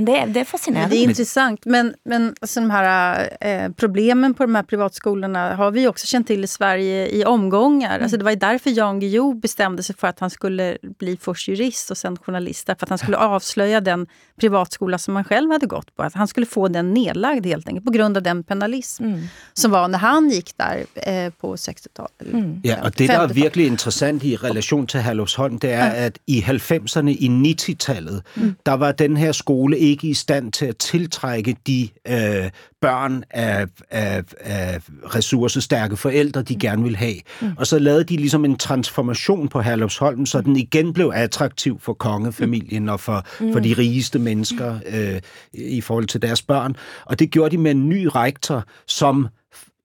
men 0.00 0.04
det, 0.04 0.20
det 0.26 0.34
Men 0.34 0.44
fascinerende. 0.44 0.94
det 0.96 1.00
är 1.02 1.04
intressant. 1.04 1.64
Men, 1.64 1.94
men 2.04 2.34
alltså 2.40 2.60
de 2.60 2.70
här 2.70 3.28
eh, 3.40 3.68
problemen 3.72 4.34
på 4.34 4.42
de 4.42 4.54
här 4.54 4.62
privatskolorna 4.62 5.54
har 5.56 5.70
vi 5.70 5.86
också 5.88 6.06
känt 6.06 6.26
till 6.26 6.44
i 6.44 6.46
Sverige 6.46 7.08
i 7.08 7.24
omgångar. 7.24 8.00
Alltså 8.00 8.16
det 8.16 8.24
var 8.24 8.30
ju 8.30 8.36
därför 8.36 8.70
Jan 8.70 9.00
Guillou 9.00 9.34
bestämde 9.34 9.82
sig 9.82 9.96
för 9.96 10.08
att 10.08 10.20
han 10.20 10.30
skulle 10.30 10.78
bli 10.98 11.16
först 11.20 11.48
jurist 11.48 11.90
och 11.90 11.98
sen 11.98 12.16
journalist. 12.16 12.66
För 12.66 12.72
att 12.80 12.88
han 12.88 12.98
skulle 12.98 13.16
avslöja 13.16 13.80
den 13.80 14.06
privatskola 14.40 14.98
som 14.98 15.14
han 15.16 15.24
själv 15.24 15.50
hade 15.50 15.66
gått 15.66 15.96
på. 15.96 16.02
Att 16.02 16.14
han 16.14 16.28
skulle 16.28 16.46
få 16.46 16.68
den 16.68 16.94
nedlagd 16.94 17.46
helt 17.46 17.68
enkelt 17.68 17.84
på 17.86 17.92
grund 17.92 18.16
av 18.16 18.22
den 18.22 18.44
penalism 18.44 19.04
som 19.52 19.70
var 19.70 19.88
när 19.88 19.98
han 19.98 20.30
gick 20.30 20.56
där 20.56 20.84
eh, 20.94 21.30
på 21.40 21.56
60-talet. 21.56 22.12
eller- 22.18 22.60
Ja, 22.62 22.76
og 22.84 22.92
det, 22.96 23.04
er 23.04 23.08
50-talet. 23.08 23.36
virkelig 23.36 23.66
interessant 23.66 24.24
i 24.24 24.36
relation 24.36 24.86
til 24.86 25.00
Herlufsholm, 25.00 25.58
det 25.58 25.72
er, 25.72 25.90
at 26.06 26.18
i 26.26 26.40
90'erne, 26.40 27.08
i 27.10 27.28
90-tallet, 27.28 28.22
der 28.66 28.76
var 28.76 28.92
den 28.92 29.16
her 29.16 29.32
skole 29.32 29.78
ikke 29.90 30.08
i 30.08 30.14
stand 30.14 30.52
til 30.52 30.66
at 30.66 30.76
tiltrække 30.76 31.56
de 31.66 31.88
øh, 32.08 32.50
børn 32.80 33.24
af, 33.30 33.66
af, 33.90 34.24
af 34.40 34.80
ressourcestærke 35.14 35.96
forældre, 35.96 36.42
de 36.42 36.56
gerne 36.56 36.82
ville 36.82 36.98
have. 36.98 37.16
Og 37.56 37.66
så 37.66 37.78
lavede 37.78 38.04
de 38.04 38.16
ligesom 38.16 38.44
en 38.44 38.56
transformation 38.56 39.48
på 39.48 39.60
Herlufsholm, 39.60 40.26
så 40.26 40.40
den 40.40 40.56
igen 40.56 40.92
blev 40.92 41.12
attraktiv 41.14 41.80
for 41.80 41.92
kongefamilien 41.92 42.88
og 42.88 43.00
for, 43.00 43.26
for 43.52 43.60
de 43.60 43.74
rigeste 43.78 44.18
mennesker 44.18 44.78
øh, 44.86 45.20
i 45.52 45.80
forhold 45.80 46.06
til 46.06 46.22
deres 46.22 46.42
børn. 46.42 46.76
Og 47.04 47.18
det 47.18 47.30
gjorde 47.30 47.56
de 47.56 47.62
med 47.62 47.70
en 47.70 47.88
ny 47.88 48.08
rektor, 48.14 48.64
som 48.86 49.28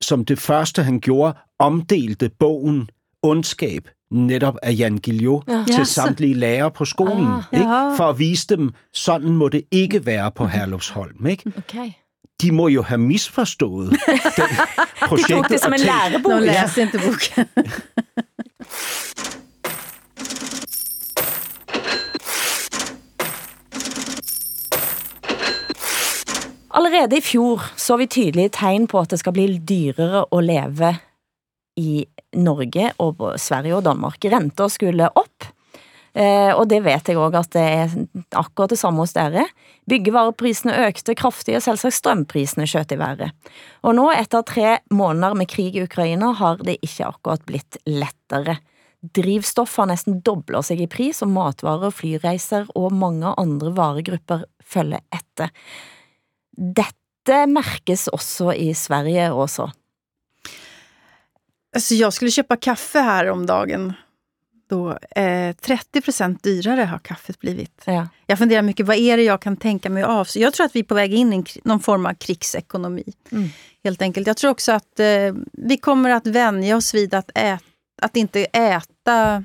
som 0.01 0.25
det 0.25 0.39
første 0.39 0.83
han 0.83 0.99
gjorde, 0.99 1.37
omdelte 1.59 2.29
bogen 2.39 2.89
Ondskab 3.21 3.89
netop 4.11 4.55
af 4.63 4.75
Jan 4.77 4.97
Guillou 4.97 5.41
ja. 5.47 5.63
til 5.75 5.85
samtlige 5.85 6.33
lærere 6.33 6.71
på 6.71 6.85
skolen. 6.85 7.27
Ah. 7.27 7.43
ikke? 7.53 7.65
Jaha. 7.65 7.95
For 7.95 8.03
at 8.09 8.19
vise 8.19 8.47
dem, 8.47 8.71
sådan 8.93 9.29
må 9.29 9.49
det 9.49 9.61
ikke 9.71 10.05
være 10.05 10.31
på 10.31 10.45
Herlufsholm. 10.45 11.25
Ikke? 11.25 11.51
Okay. 11.57 11.91
De 12.41 12.51
må 12.51 12.67
jo 12.67 12.81
have 12.81 12.97
misforstået 12.97 13.89
det 13.91 13.99
De 15.01 15.07
projektet. 15.07 15.35
tok 15.35 15.49
det 15.49 15.59
som 15.59 15.73
en 15.73 15.79
tænkt, 15.79 15.91
De 15.91 16.11
lærebok. 16.11 16.41
läste 16.41 16.81
inte 16.81 16.97
boken. 16.99 17.45
Allerede 26.75 27.17
i 27.17 27.21
fjor 27.21 27.61
så 27.77 27.97
vi 27.97 28.05
tydelige 28.05 28.49
tegn 28.49 28.87
på 28.87 28.99
at 28.99 29.11
det 29.11 29.19
skal 29.21 29.33
bli 29.35 29.45
dyrere 29.69 30.25
å 30.31 30.41
leve 30.43 30.95
i 31.75 32.05
Norge 32.35 32.91
og 33.03 33.21
Sverige 33.41 33.77
og 33.77 33.85
Danmark. 33.87 34.23
Renta 34.31 34.67
skulle 34.71 35.07
opp, 35.07 35.47
eh, 36.15 36.51
og 36.55 36.67
det 36.71 36.81
vet 36.85 37.11
jeg 37.11 37.19
òg 37.19 37.37
at 37.39 37.51
det 37.55 37.63
er 37.63 37.95
akkurat 38.35 38.73
det 38.73 38.79
samme 38.79 39.03
hos 39.03 39.15
dere. 39.15 39.47
Byggevareprisene 39.89 40.75
økte 40.87 41.15
kraftig, 41.17 41.57
og 41.57 41.65
selvsagt 41.65 41.99
strømprisene 41.99 42.67
skjøt 42.69 42.95
i 42.95 42.99
været. 43.01 43.51
Og 43.83 43.97
nå, 43.97 44.07
etter 44.15 44.45
tre 44.47 44.77
måneder 44.89 45.35
med 45.37 45.51
krig 45.51 45.75
i 45.75 45.83
Ukraina, 45.85 46.33
har 46.39 46.63
det 46.63 46.79
ikke 46.81 47.11
akkurat 47.11 47.45
blitt 47.47 47.79
lettere. 47.85 48.59
Drivstoff 49.13 49.75
har 49.77 49.91
nesten 49.91 50.21
dobla 50.25 50.63
seg 50.65 50.81
i 50.81 50.89
pris, 50.89 51.21
og 51.21 51.29
matvarer, 51.35 51.93
flyreiser 51.93 52.71
og 52.73 52.95
mange 52.95 53.35
andre 53.37 53.75
varegrupper 53.75 54.47
følger 54.65 55.03
etter. 55.13 55.51
Dette 56.55 57.45
merkes 57.45 58.07
också 58.07 58.53
i 58.53 58.73
Sverige 58.73 59.31
också. 59.31 59.71
Alltså 61.75 61.93
jag 61.93 62.13
skulle 62.13 62.31
köpa 62.31 62.55
kaffe 62.55 62.99
här 62.99 63.29
om 63.29 63.45
dagen. 63.45 63.93
Då, 64.69 64.97
eh, 65.15 65.55
30% 65.55 66.43
dyrare 66.43 66.81
har 66.81 66.99
kaffet 66.99 67.39
blivit. 67.39 67.81
Ja. 67.85 68.07
Jag 68.27 68.37
funderar 68.37 68.61
mycket, 68.61 68.85
vad 68.85 68.97
är 68.97 69.17
det 69.17 69.23
jag 69.23 69.41
kan 69.41 69.57
tänka 69.57 69.89
mig 69.89 70.03
av? 70.03 70.25
Så 70.25 70.39
jag 70.39 70.53
tror 70.53 70.65
att 70.65 70.75
vi 70.75 70.79
är 70.79 70.83
på 70.83 70.95
väg 70.95 71.13
in 71.13 71.33
i 71.33 71.43
någon 71.63 71.79
form 71.79 72.05
av 72.05 72.13
krigsekonomi. 72.13 73.03
Mm. 73.31 73.49
Helt 73.83 74.01
enkelt. 74.01 74.27
Jag 74.27 74.37
tror 74.37 74.51
också 74.51 74.71
att 74.71 74.99
eh, 74.99 75.33
vi 75.51 75.77
kommer 75.77 76.09
att 76.09 76.27
vänja 76.27 76.77
oss 76.77 76.93
vid 76.93 77.13
att, 77.13 77.31
ät, 77.35 77.63
att 78.01 78.15
inte 78.15 78.45
äta 78.45 79.43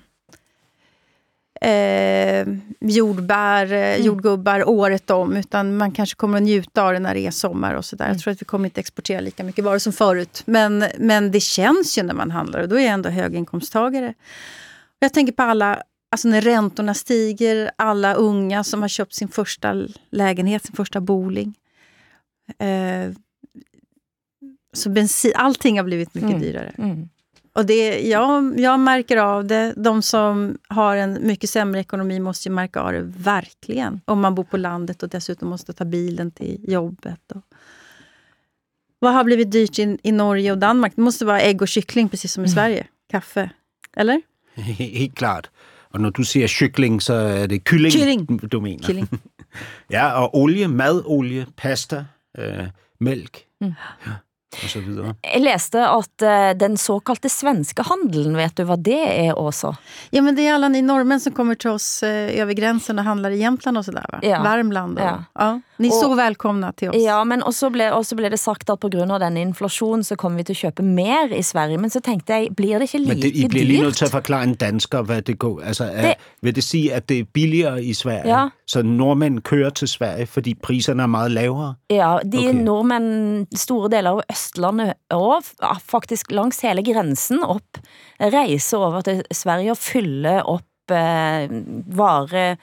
eh, 1.60 2.46
jordbär, 2.80 3.72
eh, 3.72 3.96
jordgubbar 3.96 4.68
året 4.68 5.10
om. 5.10 5.36
Utan 5.36 5.76
man 5.76 5.92
kanske 5.92 6.16
kommer 6.16 6.36
att 6.36 6.42
njuta 6.42 6.82
av 6.82 6.92
det 6.92 6.98
när 6.98 7.14
det 7.14 7.26
är 7.26 7.30
sommar 7.30 7.74
och 7.74 7.84
sådär. 7.84 8.08
Jag 8.08 8.18
tror 8.18 8.32
att 8.32 8.42
vi 8.42 8.46
kommer 8.46 8.64
inte 8.64 8.80
exportera 8.80 9.20
lika 9.20 9.44
mycket 9.44 9.64
varor 9.64 9.78
som 9.78 9.92
förut. 9.92 10.42
Men, 10.46 10.84
men 10.98 11.30
det 11.30 11.40
känns 11.40 11.98
ju 11.98 12.02
när 12.02 12.14
man 12.14 12.30
handlar 12.30 12.60
och 12.60 12.68
då 12.68 12.76
är 12.76 12.80
jag 12.84 12.92
ändå 12.92 13.08
höginkomsttagare. 13.08 14.14
Jag 14.98 15.12
tänker 15.12 15.32
på 15.32 15.42
alla, 15.42 15.82
alltså 16.10 16.28
när 16.28 16.40
räntorna 16.40 16.94
stiger, 16.94 17.70
alla 17.76 18.14
unga 18.14 18.64
som 18.64 18.82
har 18.82 18.88
köpt 18.88 19.14
sin 19.14 19.28
första 19.28 19.86
lägenhet, 20.10 20.64
sin 20.64 20.76
första 20.76 21.00
boling. 21.00 21.54
Eh, 22.58 23.12
så 24.72 24.90
bensin, 24.90 25.32
allting 25.34 25.76
har 25.78 25.84
blivit 25.84 26.14
mycket 26.14 26.30
Mm. 26.30 26.40
dyrare. 26.42 26.72
Mm. 26.78 27.08
Och 27.60 27.66
det, 27.66 28.00
jag, 28.08 28.60
jag 28.60 28.80
märker 28.80 29.16
av 29.16 29.44
det. 29.44 29.74
De 29.76 30.02
som 30.02 30.58
har 30.68 30.96
en 30.96 31.26
mycket 31.26 31.50
sämre 31.50 31.80
ekonomi 31.80 32.20
måste 32.20 32.48
ju 32.48 32.54
märka 32.54 32.80
av 32.80 32.92
det 32.92 33.02
verkligen. 33.02 34.00
Om 34.04 34.20
man 34.20 34.34
bor 34.34 34.44
på 34.44 34.56
landet 34.56 35.02
och 35.02 35.08
dessutom 35.08 35.48
måste 35.48 35.72
ta 35.72 35.84
bilen 35.84 36.30
till 36.30 36.60
jobbet. 36.68 37.32
Och... 37.34 37.42
Vad 38.98 39.12
har 39.12 39.24
blivit 39.24 39.50
dyrt 39.52 39.78
i, 39.78 39.98
i 40.02 40.12
Norge 40.12 40.52
och 40.52 40.58
Danmark? 40.58 40.92
Det 40.96 41.02
måste 41.02 41.24
vara 41.24 41.40
ägg 41.40 41.62
och 41.62 41.68
kyckling, 41.68 42.08
precis 42.08 42.32
som 42.32 42.44
i 42.44 42.48
Sverige. 42.48 42.86
Kaffe. 43.10 43.50
Eller? 43.96 44.22
He- 44.54 44.98
Helt 44.98 45.14
klart. 45.14 45.50
Og 45.92 46.00
når 46.00 46.10
du 46.10 46.24
siger 46.24 46.46
kykling, 46.48 47.02
så 47.02 47.14
er 47.14 47.46
det 47.46 47.64
kylling, 47.64 47.92
Kylling. 47.92 48.50
du 48.52 48.60
mener. 48.60 48.86
Killing. 48.86 49.08
Ja, 49.90 50.12
og 50.22 50.34
olie, 50.34 50.68
madolie, 50.68 51.46
pasta, 51.56 52.04
øh, 52.38 52.68
mælk 53.00 53.44
Mm. 53.60 53.72
ja. 54.06 54.12
Jeg 55.22 55.40
læste 55.42 55.78
at 55.86 56.22
eh, 56.22 56.50
den 56.60 56.76
såkalte 56.76 57.28
svenska 57.28 57.82
handelen, 57.86 58.36
vet 58.36 58.56
du 58.56 58.64
vad 58.64 58.78
det 58.84 59.26
är 59.26 59.38
också? 59.38 59.76
Ja, 60.10 60.22
men 60.22 60.34
det 60.36 60.46
är 60.46 60.54
alla 60.54 60.68
ni 60.68 60.82
norrmän 60.82 61.20
som 61.20 61.32
kommer 61.32 61.54
till 61.54 61.70
oss 61.70 62.02
eh, 62.02 62.40
över 62.40 62.52
gränsen 62.52 62.98
och 62.98 63.04
handlar 63.04 63.30
i 63.30 63.38
Jämtland 63.38 63.78
och 63.78 63.84
sådär, 63.84 64.04
va? 64.12 64.18
Ja. 64.22 64.42
Värmland. 64.42 64.98
Och, 64.98 65.04
Ja. 65.04 65.24
ja. 65.34 65.60
Ni 65.76 65.88
är 65.88 65.92
Och- 65.92 66.00
så 66.00 66.14
välkomna 66.14 66.72
till 66.72 66.88
oss. 66.88 66.96
Ja, 66.98 67.24
men 67.24 67.42
også 67.42 67.70
ble, 67.70 67.92
også 67.92 68.16
ble 68.16 68.28
det 68.28 68.38
sagt 68.40 68.70
at 68.70 68.80
på 68.80 68.88
grund 68.88 69.12
av 69.12 69.20
denne 69.20 69.40
inflationen, 69.40 70.04
så 70.04 70.16
kommer 70.16 70.36
vi 70.36 70.44
til 70.44 70.66
at 70.66 70.74
købe 70.74 70.82
mer 70.88 71.32
i 71.34 71.42
Sverige. 71.42 71.78
Men 71.78 71.90
så 71.90 72.00
tenkte 72.00 72.32
jeg, 72.32 72.48
blir 72.56 72.78
det 72.78 72.82
ikke 72.82 72.98
like 72.98 73.08
Men 73.14 73.22
det, 73.22 73.32
I 73.36 73.48
bliver 73.48 73.64
lige 73.64 73.82
nødt 73.82 73.96
til 73.96 74.04
at 74.04 74.08
dyrt? 74.08 74.12
forklare 74.12 74.42
en 74.44 74.54
dansker, 74.54 75.02
hvad 75.02 75.22
det 75.22 75.38
går. 75.38 75.60
Altså, 75.64 75.84
er, 75.84 76.02
Det- 76.02 76.14
vil 76.42 76.54
det 76.54 76.64
sige, 76.64 76.94
at 76.94 77.08
det 77.08 77.18
er 77.18 77.24
billigere 77.34 77.84
i 77.84 77.94
Sverige? 77.94 78.38
Ja. 78.40 78.48
Så 78.66 78.82
nordmænd 78.82 79.40
kører 79.40 79.70
til 79.70 79.88
Sverige, 79.88 80.26
fordi 80.26 80.54
priserne 80.54 81.02
er 81.02 81.06
meget 81.06 81.30
lavere? 81.30 81.74
Ja, 81.90 82.18
de 82.32 82.48
Ok. 82.48 82.54
nordmenn, 82.54 83.46
store 83.56 83.90
deler 83.90 84.10
av 84.10 84.20
Østlandet, 84.40 84.94
og 85.12 85.44
faktisk 85.84 86.30
langs 86.32 86.60
hele 86.64 86.82
grensen 86.86 87.42
opp, 87.44 87.78
reiser 88.20 88.78
over 88.78 89.02
til 89.06 89.22
Sverige 89.34 89.74
og 89.74 89.78
fyller 89.78 90.42
opp 90.48 90.90
eh, 90.96 91.48
vare... 92.00 92.56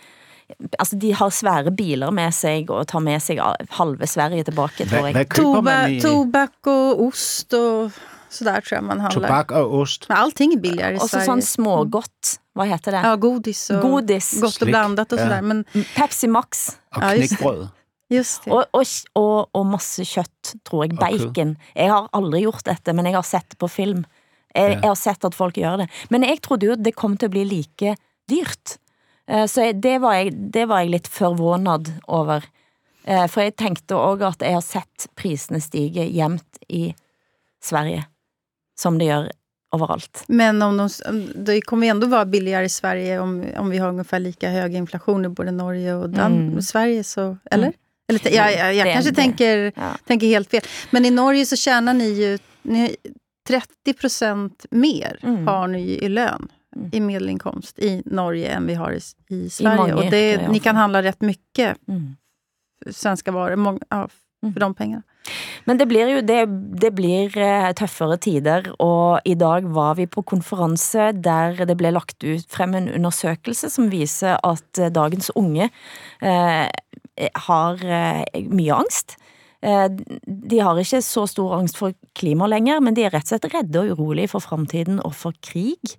Altså, 0.79 0.95
de 0.95 1.09
har 1.11 1.27
svære 1.35 1.73
biler 1.75 2.11
med 2.15 2.31
sig 2.31 2.69
og 2.71 2.85
tar 2.87 3.01
med 3.03 3.19
sig 3.19 3.35
halve 3.75 4.07
Sverige 4.07 4.45
tilbake, 4.47 4.85
tror 4.87 5.09
jeg. 5.09 5.27
Toba, 5.35 5.73
tobak 6.01 6.67
och 6.67 7.01
ost 7.03 7.53
och 7.53 7.91
sådär 8.29 8.61
tror 8.61 8.77
jag 8.77 8.83
man 8.83 8.99
handlar. 8.99 9.27
tobak 9.27 9.51
og 9.51 9.73
ost? 9.81 10.05
Men 10.09 10.17
allting 10.17 10.53
är 10.53 10.57
billigare 10.59 10.93
i 10.93 10.97
Og 10.97 11.01
så 11.01 11.07
Sverige. 11.17 11.25
sånn 11.25 11.41
smågodt, 11.41 12.39
vad 12.55 12.67
heter 12.71 12.91
det? 12.95 13.01
Ja, 13.03 13.15
godis 13.15 13.69
och 13.69 13.81
Godis. 13.81 14.41
gott 14.41 14.61
och 14.61 14.67
blandat 14.67 15.11
och 15.11 15.19
Ja. 15.19 15.23
sådär. 15.23 15.41
Men 15.41 15.65
Pepsi 15.95 16.27
Max. 16.27 16.77
Og 16.95 17.03
Ja, 17.03 17.67
just 18.09 18.43
det. 18.45 18.51
Og, 18.53 18.65
og, 18.73 18.85
og, 19.15 19.49
og 19.53 19.65
masse 19.65 20.03
kjøtt, 20.07 20.55
tror 20.63 20.85
jeg. 20.85 20.97
Bacon. 20.99 21.55
Jeg 21.75 21.89
har 21.91 22.09
aldrig 22.13 22.43
gjort 22.45 22.65
dette, 22.65 22.93
men 22.93 23.05
jeg 23.05 23.15
har 23.17 23.23
sett 23.27 23.49
det 23.49 23.57
på 23.59 23.69
film. 23.69 24.05
Jeg, 24.55 24.77
jeg 24.79 24.87
har 24.87 24.95
sett 24.95 25.25
at 25.27 25.35
folk 25.35 25.57
gjør 25.59 25.83
det. 25.83 25.87
Men 26.09 26.23
jeg 26.23 26.41
trodde 26.41 26.65
jo 26.69 26.75
det 26.75 26.95
kom 26.95 27.17
til 27.17 27.29
å 27.29 27.35
bli 27.35 27.43
like 27.45 27.95
dyrt. 28.29 28.77
Eh, 29.27 29.45
Så 29.45 29.71
det, 29.73 29.97
var 30.01 30.13
jeg, 30.21 30.31
det 30.51 30.67
var 30.67 30.81
jeg 30.85 30.93
litt 30.95 31.07
forvånad 31.07 31.91
over. 32.07 32.45
Eh, 33.05 33.27
For 33.27 33.43
jeg 33.43 33.55
tenkte 33.59 33.95
også 33.95 34.31
at 34.33 34.41
jeg 34.47 34.53
har 34.57 34.65
sett 34.65 35.07
prisene 35.15 35.59
stige 35.61 36.07
jevnt 36.09 36.57
i 36.69 36.93
Sverige, 37.63 38.05
som 38.79 38.97
det 38.97 39.07
gjør 39.11 39.29
overalt. 39.75 40.23
Men 40.31 40.61
om 40.63 40.77
de, 40.79 40.87
det 41.43 41.61
kommer 41.67 41.87
ändå 41.91 42.07
vara 42.07 42.25
billigare 42.25 42.65
i 42.65 42.69
Sverige 42.71 43.19
om, 43.19 43.43
om 43.57 43.69
vi 43.69 43.77
har 43.77 43.89
ungefär 43.89 44.19
lika 44.19 44.49
hög 44.49 44.75
inflation 44.75 45.25
i 45.25 45.29
både 45.29 45.51
Norge 45.51 45.93
och 45.93 46.09
Dan 46.09 46.33
Mm. 46.47 46.61
Sverige. 46.61 47.03
Så, 47.03 47.37
eller? 47.51 47.73
Eller 48.07 48.31
jag 48.35 48.53
jag, 48.53 48.73
jag 48.75 48.93
kanske 48.93 49.13
tänker, 49.13 49.71
Ja. 49.75 49.91
tänker 50.05 50.27
helt 50.27 50.49
fel. 50.51 50.61
Men 50.91 51.05
i 51.05 51.11
Norge 51.11 51.45
så 51.45 51.55
tjänar 51.55 51.93
ni 51.93 52.09
ju 52.09 52.37
ni, 52.61 52.95
30 53.47 53.93
procent 53.93 54.65
mer 54.71 55.19
Mm. 55.23 55.47
har 55.47 55.67
ni 55.67 55.81
ju 55.81 55.95
i 55.97 56.09
lön 56.09 56.47
Mm. 56.75 56.89
i 56.93 56.99
medelinkomst 56.99 57.79
i 57.79 58.01
Norge 58.05 58.49
än 58.51 58.67
vi 58.67 58.73
har 58.73 58.91
i, 58.91 58.99
i 59.35 59.49
Sverige. 59.49 59.75
många 59.77 59.95
och 59.95 60.05
det, 60.11 60.31
i 60.33 60.47
ni 60.47 60.59
kan 60.59 60.75
handla 60.75 61.03
rätt 61.03 61.21
mycket 61.21 61.77
Mm. 61.87 62.15
svenska 62.91 63.31
varor 63.31 63.55
många, 63.55 63.79
ja, 63.89 64.07
för 64.41 64.47
Mm. 64.47 64.53
de 64.59 64.73
pengarna. 64.73 65.03
Men 65.65 65.77
det 65.77 65.85
blir 65.85 66.07
jo 66.07 66.21
det, 66.21 66.45
det 66.81 66.91
blir 66.91 67.37
eh, 67.37 67.71
tøffere 67.73 68.17
tider, 68.17 68.69
og 68.79 69.19
i 69.25 69.33
dag 69.35 69.63
var 69.63 69.95
vi 69.95 70.05
på 70.07 70.21
konferanse 70.23 71.11
der 71.11 71.65
det 71.65 71.75
ble 71.77 71.91
lagt 71.91 72.23
ut 72.23 72.45
frem 72.49 72.75
en 72.75 72.89
undersøkelse 72.89 73.69
som 73.69 73.89
viser 73.89 74.37
at 74.43 74.79
eh, 74.79 74.89
dagens 74.89 75.31
unge 75.35 75.69
eh, 76.21 76.67
har 77.47 77.81
eh, 77.83 78.43
mye 78.47 78.83
angst. 78.83 79.17
Eh, 79.65 79.87
de 80.25 80.59
har 80.61 80.77
ikke 80.77 80.99
så 81.01 81.23
stor 81.29 81.55
angst 81.57 81.79
for 81.79 81.95
klima 82.17 82.45
lenger, 82.49 82.81
men 82.83 82.93
de 82.97 83.07
er 83.07 83.13
rett 83.15 83.25
og 83.25 83.31
slett 83.31 83.49
redde 83.55 83.81
og 83.81 83.97
urolige 83.97 84.29
for 84.35 84.45
fremtiden 84.45 84.99
og 85.01 85.15
for 85.17 85.33
krig. 85.41 85.95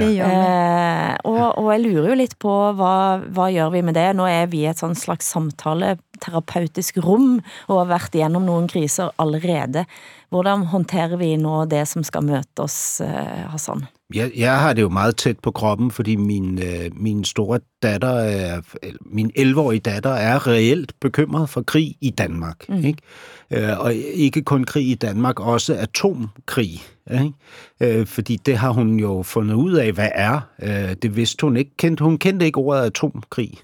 Ni. 0.00 0.16
Eh, 0.16 1.12
og, 1.28 1.42
og 1.60 1.68
jeg 1.74 1.82
lurer 1.84 2.08
jo 2.12 2.18
litt 2.22 2.38
på 2.40 2.54
hva, 2.78 2.94
hva 3.36 3.50
gjør 3.52 3.74
vi 3.76 3.84
med 3.84 3.96
det? 3.98 4.08
Nå 4.16 4.28
er 4.30 4.48
vi 4.52 4.64
i 4.64 4.70
et 4.70 4.80
sånn 4.80 4.96
slags 4.96 5.28
samtaleterapeutisk 5.34 7.02
rom 7.04 7.36
og 7.68 7.82
har 7.82 7.92
vært 7.92 8.16
igjennom 8.16 8.48
noen 8.48 8.68
kriser 8.72 9.12
allerede. 9.22 9.84
Hvordan 10.32 10.70
håndterer 10.72 11.20
vi 11.20 11.34
nå 11.40 11.66
det 11.68 11.84
som 11.90 12.04
skal 12.06 12.24
møte 12.24 12.64
oss, 12.64 13.02
eh, 13.04 13.44
Hassan? 13.52 13.84
Jeg, 14.14 14.30
jeg 14.36 14.60
har 14.60 14.72
det 14.72 14.82
jo 14.82 14.88
meget 14.88 15.16
tæt 15.16 15.38
på 15.38 15.50
kroppen, 15.50 15.90
fordi 15.90 16.16
min, 16.16 16.58
øh, 16.58 16.90
min 16.96 17.24
store 17.24 17.60
datter, 17.82 18.08
er, 18.08 18.60
min 19.00 19.30
11-årige 19.38 19.80
datter, 19.80 20.10
er 20.10 20.46
reelt 20.46 20.92
bekymret 21.00 21.48
for 21.48 21.62
krig 21.62 21.96
i 22.00 22.10
Danmark. 22.10 22.68
Mm. 22.68 22.84
Ikke? 22.84 23.02
Øh, 23.50 23.78
og 23.78 23.94
ikke 23.94 24.42
kun 24.42 24.64
krig 24.64 24.88
i 24.88 24.94
Danmark, 24.94 25.40
også 25.40 25.74
atomkrig 25.74 26.82
Ikke? 27.10 27.32
Øh, 27.80 28.06
fordi 28.06 28.36
det 28.36 28.56
har 28.56 28.70
hun 28.70 29.00
jo 29.00 29.22
fundet 29.22 29.54
ud 29.54 29.72
af, 29.72 29.92
hvad 29.92 30.08
er. 30.14 30.40
Øh, 30.62 30.96
det 31.02 31.16
vidste 31.16 31.46
hun 31.46 31.56
ikke. 31.56 31.76
Kendte, 31.76 32.04
hun 32.04 32.18
kendte 32.18 32.46
ikke 32.46 32.58
ordet 32.58 32.82
atomkrig. 32.82 33.58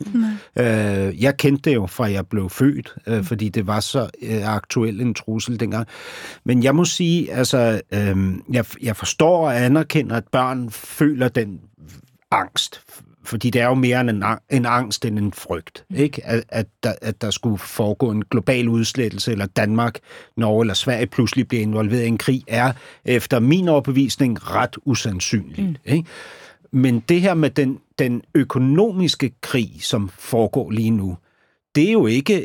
Øh, 0.56 1.22
jeg 1.22 1.36
kendte 1.36 1.70
det 1.70 1.74
jo, 1.74 1.86
fra 1.86 2.10
jeg 2.10 2.26
blev 2.26 2.50
født, 2.50 2.94
øh, 3.06 3.24
fordi 3.24 3.48
det 3.48 3.66
var 3.66 3.80
så 3.80 4.10
øh, 4.22 4.54
aktuel 4.54 5.00
en 5.00 5.14
trussel 5.14 5.60
dengang. 5.60 5.86
Men 6.44 6.62
jeg 6.62 6.74
må 6.74 6.84
sige, 6.84 7.32
altså, 7.32 7.80
øh, 7.92 8.16
jeg, 8.52 8.64
jeg 8.82 8.96
forstår 8.96 9.46
og 9.46 9.64
anerkender, 9.64 10.16
at 10.16 10.24
børn 10.32 10.70
føler 10.70 11.28
den 11.28 11.60
angst 12.30 12.80
fordi 13.28 13.50
det 13.50 13.60
er 13.60 13.66
jo 13.66 13.74
mere 13.74 14.00
en, 14.00 14.24
en 14.50 14.66
angst 14.66 15.04
end 15.04 15.18
en 15.18 15.32
frygt, 15.32 15.84
ikke? 15.96 16.26
At, 16.26 16.44
at, 16.48 16.66
der, 16.82 16.92
at 17.02 17.22
der 17.22 17.30
skulle 17.30 17.58
foregå 17.58 18.10
en 18.10 18.24
global 18.24 18.68
udslettelse, 18.68 19.32
eller 19.32 19.46
Danmark, 19.46 19.98
Norge 20.36 20.62
eller 20.62 20.74
Sverige 20.74 21.06
pludselig 21.06 21.48
bliver 21.48 21.62
involveret 21.62 22.04
i 22.04 22.06
en 22.06 22.18
krig, 22.18 22.42
er 22.46 22.72
efter 23.04 23.38
min 23.38 23.68
overbevisning 23.68 24.54
ret 24.54 24.76
usandsynligt. 24.84 25.68
Mm. 25.68 25.76
Ikke? 25.84 26.08
Men 26.70 27.00
det 27.00 27.20
her 27.20 27.34
med 27.34 27.50
den, 27.50 27.78
den 27.98 28.22
økonomiske 28.34 29.32
krig, 29.40 29.70
som 29.80 30.10
foregår 30.18 30.70
lige 30.70 30.90
nu, 30.90 31.16
det 31.78 31.88
er 31.88 31.92
jo 31.92 32.06
ikke 32.06 32.36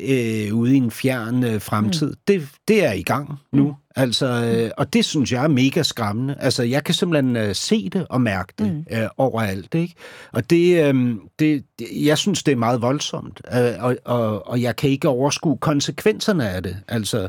øh, 0.48 0.56
ude 0.56 0.74
i 0.74 0.78
en 0.78 0.92
fjern 0.92 1.44
øh, 1.44 1.62
fremtid. 1.62 2.08
Mm. 2.08 2.16
Det, 2.28 2.50
det 2.68 2.86
er 2.86 2.94
i 2.94 3.02
gang 3.02 3.40
nu. 3.52 3.68
Mm. 3.68 3.74
Altså, 3.96 4.26
øh, 4.26 4.72
og 4.78 4.94
det 4.94 5.06
synes 5.06 5.32
jeg 5.32 5.44
er 5.44 5.48
mega 5.48 5.84
skræmmende. 5.84 6.36
Altså, 6.40 6.64
jeg 6.64 6.84
kan 6.84 6.94
simpelthen 6.94 7.36
øh, 7.36 7.56
se 7.56 7.90
det 7.90 8.06
og 8.10 8.22
mærke 8.22 8.54
det 8.60 8.74
mm. 8.74 8.98
øh, 8.98 9.08
overalt. 9.18 9.76
Ikke? 9.76 9.94
Og 10.32 10.50
det, 10.50 10.94
øh, 10.96 11.16
det, 11.40 11.64
jeg 11.96 12.18
synes, 12.18 12.44
det 12.44 12.52
er 12.52 12.56
meget 12.56 12.82
voldsomt. 12.82 13.42
Øh, 13.54 13.84
og, 13.84 13.98
og, 14.06 14.48
og 14.48 14.62
jeg 14.62 14.76
kan 14.76 14.90
ikke 14.90 15.08
overskue 15.08 15.58
konsekvenserne 15.58 16.50
af 16.50 16.64
det. 16.64 16.78
Altså, 16.88 17.28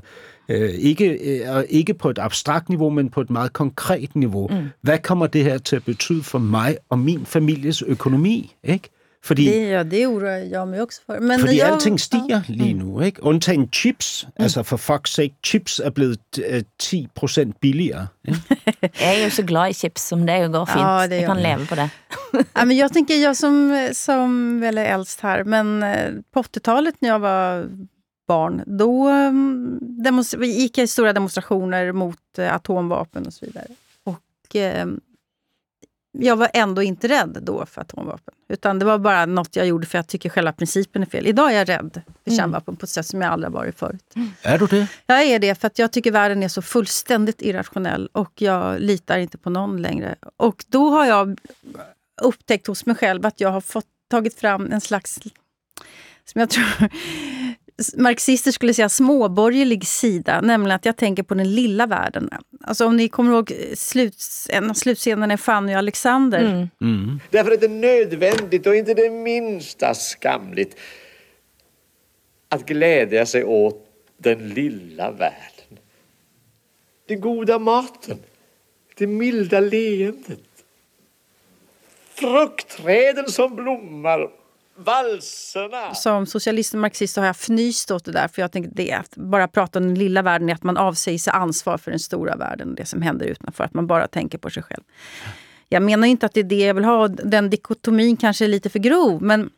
øh, 0.48 0.70
ikke, 0.70 1.08
øh, 1.08 1.64
ikke 1.68 1.94
på 1.94 2.10
et 2.10 2.18
abstrakt 2.18 2.68
niveau, 2.68 2.90
men 2.90 3.10
på 3.10 3.20
et 3.20 3.30
meget 3.30 3.52
konkret 3.52 4.16
niveau. 4.16 4.48
Mm. 4.48 4.68
Hvad 4.80 4.98
kommer 4.98 5.26
det 5.26 5.44
her 5.44 5.58
til 5.58 5.76
at 5.76 5.84
betyde 5.84 6.22
for 6.22 6.38
mig 6.38 6.76
og 6.88 6.98
min 6.98 7.26
families 7.26 7.82
økonomi? 7.82 8.54
Ikke? 8.64 8.90
Fordi, 9.24 9.46
det, 9.46 9.68
ja, 9.68 9.82
det 9.84 10.06
oroar 10.06 10.36
jag 10.36 10.68
mig 10.68 10.82
också 10.82 11.02
för. 11.06 11.20
Men 11.20 11.40
fordi 11.40 11.56
jag, 11.56 11.70
alting 11.70 11.98
stiger 11.98 12.28
ja. 12.28 12.42
lige 12.48 12.74
nu, 12.74 13.06
ikke? 13.06 13.22
Undtagen 13.22 13.68
chips. 13.70 14.24
Mm. 14.24 14.44
Altså 14.44 14.62
for 14.62 14.76
fuck's 14.76 15.14
sake, 15.14 15.34
chips 15.42 15.80
er 15.80 15.90
blevet 15.90 16.38
uh, 16.38 16.62
10 16.78 17.08
billigere. 17.60 18.08
Ikke? 18.28 18.40
jag 18.80 19.14
är 19.14 19.24
ju 19.24 19.30
så 19.30 19.42
glad 19.42 19.70
i 19.70 19.74
chips, 19.74 20.08
som 20.08 20.26
det 20.26 20.52
går 20.52 20.66
fint. 20.66 20.80
Ja, 20.80 21.06
det 21.06 21.16
jag 21.16 21.26
kan 21.26 21.42
leva 21.42 21.66
på 21.66 21.74
det. 21.74 21.90
ja, 22.54 22.64
men 22.64 22.76
jag 22.76 22.92
tänker, 22.92 23.14
jag 23.14 23.36
som, 23.36 23.88
som 23.92 24.60
väl 24.60 24.78
är 24.78 24.84
äldst 24.84 25.20
här, 25.20 25.44
men 25.44 25.82
eh, 25.82 26.10
på 26.34 26.42
80-talet 26.42 26.94
när 26.98 27.08
jag 27.08 27.18
var 27.18 27.68
barn, 28.28 28.62
då 28.66 29.08
um, 29.08 29.78
gick 30.40 30.78
jag 30.78 30.84
i 30.84 30.86
stora 30.86 31.12
demonstrationer 31.12 31.92
mot 31.92 32.38
atomvapen 32.38 33.26
och 33.26 33.32
så 33.32 33.46
vidare. 33.46 33.66
Och 34.04 34.56
jag 36.18 36.36
var 36.36 36.50
ändå 36.54 36.82
inte 36.82 37.08
rädd 37.08 37.38
då 37.42 37.66
för 37.66 37.80
atomvapen. 37.80 38.34
Utan 38.48 38.78
det 38.78 38.84
var 38.84 38.98
bara 38.98 39.26
något 39.26 39.56
jag 39.56 39.66
gjorde 39.66 39.86
för 39.86 39.98
jag 39.98 40.06
tycker 40.06 40.28
själva 40.28 40.52
principen 40.52 41.02
är 41.02 41.06
fel. 41.06 41.26
Idag 41.26 41.52
är 41.52 41.58
jag 41.58 41.68
rädd 41.68 42.02
för 42.24 42.30
mm. 42.30 42.38
kärnvapen 42.38 42.76
på 42.76 42.84
ett 42.84 42.90
sätt 42.90 43.06
som 43.06 43.22
jag 43.22 43.32
aldrig 43.32 43.52
varit 43.52 43.78
förut. 43.78 44.12
Mm. 44.16 44.30
Är 44.42 44.58
du 44.58 44.66
det? 44.66 44.86
Jag 45.06 45.22
är 45.22 45.38
det 45.38 45.60
för 45.60 45.66
att 45.66 45.78
jag 45.78 45.92
tycker 45.92 46.10
världen 46.10 46.42
är 46.42 46.48
så 46.48 46.62
fullständigt 46.62 47.42
irrationell 47.42 48.08
och 48.12 48.42
jag 48.42 48.80
litar 48.80 49.18
inte 49.18 49.38
på 49.38 49.50
någon 49.50 49.82
längre. 49.82 50.14
Och 50.36 50.64
då 50.68 50.90
har 50.90 51.06
jag 51.06 51.38
upptäckt 52.22 52.66
hos 52.66 52.86
mig 52.86 52.96
själv 52.96 53.26
att 53.26 53.40
jag 53.40 53.50
har 53.50 53.60
fått 53.60 53.86
tagit 54.10 54.40
fram 54.40 54.72
en 54.72 54.80
slags 54.80 55.18
som 56.24 56.40
jag 56.40 56.50
tror 56.50 56.88
marxister 57.96 58.52
skulle 58.52 58.74
säga 58.74 58.88
småborgerlig 58.88 59.86
sida, 59.86 60.40
nämligen 60.40 60.76
att 60.76 60.84
jag 60.84 60.96
tänker 60.96 61.22
på 61.22 61.34
den 61.34 61.54
lilla 61.54 61.86
världen. 61.86 62.30
Alltså 62.60 62.86
om 62.86 62.96
ni 62.96 63.08
kommer 63.08 63.32
ihåg 63.32 63.52
sluts, 63.74 64.50
en 64.50 64.70
av 64.70 64.74
slutscenerna 64.74 65.34
i 65.34 65.36
Fanny 65.36 65.74
och 65.74 65.78
Alexander. 65.78 66.40
Mm. 66.40 66.68
Mm. 66.80 67.20
Därför 67.30 67.50
är 67.50 67.56
det 67.56 67.68
nödvändigt 67.68 68.66
och 68.66 68.76
inte 68.76 68.94
det 68.94 69.10
minsta 69.10 69.94
skamligt 69.94 70.76
att 72.48 72.66
glädja 72.66 73.26
sig 73.26 73.44
åt 73.44 73.86
den 74.16 74.48
lilla 74.48 75.10
världen. 75.10 75.78
Den 77.08 77.20
goda 77.20 77.58
maten, 77.58 78.18
det 78.96 79.06
milda 79.06 79.60
leendet, 79.60 80.40
fruktträden 82.14 83.28
som 83.28 83.56
blommar 83.56 84.30
valserna. 84.76 85.94
Som 85.94 86.26
socialist 86.26 86.74
och 86.74 86.80
marxist 86.80 87.16
har 87.16 87.24
jag 87.26 87.36
fnyst 87.36 87.90
åt 87.90 88.04
det 88.04 88.12
där. 88.12 88.28
För 88.28 88.42
jag 88.42 88.52
tänker 88.52 88.70
det 88.74 88.92
att 88.92 89.16
bara 89.16 89.48
prata 89.48 89.78
om 89.78 89.86
den 89.86 89.94
lilla 89.94 90.22
världen 90.22 90.48
är 90.48 90.54
att 90.54 90.62
man 90.62 90.76
avsäger 90.76 91.18
sig 91.18 91.32
ansvar 91.32 91.78
för 91.78 91.90
den 91.90 92.00
stora 92.00 92.36
världen. 92.36 92.74
Det 92.74 92.86
som 92.86 93.02
händer 93.02 93.26
utanför. 93.26 93.64
Att 93.64 93.74
man 93.74 93.86
bara 93.86 94.08
tänker 94.08 94.38
på 94.38 94.50
sig 94.50 94.62
själv. 94.62 94.82
Jag 95.68 95.82
menar 95.82 96.08
inte 96.08 96.26
att 96.26 96.34
det 96.34 96.40
är 96.40 96.44
det 96.44 96.66
jag 96.66 96.74
vill 96.74 96.84
ha. 96.84 97.08
Den 97.08 97.50
dikotomin 97.50 98.16
kanske 98.16 98.44
är 98.44 98.48
lite 98.48 98.70
för 98.70 98.78
grov. 98.78 99.22
Men 99.22 99.50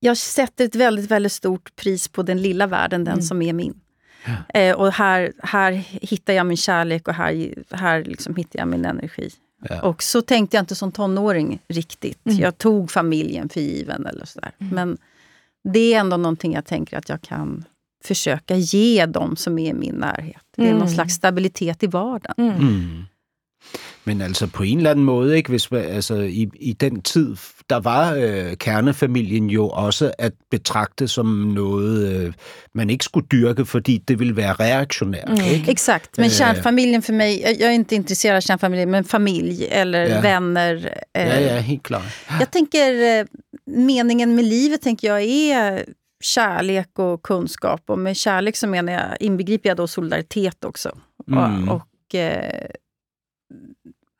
jag 0.00 0.16
sätter 0.16 0.64
ett 0.64 0.74
väldigt, 0.74 1.10
väldigt 1.10 1.32
stort 1.32 1.76
pris 1.76 2.08
på 2.08 2.22
den 2.22 2.42
lilla 2.42 2.66
världen. 2.66 3.04
Den 3.04 3.12
mm. 3.12 3.22
som 3.22 3.42
är 3.42 3.52
min. 3.52 3.80
Ja. 4.24 4.60
Eh, 4.60 4.76
och 4.76 4.92
här, 4.92 5.32
här 5.42 5.72
hittar 5.90 6.32
jag 6.32 6.46
min 6.46 6.56
kärlek 6.56 7.08
och 7.08 7.14
här, 7.14 7.54
här 7.70 8.04
liksom 8.04 8.36
hittar 8.36 8.58
jag 8.58 8.68
min 8.68 8.84
energi. 8.84 9.30
Ja. 9.68 9.82
Och 9.82 10.02
så 10.02 10.22
tänkte 10.22 10.56
jag 10.56 10.62
inte 10.62 10.74
som 10.74 10.92
tonåring 10.92 11.58
riktigt. 11.68 12.26
Mm. 12.26 12.38
Jag 12.38 12.58
tog 12.58 12.90
familjen 12.90 13.48
för 13.48 13.60
given 13.60 14.06
eller 14.06 14.24
sådär. 14.24 14.52
Mm. 14.58 14.74
Men 14.74 14.98
det 15.64 15.94
är 15.94 16.00
ändå 16.00 16.16
någonting 16.16 16.52
jag 16.52 16.66
tänker 16.66 16.98
att 16.98 17.08
jag 17.08 17.22
kan 17.22 17.64
försöka 18.04 18.56
ge 18.56 19.06
dem 19.06 19.36
som 19.36 19.58
är 19.58 19.70
i 19.70 19.74
min 19.74 19.94
närhet. 19.94 20.42
Det 20.56 20.62
är 20.62 20.66
mm. 20.66 20.78
någon 20.78 20.90
slags 20.90 21.14
stabilitet 21.14 21.82
i 21.82 21.86
vardagen. 21.86 22.34
Mm. 22.38 22.56
mm. 22.56 23.04
Men 24.04 24.22
altså 24.22 24.46
på 24.46 24.64
en 24.64 24.78
eller 24.78 24.90
anden 24.90 25.04
måde, 25.04 25.36
ikke? 25.36 25.50
Hvis, 25.50 25.72
altså, 25.72 26.14
i, 26.14 26.50
i 26.54 26.72
den 26.72 27.02
tid, 27.02 27.36
der 27.70 27.80
var 27.80 28.14
øh, 28.14 28.56
kernefamilien 28.56 29.50
jo 29.50 29.68
også 29.68 30.12
at 30.18 30.32
betragte 30.50 31.08
som 31.08 31.26
noget, 31.26 32.08
øh, 32.08 32.32
man 32.74 32.90
ikke 32.90 33.04
skulle 33.04 33.26
dyrke, 33.26 33.66
fordi 33.66 33.98
det 34.08 34.18
ville 34.18 34.36
være 34.36 34.52
reaktionärt. 34.52 35.28
Mm. 35.28 35.44
Ikke? 35.52 35.70
Exakt, 35.70 36.18
men 36.18 36.30
kärnfamiljen 36.30 37.02
för 37.02 37.12
mig, 37.12 37.40
jag 37.60 37.68
är 37.68 37.70
inte 37.70 37.94
intresserad 37.94 38.36
av 38.36 38.40
kärnfamiljen, 38.40 38.90
men 38.90 39.04
familj 39.04 39.66
eller 39.70 40.06
ja. 40.06 40.20
vänner. 40.20 40.74
Eh, 41.14 41.28
ja, 41.28 41.40
ja, 41.40 41.60
helt 41.60 41.82
klart. 41.82 42.02
Jag 42.40 42.50
tänker, 42.50 43.18
eh, 43.20 43.26
meningen 43.66 44.34
med 44.34 44.44
livet 44.44 44.82
tänker 44.82 45.08
jag 45.08 45.22
är 45.22 45.84
kärlek 46.20 46.98
och 46.98 47.22
kunskap. 47.22 47.90
Och 47.90 47.98
med 47.98 48.16
kärlek 48.16 48.56
så 48.56 48.66
menar 48.66 48.92
jag, 48.92 49.16
inbegriper 49.20 49.68
jag 49.68 49.76
då 49.76 49.86
solidaritet 49.86 50.64
också. 50.64 50.98
Mm. 51.28 51.68
Och, 51.68 51.76
och 51.76 52.14
eh, 52.14 52.66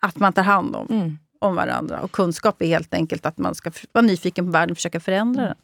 att 0.02 0.16
man 0.16 0.32
tar 0.32 0.42
hand 0.42 0.76
om, 0.76 0.86
mm 0.90 1.18
om 1.40 1.54
varandra. 1.54 2.00
Och 2.00 2.12
kunskap 2.12 2.62
är 2.62 2.66
helt 2.66 2.94
enkelt 2.94 3.26
att 3.26 3.38
man 3.38 3.54
ska 3.54 3.70
vara 3.92 4.02
nyfiken 4.02 4.44
på 4.46 4.50
världen 4.50 4.70
och 4.70 4.76
försöka 4.76 5.00
förändra 5.00 5.42
den. 5.44 5.56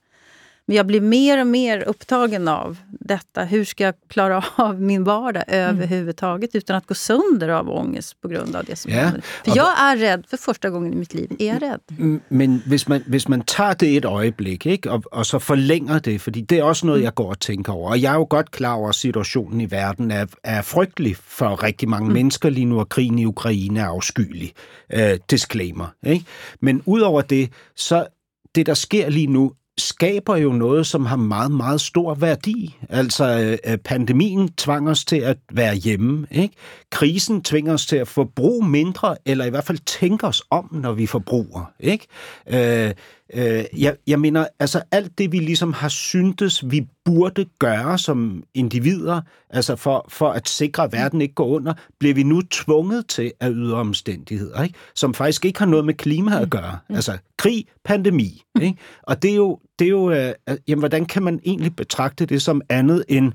Men 0.67 0.77
jag 0.77 0.87
blir 0.87 1.01
mer 1.01 1.41
och 1.41 1.47
mer 1.47 1.81
upptagen 1.81 2.49
av 2.49 2.79
detta. 2.89 3.45
Hur 3.45 3.65
ska 3.65 3.85
jag 3.85 3.95
klara 4.09 4.45
av 4.57 4.83
min 4.83 5.05
vardag 5.05 5.45
mm. 5.49 5.69
överhuvudtaget 5.69 6.55
utan 6.55 6.77
att 6.77 6.87
gå 6.87 6.95
sönder 6.95 7.49
av 7.49 7.71
ångest 7.71 8.21
på 8.21 8.29
grund 8.29 8.57
av 8.57 8.65
det 8.65 8.77
som 8.77 8.93
ja. 8.93 9.01
händer? 9.01 9.21
För 9.45 9.57
jag 9.57 9.79
är 9.79 9.97
rädd 9.97 10.27
för 10.29 10.37
första 10.37 10.71
gången 10.71 10.93
i 10.93 10.97
mitt 10.97 11.15
liv. 11.15 11.37
Är 11.39 11.47
jag 11.47 11.63
rädd? 11.63 11.81
Men 12.29 12.63
hvis 12.67 12.89
man, 12.89 13.03
hvis 13.07 13.29
man 13.29 13.43
tager 13.43 13.75
det 13.75 13.97
et 13.97 14.05
øjeblik, 14.05 14.67
ikke? 14.67 14.91
Og, 14.91 15.03
og 15.13 15.27
så 15.27 15.39
forlænger 15.39 15.99
det, 15.99 16.21
fordi 16.21 16.41
det 16.41 16.59
er 16.59 16.63
også 16.63 16.87
noget, 16.87 17.03
jeg 17.03 17.15
går 17.15 17.31
og 17.31 17.41
tænker 17.41 17.73
over. 17.73 17.91
Og 17.91 18.03
jeg 18.03 18.13
er 18.13 18.17
jo 18.17 18.27
godt 18.31 18.51
klar 18.51 18.75
over, 18.75 18.89
at 18.89 18.95
situationen 18.95 19.61
i 19.61 19.71
verden 19.71 20.11
er, 20.11 20.27
er 20.45 20.63
frygtelig 20.63 21.17
for 21.17 21.63
rigtig 21.63 21.89
mange 21.89 22.09
mm. 22.09 22.15
mennesker 22.15 22.51
lige 22.51 22.65
nu, 22.65 22.81
og 22.81 22.89
krigen 22.89 23.19
i 23.19 23.25
Ukraine 23.25 23.81
er 23.81 23.87
afskyelig. 23.87 24.53
Uh, 24.95 25.01
disclaimer. 25.31 25.87
Ikke? 26.07 26.25
Men 26.61 26.83
udover 26.87 27.23
det, 27.23 27.53
så 27.77 28.07
det, 28.55 28.67
der 28.67 28.75
sker 28.75 29.09
lige 29.11 29.27
nu, 29.27 29.53
skaber 29.79 30.37
jo 30.37 30.53
noget, 30.53 30.87
som 30.87 31.07
har 31.07 31.17
meget, 31.17 31.51
meget 31.51 31.81
stor 31.81 32.15
værdi. 32.15 32.77
Altså, 32.89 33.59
øh, 33.67 33.79
pandemien 33.79 34.49
tvang 34.49 34.89
os 34.89 35.05
til 35.05 35.17
at 35.17 35.37
være 35.53 35.75
hjemme. 35.75 36.27
Ikke? 36.31 36.55
Krisen 36.91 37.43
tvinger 37.43 37.73
os 37.73 37.87
til 37.87 37.97
at 37.97 38.09
forbruge 38.09 38.69
mindre, 38.69 39.17
eller 39.27 39.45
i 39.45 39.51
hvert 39.51 39.65
fald 39.65 39.79
tænke 39.79 40.27
os 40.27 40.43
om, 40.51 40.69
når 40.73 40.93
vi 40.93 41.07
forbruger. 41.07 41.73
Ikke? 41.81 42.07
Øh, 42.47 42.95
Øh, 43.35 43.65
jeg, 43.79 43.97
jeg 44.07 44.21
mener, 44.21 44.47
altså 44.59 44.83
alt 44.91 45.19
det, 45.19 45.33
vi 45.33 45.39
ligesom 45.39 45.73
har 45.73 45.89
syntes, 45.89 46.71
vi 46.71 46.87
burde 47.05 47.47
gøre 47.59 47.99
som 47.99 48.45
individer, 48.55 49.21
altså 49.51 49.77
for, 49.77 50.07
for 50.09 50.31
at 50.31 50.49
sikre, 50.49 50.85
at 50.85 50.93
verden 50.93 51.21
ikke 51.21 51.35
går 51.35 51.47
under, 51.47 51.75
bliver 51.99 52.15
vi 52.15 52.23
nu 52.23 52.43
tvunget 52.43 53.07
til 53.07 53.33
af 53.41 53.51
ydre 53.51 53.77
omstændigheder, 53.77 54.63
ikke? 54.63 54.75
som 54.95 55.15
faktisk 55.15 55.45
ikke 55.45 55.59
har 55.59 55.67
noget 55.67 55.85
med 55.85 55.95
klima 55.95 56.43
at 56.43 56.51
gøre. 56.51 56.79
Mm. 56.89 56.95
Altså 56.95 57.19
krig, 57.37 57.67
pandemi. 57.85 58.43
Ikke? 58.63 58.79
Og 59.03 59.23
det 59.23 59.31
er 59.31 59.37
jo, 59.37 59.59
det 59.79 59.85
er 59.85 59.91
jo 59.91 60.11
øh, 60.11 60.35
jamen, 60.69 60.81
hvordan 60.81 61.07
kan 61.07 61.23
man 61.23 61.41
egentlig 61.45 61.77
betragte 61.77 62.27
det 62.27 62.43
som 62.43 62.63
andet 62.69 63.05
end 63.09 63.33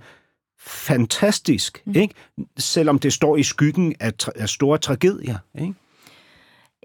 fantastisk, 0.59 1.81
mm. 1.85 1.95
ikke? 1.95 2.13
selvom 2.57 2.99
det 2.99 3.13
står 3.13 3.37
i 3.37 3.43
skyggen 3.43 3.95
af, 3.99 4.11
af 4.35 4.49
store 4.49 4.77
tragedier. 4.77 5.37
Ikke? 5.55 5.73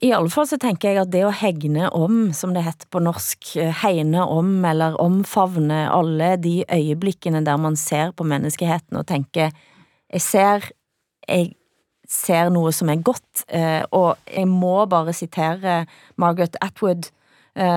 I 0.03 0.11
alle 0.13 0.31
fall 0.31 0.47
så 0.47 0.59
tænker 0.61 0.91
jeg 0.91 1.03
at 1.03 1.13
det 1.13 1.25
at 1.25 1.35
hegne 1.41 1.89
om, 1.93 2.33
som 2.33 2.55
det 2.55 2.65
heter 2.65 2.89
på 2.91 2.99
norsk, 2.99 3.57
hegne 3.83 4.21
om 4.29 4.65
eller 4.65 4.95
omfavne 5.01 5.87
alle 5.93 6.37
de 6.37 6.65
øjeblikkene 6.69 7.45
der 7.47 7.57
man 7.57 7.77
ser 7.77 8.11
på 8.11 8.25
menneskeheten 8.25 8.97
og 8.97 9.07
tænker, 9.07 9.51
jeg 10.13 10.21
ser, 10.21 10.69
jeg 11.29 11.53
ser 12.09 12.51
noe 12.53 12.73
som 12.73 12.91
er 12.93 13.03
godt. 13.03 13.45
Eh, 13.49 13.83
og 13.91 14.17
jeg 14.37 14.49
må 14.49 14.85
bare 14.87 15.13
citere 15.13 15.87
Margaret 16.17 16.57
Atwood, 16.61 17.11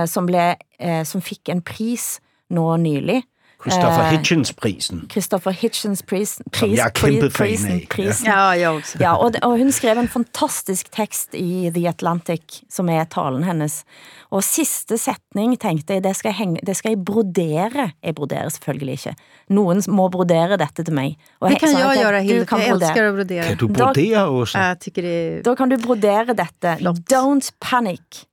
som, 0.05 0.25
ble, 0.25 0.55
eh, 0.80 1.03
som 1.03 1.21
fikk 1.21 1.49
en 1.49 1.61
pris 1.61 2.19
nå 2.49 2.77
nylig. 2.77 3.21
Christopher 3.59 4.05
Eh, 4.05 4.11
Hitchens-prisen. 4.13 5.01
Christopher 5.11 5.51
Hitchens 5.51 6.01
pris, 6.01 6.38
Som 6.55 6.69
jeg 6.71 6.80
er 6.80 6.89
kæmpe 6.95 7.27
fan 7.30 7.47
prisen, 7.47 7.71
af. 7.71 7.88
prisen. 7.89 8.25
Ja, 8.25 8.55
jag 8.55 8.75
också. 8.77 8.97
Ja, 9.01 9.15
og, 9.19 9.36
og 9.43 9.57
hun 9.59 9.71
skrev 9.71 9.97
en 9.99 10.07
fantastisk 10.07 10.88
tekst 10.95 11.36
i 11.36 11.69
The 11.75 11.89
Atlantic, 11.89 12.61
som 12.71 12.88
er 12.89 13.03
talen 13.03 13.43
hennes. 13.43 13.84
Og 14.32 14.43
siste 14.47 14.95
setning 14.97 15.57
tenkte 15.59 15.93
jeg, 15.97 16.03
det 16.03 16.15
skal 16.15 16.30
jeg, 16.32 16.38
henge, 16.38 16.61
det 16.65 16.77
skal 16.77 16.91
jeg 16.95 17.03
brodere. 17.05 17.89
Jeg 18.03 18.15
broderer 18.15 18.47
selvfølgelig 18.49 18.93
ikke. 19.01 19.15
Noen 19.49 19.84
må 19.91 20.07
brodere 20.09 20.55
dette 20.57 20.84
til 20.88 20.93
meg. 20.95 21.17
Og 21.41 21.49
Det 21.49 21.57
jeg 21.59 21.59
kan 21.59 21.75
at 21.84 21.97
göra, 21.97 22.21
du 22.21 22.27
Hilde, 22.32 22.45
kan 22.45 22.59
för 22.59 22.65
jag 22.67 22.71
brodere. 22.80 22.89
älskar 22.89 23.03
att 23.05 23.15
brodera. 23.15 23.43
Kan 23.43 23.57
du 23.57 23.67
Da- 23.67 23.73
brodere, 23.86 24.27
Åsa? 24.30 24.67
Jag 24.69 24.80
tycker 24.80 25.01
det 25.01 25.09
är... 25.09 25.43
Da 25.43 25.55
kan 25.55 25.69
du 25.69 25.77
brodere 25.77 26.34
dette. 26.34 26.77
Flott. 26.80 26.97
Don't 27.11 27.51
panic. 27.59 28.25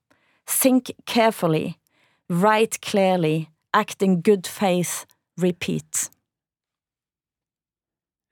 Think 0.49 0.91
carefully. 1.07 1.79
Write 2.31 2.81
clearly. 2.81 3.49
Act 3.73 4.03
in 4.03 4.23
good 4.23 4.47
faith. 4.47 5.05
Repeat. 5.39 6.11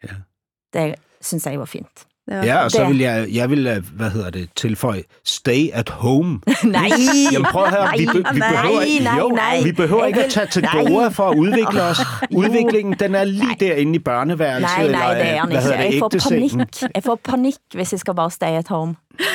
Ja. 0.02 0.14
Det 0.72 0.94
synes 1.20 1.46
jeg 1.46 1.58
var 1.58 1.64
fint. 1.64 2.06
Var- 2.28 2.44
Ja, 2.44 2.64
og 2.64 2.70
så 2.70 2.84
vil 2.84 2.98
jeg, 2.98 3.26
jeg 3.32 3.50
vil, 3.50 3.66
øh, 3.66 3.82
hvad 3.96 4.10
hedder 4.10 4.30
det, 4.30 4.48
tilføje, 4.56 5.02
stay 5.24 5.68
at 5.72 5.88
home. 5.88 6.40
Nej! 6.64 6.88
Jamen 7.32 7.46
prøv 7.52 7.64
at 7.64 7.70
høre, 7.70 7.88
vi, 7.98 8.06
be, 8.06 8.12
vi, 8.32 8.38
nej, 8.38 8.50
behøver, 8.62 8.80
ikke- 8.80 9.04
nej, 9.04 9.18
jo, 9.18 9.28
nej. 9.28 9.62
vi 9.64 9.72
behøver 9.72 10.04
ikke 10.06 10.24
at 10.24 10.30
tage 10.30 10.46
til 10.46 10.62
nej. 10.62 10.84
Goa 10.84 11.08
for 11.08 11.28
at 11.30 11.36
udvikle 11.36 11.82
os. 11.82 11.98
Udviklingen, 12.40 12.94
den 13.00 13.14
er 13.14 13.24
lige 13.24 13.56
derinde 13.60 13.94
i 13.94 13.98
børneværelset. 13.98 14.78
Nej, 14.78 14.90
nej, 14.90 15.14
det 15.14 15.22
er 15.28 15.36
han 15.40 15.48
hvad 15.50 15.62
hedder 15.62 15.80
ikke. 15.82 16.00
det, 16.08 16.14
Jeg 16.14 16.22
får 16.22 16.30
panikk. 16.30 16.82
Jeg 16.94 17.02
får 17.04 17.20
panikk 17.24 17.56
hvis 17.74 17.92
jeg 17.92 18.00
skal 18.00 18.14
bare 18.14 18.30
stay 18.30 18.46
at 18.58 18.68
home. 18.68 18.94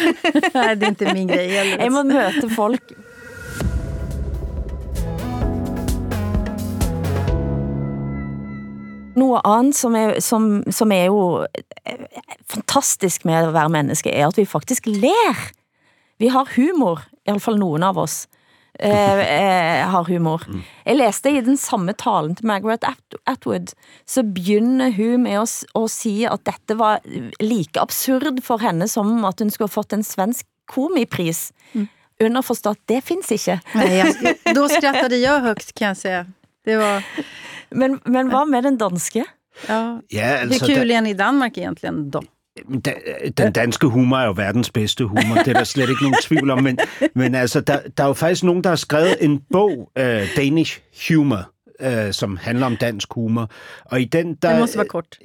Nej, 0.54 0.74
det 0.74 0.84
är 0.84 0.88
inte 0.88 1.14
min 1.14 1.28
grej. 1.28 1.52
Jeg 1.80 1.92
må 1.92 2.04
møte 2.04 2.56
folk. 2.56 2.82
Noe 9.20 9.42
annet 9.48 9.78
som 9.78 9.96
er, 9.98 10.18
som, 10.24 10.50
som 10.74 10.92
er 10.96 11.08
jo 11.10 11.46
eh, 11.84 12.04
fantastisk 12.50 13.26
med 13.28 13.50
å 13.50 13.54
være 13.56 13.74
menneske, 13.74 14.12
er 14.14 14.30
at 14.30 14.40
vi 14.40 14.48
faktisk 14.50 14.90
ler. 14.90 15.48
Vi 16.20 16.32
har 16.34 16.52
humor, 16.56 17.06
i 17.26 17.34
alle 17.34 17.44
fall 17.44 17.60
noen 17.62 17.86
av 17.86 18.00
oss. 18.02 18.24
Eh, 18.80 19.20
eh, 19.40 19.88
har 19.90 20.08
humor. 20.08 20.46
Jeg 20.86 21.00
leste 21.00 21.34
i 21.34 21.44
den 21.44 21.60
samme 21.60 21.94
talen 21.98 22.36
til 22.40 22.48
Margaret 22.48 22.86
At 22.88 23.20
Atwood, 23.28 23.74
så 24.08 24.24
begynner 24.24 24.94
hun 24.96 25.26
med 25.26 25.42
å, 25.42 25.46
å 25.76 25.86
si 25.92 26.22
at 26.30 26.46
dette 26.48 26.78
var 26.80 27.04
like 27.44 27.80
absurd 27.82 28.44
for 28.46 28.64
henne 28.64 28.88
som 28.88 29.20
at 29.28 29.44
hun 29.44 29.52
skulle 29.52 29.72
fått 29.72 29.96
en 29.98 30.06
svensk 30.06 30.48
komipris. 30.70 31.50
Underforstått, 32.20 32.82
det 32.92 33.02
finns 33.02 33.32
ikke. 33.32 33.60
Nej, 33.74 33.98
jag, 33.98 34.36
då 34.56 34.70
skrattade 34.70 35.18
jag 35.18 35.40
högt 35.40 35.74
kan 35.74 35.88
jag 35.88 35.98
säga. 35.98 36.26
Det 36.66 36.78
var... 36.78 37.04
Men, 37.72 38.00
men 38.06 38.28
hva 38.28 38.46
med 38.46 38.64
den 38.64 38.78
danske? 38.78 39.24
Ja. 39.68 40.00
Ja, 40.12 40.38
altså, 40.42 40.66
Hur 40.66 40.76
kul 40.76 40.92
är 40.92 41.02
ni 41.02 41.10
i 41.10 41.14
Danmark 41.14 41.58
egentligen 41.58 42.12
då? 42.12 42.22
Da, 42.86 42.94
den 43.38 43.54
danske 43.54 43.88
humor 43.88 44.18
er 44.18 44.26
jo 44.26 44.32
verdens 44.32 44.70
bedste 44.70 45.06
humor, 45.06 45.36
det 45.36 45.48
er 45.48 45.54
der 45.54 45.64
slet 45.64 45.90
ikke 45.90 46.04
nogen 46.04 46.18
tvivl 46.24 46.50
om, 46.50 46.64
men, 46.64 46.80
men 47.16 47.36
altså, 47.36 47.62
der, 47.62 47.80
der 47.98 48.04
er 48.04 48.08
jo 48.08 48.14
faktisk 48.14 48.44
nogen, 48.44 48.64
der 48.64 48.70
har 48.70 48.76
skrevet 48.76 49.18
en 49.22 49.42
bog, 49.52 49.92
uh, 50.00 50.06
Danish 50.36 50.80
Humor, 51.08 51.52
uh, 51.86 52.12
som 52.12 52.38
handler 52.38 52.66
om 52.66 52.76
dansk 52.76 53.14
humor, 53.14 53.50
og 53.86 54.02
i 54.02 54.06
den, 54.06 54.36
der... 54.36 54.50
Det 54.50 54.60
måste 54.60 54.78
vara 54.78 54.88
kort. 54.88 55.20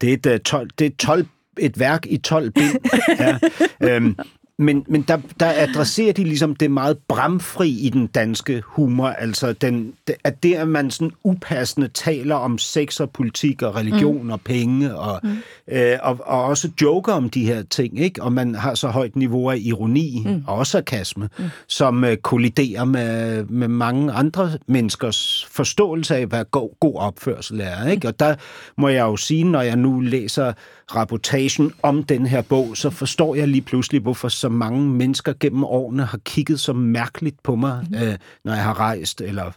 det 0.00 0.08
er 0.08 0.14
et, 0.14 0.26
øh, 0.26 0.40
12, 0.40 0.70
det 0.78 0.86
er 0.86 0.90
12, 0.98 1.26
et 1.58 1.78
værk 1.78 2.06
i 2.06 2.16
12 2.16 2.50
bind. 2.50 2.76
Ja. 3.20 3.38
Øhm, 3.80 4.16
men 4.60 4.84
men 4.88 5.02
der, 5.02 5.18
der 5.40 5.52
adresserer 5.56 6.12
de 6.12 6.24
ligesom 6.24 6.56
det 6.56 6.70
meget 6.70 6.98
bramfri 7.08 7.68
i 7.68 7.88
den 7.88 8.06
danske 8.06 8.62
humor, 8.66 9.08
altså 9.08 9.52
den, 9.52 9.92
at 10.24 10.42
det, 10.42 10.54
at 10.54 10.68
man 10.68 10.90
sådan 10.90 11.12
upassende 11.24 11.88
taler 11.88 12.34
om 12.34 12.58
sex 12.58 13.00
og 13.00 13.10
politik 13.10 13.62
og 13.62 13.76
religion 13.76 14.24
mm. 14.24 14.30
og 14.30 14.40
penge, 14.40 14.96
og, 14.96 15.20
mm. 15.22 15.36
øh, 15.68 15.98
og, 16.02 16.18
og 16.24 16.44
også 16.44 16.70
joker 16.82 17.12
om 17.12 17.30
de 17.30 17.44
her 17.44 17.62
ting, 17.62 18.00
ikke? 18.00 18.22
og 18.22 18.32
man 18.32 18.54
har 18.54 18.74
så 18.74 18.88
højt 18.88 19.16
niveau 19.16 19.50
af 19.50 19.58
ironi 19.60 20.22
mm. 20.26 20.44
og 20.46 20.66
sarkasme, 20.66 21.28
mm. 21.38 21.44
som 21.66 22.04
øh, 22.04 22.16
kolliderer 22.16 22.84
med, 22.84 23.44
med 23.44 23.68
mange 23.68 24.12
andre 24.12 24.50
menneskers 24.66 25.48
forståelse 25.50 26.16
af, 26.16 26.26
hvad 26.26 26.44
god, 26.50 26.70
god 26.80 26.94
opførsel 26.96 27.60
er. 27.60 27.88
Ikke? 27.88 28.08
Og 28.08 28.20
der 28.20 28.34
må 28.76 28.88
jeg 28.88 29.02
jo 29.02 29.16
sige, 29.16 29.44
når 29.44 29.62
jeg 29.62 29.76
nu 29.76 30.00
læser 30.00 30.52
rapportagen 30.94 31.72
om 31.82 32.02
den 32.04 32.26
her 32.26 32.42
bog, 32.42 32.76
så 32.76 32.90
forstår 32.90 33.34
jeg 33.34 33.48
lige 33.48 33.62
pludselig, 33.62 34.00
hvorfor 34.00 34.28
så 34.28 34.49
mange 34.50 34.88
mennesker 34.88 35.32
gennem 35.40 35.64
årene 35.64 36.04
har 36.04 36.18
kigget 36.24 36.60
så 36.60 36.72
mærkeligt 36.72 37.42
på 37.42 37.54
mig, 37.54 37.86
mm. 37.90 37.96
øh, 37.96 38.16
når 38.44 38.52
jeg 38.52 38.62
har 38.62 38.80
rejst 38.80 39.20
eller 39.20 39.50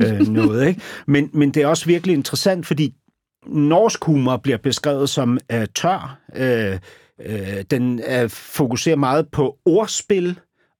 øh, 0.00 0.28
noget. 0.38 0.68
Ikke? 0.68 0.80
Men, 1.06 1.30
men 1.32 1.50
det 1.50 1.62
er 1.62 1.66
også 1.66 1.86
virkelig 1.86 2.14
interessant, 2.14 2.66
fordi 2.66 2.94
norsk 3.46 4.04
humor 4.04 4.36
bliver 4.36 4.58
beskrevet 4.58 5.08
som 5.08 5.38
øh, 5.52 5.66
tør. 5.74 6.18
Øh, 6.36 6.78
øh, 7.26 7.64
den 7.70 8.00
øh, 8.08 8.28
fokuserer 8.30 8.96
meget 8.96 9.28
på 9.28 9.58
ordspil 9.64 10.38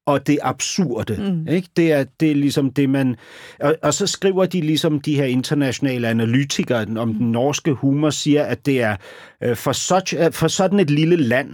og 0.09 0.26
det 0.26 0.38
absurde. 0.42 1.16
Mm. 1.16 1.49
Ikke? 1.49 1.68
Det, 1.76 1.92
er, 1.92 2.05
det 2.20 2.30
er 2.30 2.34
ligesom 2.34 2.70
det, 2.70 2.90
man... 2.90 3.16
Og, 3.61 3.76
og 3.82 3.94
så 3.94 4.07
skriver 4.07 4.46
de 4.46 4.61
ligesom 4.61 5.01
de 5.01 5.14
her 5.14 5.24
internationale 5.24 6.09
analytikere 6.09 6.86
om 6.96 7.14
den 7.14 7.32
norske 7.32 7.72
humor, 7.72 8.11
siger, 8.11 8.44
at 8.44 8.66
det 8.66 8.82
er 8.82 8.96
øh, 9.42 9.57
for, 9.57 9.72
such, 9.72 10.14
øh, 10.18 10.32
for 10.32 10.49
sådan 10.49 10.80
et 10.80 10.90
lille 10.90 11.16
land, 11.16 11.51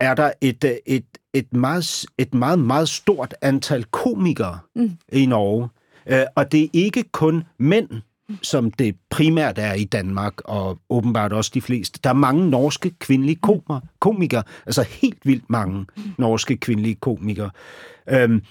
er 0.00 0.14
der 0.14 0.32
et, 0.40 0.64
øh, 0.64 0.76
et, 0.86 1.04
et, 1.38 1.52
meget, 1.52 2.06
et 2.18 2.34
meget, 2.34 2.58
meget 2.58 2.88
stort 2.88 3.34
antal 3.42 3.84
komikere 3.84 4.58
mm. 4.74 4.90
i 5.12 5.26
Norge. 5.26 5.68
Øh, 6.06 6.24
og 6.34 6.52
det 6.52 6.62
er 6.62 6.68
ikke 6.72 7.04
kun 7.12 7.44
mænd, 7.58 7.88
som 8.42 8.70
det 8.70 8.96
primært 9.10 9.58
er 9.58 9.72
i 9.72 9.84
Danmark, 9.84 10.34
og 10.44 10.78
åbenbart 10.90 11.32
også 11.32 11.50
de 11.54 11.60
fleste. 11.60 12.00
Der 12.04 12.10
er 12.10 12.14
mange 12.14 12.50
norske 12.50 12.90
kvindelige 12.90 13.36
komer, 13.36 13.80
komikere, 14.00 14.42
altså 14.66 14.82
helt 14.82 15.26
vildt 15.26 15.50
mange 15.50 15.86
norske 16.18 16.56
kvindelige 16.56 16.94
komikere. 16.94 17.50
Øhm, 18.08 18.42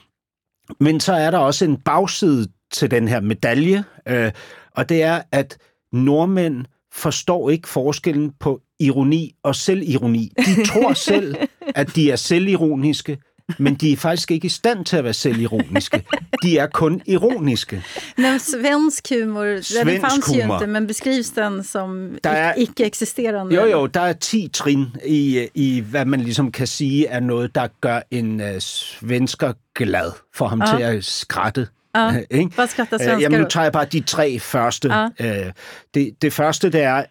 men 0.79 0.99
så 0.99 1.13
er 1.13 1.31
der 1.31 1.37
også 1.37 1.65
en 1.65 1.77
bagside 1.77 2.47
til 2.71 2.91
den 2.91 3.07
her 3.07 3.19
medalje, 3.19 3.83
øh, 4.07 4.31
og 4.71 4.89
det 4.89 5.03
er, 5.03 5.21
at 5.31 5.57
nordmænd 5.91 6.65
forstår 6.95 7.49
ikke 7.49 7.67
forskellen 7.67 8.31
på 8.39 8.61
ironi 8.79 9.31
og 9.43 9.55
selvironi. 9.55 10.31
De 10.37 10.65
tror 10.65 10.93
selv, 11.11 11.35
at 11.75 11.95
de 11.95 12.11
er 12.11 12.15
selvironiske, 12.15 13.17
men 13.59 13.75
de 13.75 13.91
er 13.91 13.97
faktisk 13.97 14.31
ikke 14.31 14.45
i 14.45 14.49
stand 14.49 14.85
til 14.85 14.97
at 14.97 15.03
være 15.03 15.13
selvironiske. 15.13 16.03
De 16.43 16.57
er 16.57 16.67
kun 16.67 17.01
ironiske. 17.05 17.83
Men 18.17 18.39
svensk 18.39 19.09
humor, 19.21 19.43
det 19.43 19.65
Svensk 19.65 20.01
fanns 20.01 20.27
ju 20.35 20.41
humor. 20.41 20.55
inte, 20.55 20.67
men 20.67 20.87
beskrivs 20.87 21.29
den 21.29 21.63
som 21.63 22.15
i- 22.57 22.61
icke-existerande? 22.61 23.55
Jo, 23.55 23.65
jo, 23.65 23.85
der 23.85 24.01
er 24.01 24.13
10 24.13 24.47
trin 24.53 24.85
i, 25.05 25.47
i, 25.53 25.79
hvad 25.79 26.05
man 26.05 26.21
ligesom 26.21 26.51
kan 26.51 26.67
sige 26.67 27.07
er 27.07 27.19
noget, 27.19 27.55
der 27.55 27.67
gør 27.81 27.99
en 28.11 28.41
uh, 28.41 28.47
svensker 28.59 29.53
glad 29.75 30.11
for 30.35 30.47
ham 30.47 30.61
Ja. 30.61 30.77
til 30.77 30.83
at 30.83 31.05
skratte. 31.05 31.67
Ja. 31.95 32.11
Ikke? 32.39 32.57
Vad 32.57 32.67
skrattar 32.67 32.95
Øh, 32.97 32.99
svenskar 32.99 33.19
Jamen, 33.19 33.39
nu 33.39 33.47
tager 33.47 33.63
jeg 33.63 33.71
bare 33.73 33.85
de 33.85 33.99
tre 33.99 34.39
første. 34.39 34.93
Ja. 34.93 35.07
Øh, 35.45 35.51
det, 35.93 36.21
det 36.21 36.33
første, 36.33 36.69
det 36.71 36.81
er, 36.81 37.03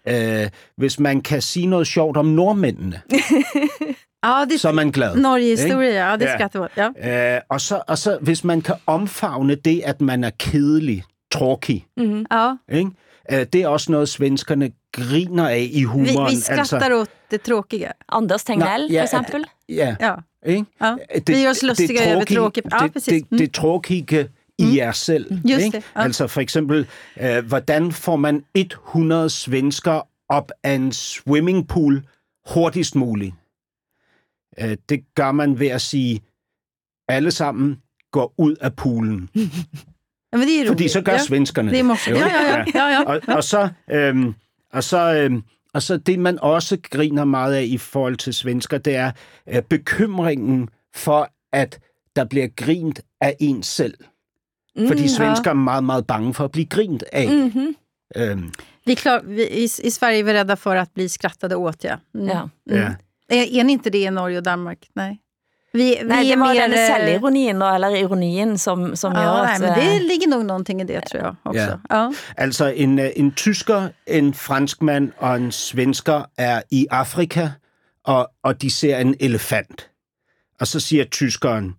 øh, 0.43 0.49
hvis 0.76 1.01
man 1.01 1.20
kan 1.20 1.43
sige 1.43 1.66
noget 1.66 1.87
sjovt 1.87 2.16
om 2.16 2.26
nordmændene, 2.26 3.01
Ja, 4.24 4.45
det 4.51 4.61
så 4.61 4.68
er 4.68 4.72
man 4.72 4.91
glad. 4.91 5.16
Norge-historia, 5.16 6.09
ja 6.11 6.16
det 6.16 6.22
Ja. 6.24 6.37
skrattar. 6.39 6.91
Ja. 7.07 7.35
Øh, 7.37 7.41
og, 7.49 7.61
så, 7.61 7.82
og 7.89 7.99
så, 7.99 8.18
hvis 8.20 8.45
man 8.45 8.61
kan 8.62 8.74
omfavne 8.87 9.55
det, 9.55 9.82
at 9.85 10.01
man 10.01 10.24
er 10.24 10.30
kedelig, 10.39 11.05
tråkig, 11.30 11.87
Ja. 11.97 12.53
ikke? 12.72 12.91
Øh, 13.32 13.47
det 13.53 13.55
er 13.62 13.68
også 13.68 13.93
noget, 13.93 14.09
svenskerne 14.09 14.70
griner 14.93 15.49
af 15.49 15.68
i 15.72 15.78
Vi, 15.78 15.82
humoren. 15.82 16.30
vi 16.37 16.41
skrattar 16.41 16.93
åt 16.95 17.09
det 17.30 17.43
tråkiga. 17.43 17.89
Anders 18.09 18.45
Tegnell, 18.45 18.87
ja, 18.91 19.01
for 19.01 19.05
eksempel. 19.05 19.45
Ja, 19.68 19.97
Ja. 20.01 20.12
ikke? 20.47 20.64
Ja. 20.82 20.95
Vi 21.26 21.43
gör 21.43 21.51
oss 21.51 21.62
lustiga 21.62 22.12
över 22.12 22.24
tråkigt. 22.24 22.66
Ja, 22.72 22.78
det, 22.85 22.93
precis. 22.93 23.22
Mm. 23.22 23.26
det, 23.30 23.39
det 23.39 23.53
tråkige 23.55 24.28
i 24.59 24.76
jer 24.76 24.92
selv. 24.92 25.32
Just 25.32 25.64
ikke? 25.64 25.76
det, 25.76 25.84
ja. 25.96 26.02
Altså 26.02 26.26
for 26.26 26.40
eksempel, 26.40 26.86
øh, 27.20 27.46
hvordan 27.46 27.92
får 27.92 28.16
man 28.16 28.44
100 28.55 29.30
svensker 29.30 30.09
op 30.28 30.52
af 30.62 30.72
en 30.72 30.92
swimmingpool 30.92 32.02
hurtigst 32.46 32.94
muligt? 32.94 33.34
Øh, 34.61 34.76
det 34.88 35.05
gør 35.14 35.32
man 35.32 35.59
ved 35.59 35.68
at 35.68 35.80
sige, 35.80 36.20
alle 37.09 37.30
sammen 37.30 37.82
går 38.12 38.34
ud 38.38 38.57
af 38.61 38.76
poolen. 38.76 39.28
Ja, 40.32 40.38
men 40.38 40.48
det 40.48 40.62
ju 40.62 40.68
Fordi 40.68 40.88
så 40.88 41.00
gør 41.00 41.12
ja. 41.12 41.18
svenskerne 41.18 41.70
Det 41.70 41.84
morsomt. 41.84 42.16
Jo, 42.16 42.20
Ja, 42.20 42.26
ja, 42.26 42.59
ja. 42.59 42.64
ja, 42.74 42.86
ja. 42.86 43.05
og, 43.05 43.20
og 43.28 43.44
så, 43.44 43.68
øhm, 43.90 44.34
og 44.72 44.84
så, 44.84 45.14
øhm, 45.14 45.42
og 45.74 45.82
så 45.82 45.96
det, 45.96 46.18
man 46.18 46.38
også 46.38 46.78
griner 46.90 47.24
meget 47.24 47.55
af 47.55 47.62
i 47.62 47.78
forhold 47.78 48.16
til 48.16 48.34
svensker, 48.34 48.78
det 48.78 48.96
er 48.96 49.12
øh, 49.48 49.62
bekymringen 49.62 50.68
for, 50.94 51.30
at 51.52 51.80
der 52.16 52.24
bliver 52.24 52.48
grint 52.57 53.00
af 53.20 53.36
en 53.40 53.62
selv. 53.62 53.94
Mm, 54.76 54.88
Fordi 54.88 55.08
svensker 55.08 55.50
er 55.50 55.54
meget, 55.54 55.84
meget 55.84 56.06
bange 56.06 56.34
for 56.34 56.44
at 56.44 56.50
blive 56.50 56.66
grint 56.66 57.04
af. 57.12 57.28
Mhm. 57.28 57.76
Øhm, 58.16 58.52
Vi 58.86 58.94
klar, 58.94 59.20
vi, 59.24 59.42
i, 59.48 59.64
I 59.64 59.90
Sverige 59.90 60.18
är 60.18 60.22
vi 60.24 60.32
rädda 60.32 60.56
för 60.56 60.76
att 60.76 60.94
bli 60.94 61.08
skrattade 61.08 61.56
åt, 61.56 61.84
ja. 61.84 61.96
Mm. 62.14 62.26
Ja. 62.28 62.48
ja. 62.70 62.94
Är, 63.28 63.58
är 63.58 63.64
ni 63.64 63.72
inte 63.72 63.90
det 63.90 63.98
i 63.98 64.10
Norge 64.10 64.36
och 64.36 64.42
Danmark? 64.42 64.78
Nej. 64.94 65.20
Vi, 65.72 65.98
vi 66.02 66.04
Nej, 66.04 66.24
det 66.26 66.32
är 66.32 66.36
var 66.36 66.54
mer, 66.54 66.60
denne 66.60 66.86
eh, 66.86 66.94
selvironien, 66.96 67.62
eller 67.62 67.96
ironien, 67.96 68.58
som, 68.58 68.96
som 68.96 69.12
Ja, 69.12 69.22
gjør 69.22 69.42
nej, 69.42 69.54
at 69.54 69.60
men 69.60 69.74
det 69.74 69.94
eh, 69.94 70.02
ligger 70.02 70.28
nog 70.28 70.44
någonting 70.46 70.80
i 70.80 70.84
det, 70.84 71.00
tror 71.06 71.22
jag 71.22 71.36
också. 71.44 71.60
Ja. 71.60 71.78
Ja. 71.90 72.12
Altså, 72.36 72.72
en, 72.76 72.98
øh, 72.98 73.10
en 73.16 73.32
tysker, 73.32 73.88
en 74.06 74.34
franskmand 74.34 75.12
og 75.18 75.36
en 75.36 75.52
svensker 75.52 76.22
er 76.38 76.62
i 76.70 76.86
Afrika, 76.90 77.48
og, 78.04 78.30
og 78.42 78.62
de 78.62 78.70
ser 78.70 78.96
en 78.98 79.14
elefant. 79.20 79.90
Og 80.60 80.66
så 80.66 80.80
siger 80.80 81.04
tyskeren, 81.04 81.74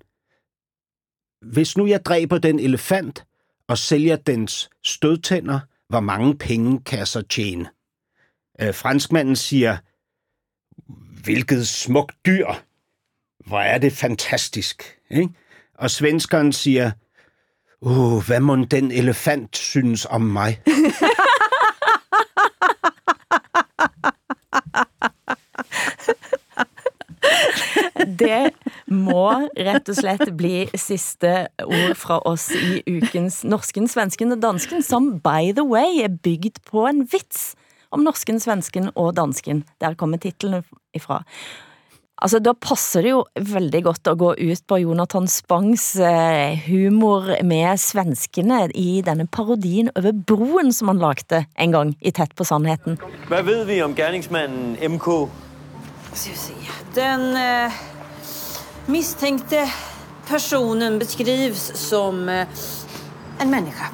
hvis 1.41 1.77
nu 1.77 1.87
jeg 1.87 2.05
dræber 2.05 2.37
den 2.37 2.59
elefant 2.59 3.25
og 3.67 3.77
sælger 3.77 4.15
dens 4.15 4.69
stødtænder, 4.83 5.59
hvor 5.89 5.99
mange 5.99 6.37
penge 6.37 6.81
kan 6.83 6.99
jeg 6.99 7.07
så 7.07 7.21
tjene? 7.21 7.69
Øh, 8.61 8.73
franskmanden 8.73 9.35
siger, 9.35 9.77
hvilket 11.23 11.67
smukt 11.67 12.15
dyr. 12.25 12.47
Hvor 13.47 13.59
er 13.59 13.77
det 13.77 13.93
fantastisk. 13.93 14.97
Ikke? 15.11 15.29
Og 15.73 15.91
svenskeren 15.91 16.53
siger, 16.53 16.91
uh, 17.81 18.25
hvad 18.25 18.39
må 18.39 18.55
den 18.55 18.91
elefant 18.91 19.57
synes 19.57 20.05
om 20.05 20.21
mig? 20.21 20.61
Det 28.19 28.49
må 29.05 29.25
rett 29.55 29.91
og 29.91 29.97
slett 29.97 30.25
bli 30.37 30.65
siste 30.79 31.47
ord 31.65 31.93
fra 31.99 32.19
oss 32.27 32.49
i 32.55 32.81
ukens 32.87 33.43
Norsken, 33.47 33.89
svensken 33.91 34.33
og 34.35 34.41
dansken, 34.43 34.83
som 34.85 35.13
by 35.23 35.53
the 35.55 35.65
way 35.65 36.01
er 36.05 36.17
bygd 36.25 36.63
på 36.69 36.87
en 36.89 37.05
vits 37.11 37.53
om 37.95 38.03
norsken, 38.03 38.41
svensken 38.43 38.89
og 38.95 39.13
dansken. 39.15 39.63
Der 39.79 39.95
kommer 39.99 40.19
titlen 40.21 40.65
ifra. 40.95 41.23
Altså, 42.15 42.39
da 42.39 42.53
passer 42.55 43.03
det 43.03 43.11
jo 43.11 43.23
veldig 43.35 43.81
godt 43.83 44.07
å 44.07 44.15
gå 44.15 44.29
ut 44.39 44.61
på 44.71 44.77
Jonathan 44.79 45.25
Spangs 45.27 45.89
eh, 45.99 46.55
humor 46.63 47.27
med 47.43 47.75
svenskene 47.81 48.61
i 48.71 49.01
denne 49.03 49.27
parodien 49.27 49.91
over 49.99 50.15
broen 50.15 50.71
som 50.73 50.93
han 50.93 51.03
lagte 51.03 51.43
en 51.59 51.75
gang 51.75 51.91
i 51.99 52.13
Tett 52.15 52.31
på 52.39 52.47
sannheten. 52.47 52.95
Hvad 53.27 53.43
ved 53.49 53.65
vi 53.67 53.81
om 53.83 53.97
gerningsmanden 53.97 54.77
MK? 54.95 55.09
Ska 56.13 56.31
vi 56.31 56.37
se. 56.39 56.55
Den 56.95 57.35
eh, 57.35 57.83
misstänkte 58.85 59.69
personen 60.27 60.99
beskrivs 60.99 61.71
som 61.75 62.29
eh, 62.29 62.47
en 63.41 63.49
människa. 63.49 63.85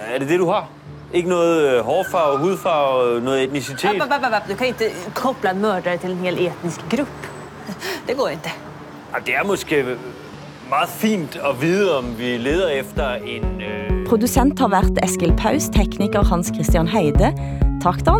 Er 0.00 0.18
det 0.18 0.28
det, 0.28 0.38
du 0.38 0.46
har? 0.46 0.68
Ikke 1.12 1.28
noget 1.28 1.76
øh, 1.76 1.84
hårfarve, 1.84 2.38
hudfarve, 2.38 3.20
noget 3.20 3.44
etnicitet? 3.44 3.84
App, 3.84 4.12
app, 4.12 4.34
app. 4.34 4.48
Du 4.48 4.54
kan 4.54 4.66
inte 4.66 4.90
koppla 5.14 5.50
en 5.50 5.60
mördare 5.60 5.98
till 5.98 6.10
en 6.10 6.18
hel 6.18 6.46
etnisk 6.46 6.80
grupp. 6.90 7.26
Det 8.06 8.16
går 8.16 8.28
inte. 8.28 8.50
Det 9.26 9.34
er 9.34 9.44
måske 9.44 9.84
meget 10.68 10.88
fint 10.88 11.36
at 11.36 11.62
vide, 11.62 11.98
om 11.98 12.18
vi 12.18 12.36
leder 12.36 12.68
efter 12.68 13.14
en... 13.14 13.62
Øh... 13.62 14.06
Producent 14.08 14.58
har 14.58 14.68
vært 14.68 14.98
Eskil 15.04 15.32
Paus, 15.38 15.68
tekniker 15.70 16.24
Hans 16.24 16.50
Christian 16.54 16.88
Heide, 16.88 17.32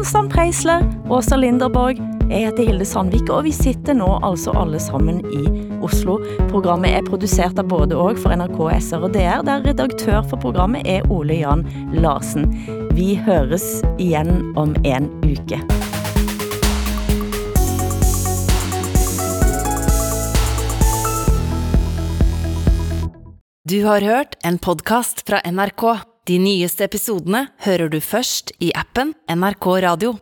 Stan 0.05 0.29
Preisler, 0.29 0.83
Åsa 1.11 1.37
Linderborg, 1.37 1.97
jeg 2.31 2.39
heter 2.39 2.67
Hilde 2.67 2.85
Sandvik, 2.85 3.31
og 3.31 3.45
vi 3.45 3.53
sitter 3.53 3.93
nå 3.93 4.21
altså 4.23 4.51
alle 4.51 4.79
sammen 4.81 5.21
i 5.33 5.70
Oslo. 5.85 6.19
Programmet 6.51 6.97
er 6.97 7.07
produsert 7.07 7.59
av 7.61 7.69
både 7.71 7.99
og 7.99 8.21
for 8.21 8.35
NRK, 8.37 8.61
SR 8.81 9.07
og 9.09 9.15
DR, 9.17 9.45
der 9.47 9.65
redaktør 9.67 10.23
for 10.27 10.41
programmet 10.43 10.87
er 10.89 11.07
Ole 11.13 11.41
Jan 11.41 11.67
Larsen. 11.97 12.51
Vi 12.97 13.15
høres 13.27 13.67
igjen 13.99 14.53
om 14.61 14.77
en 14.85 15.11
uke. 15.27 15.61
Du 23.71 23.85
har 23.85 24.03
hørt 24.03 24.35
en 24.43 24.59
podcast 24.59 25.23
fra 25.29 25.39
NRK. 25.47 25.85
De 26.27 26.39
nyeste 26.43 26.85
episodene 26.89 27.45
hører 27.65 27.93
du 27.93 28.01
først 28.03 28.51
i 28.59 28.73
appen 28.75 29.13
NRK 29.31 29.69
Radio. 29.85 30.17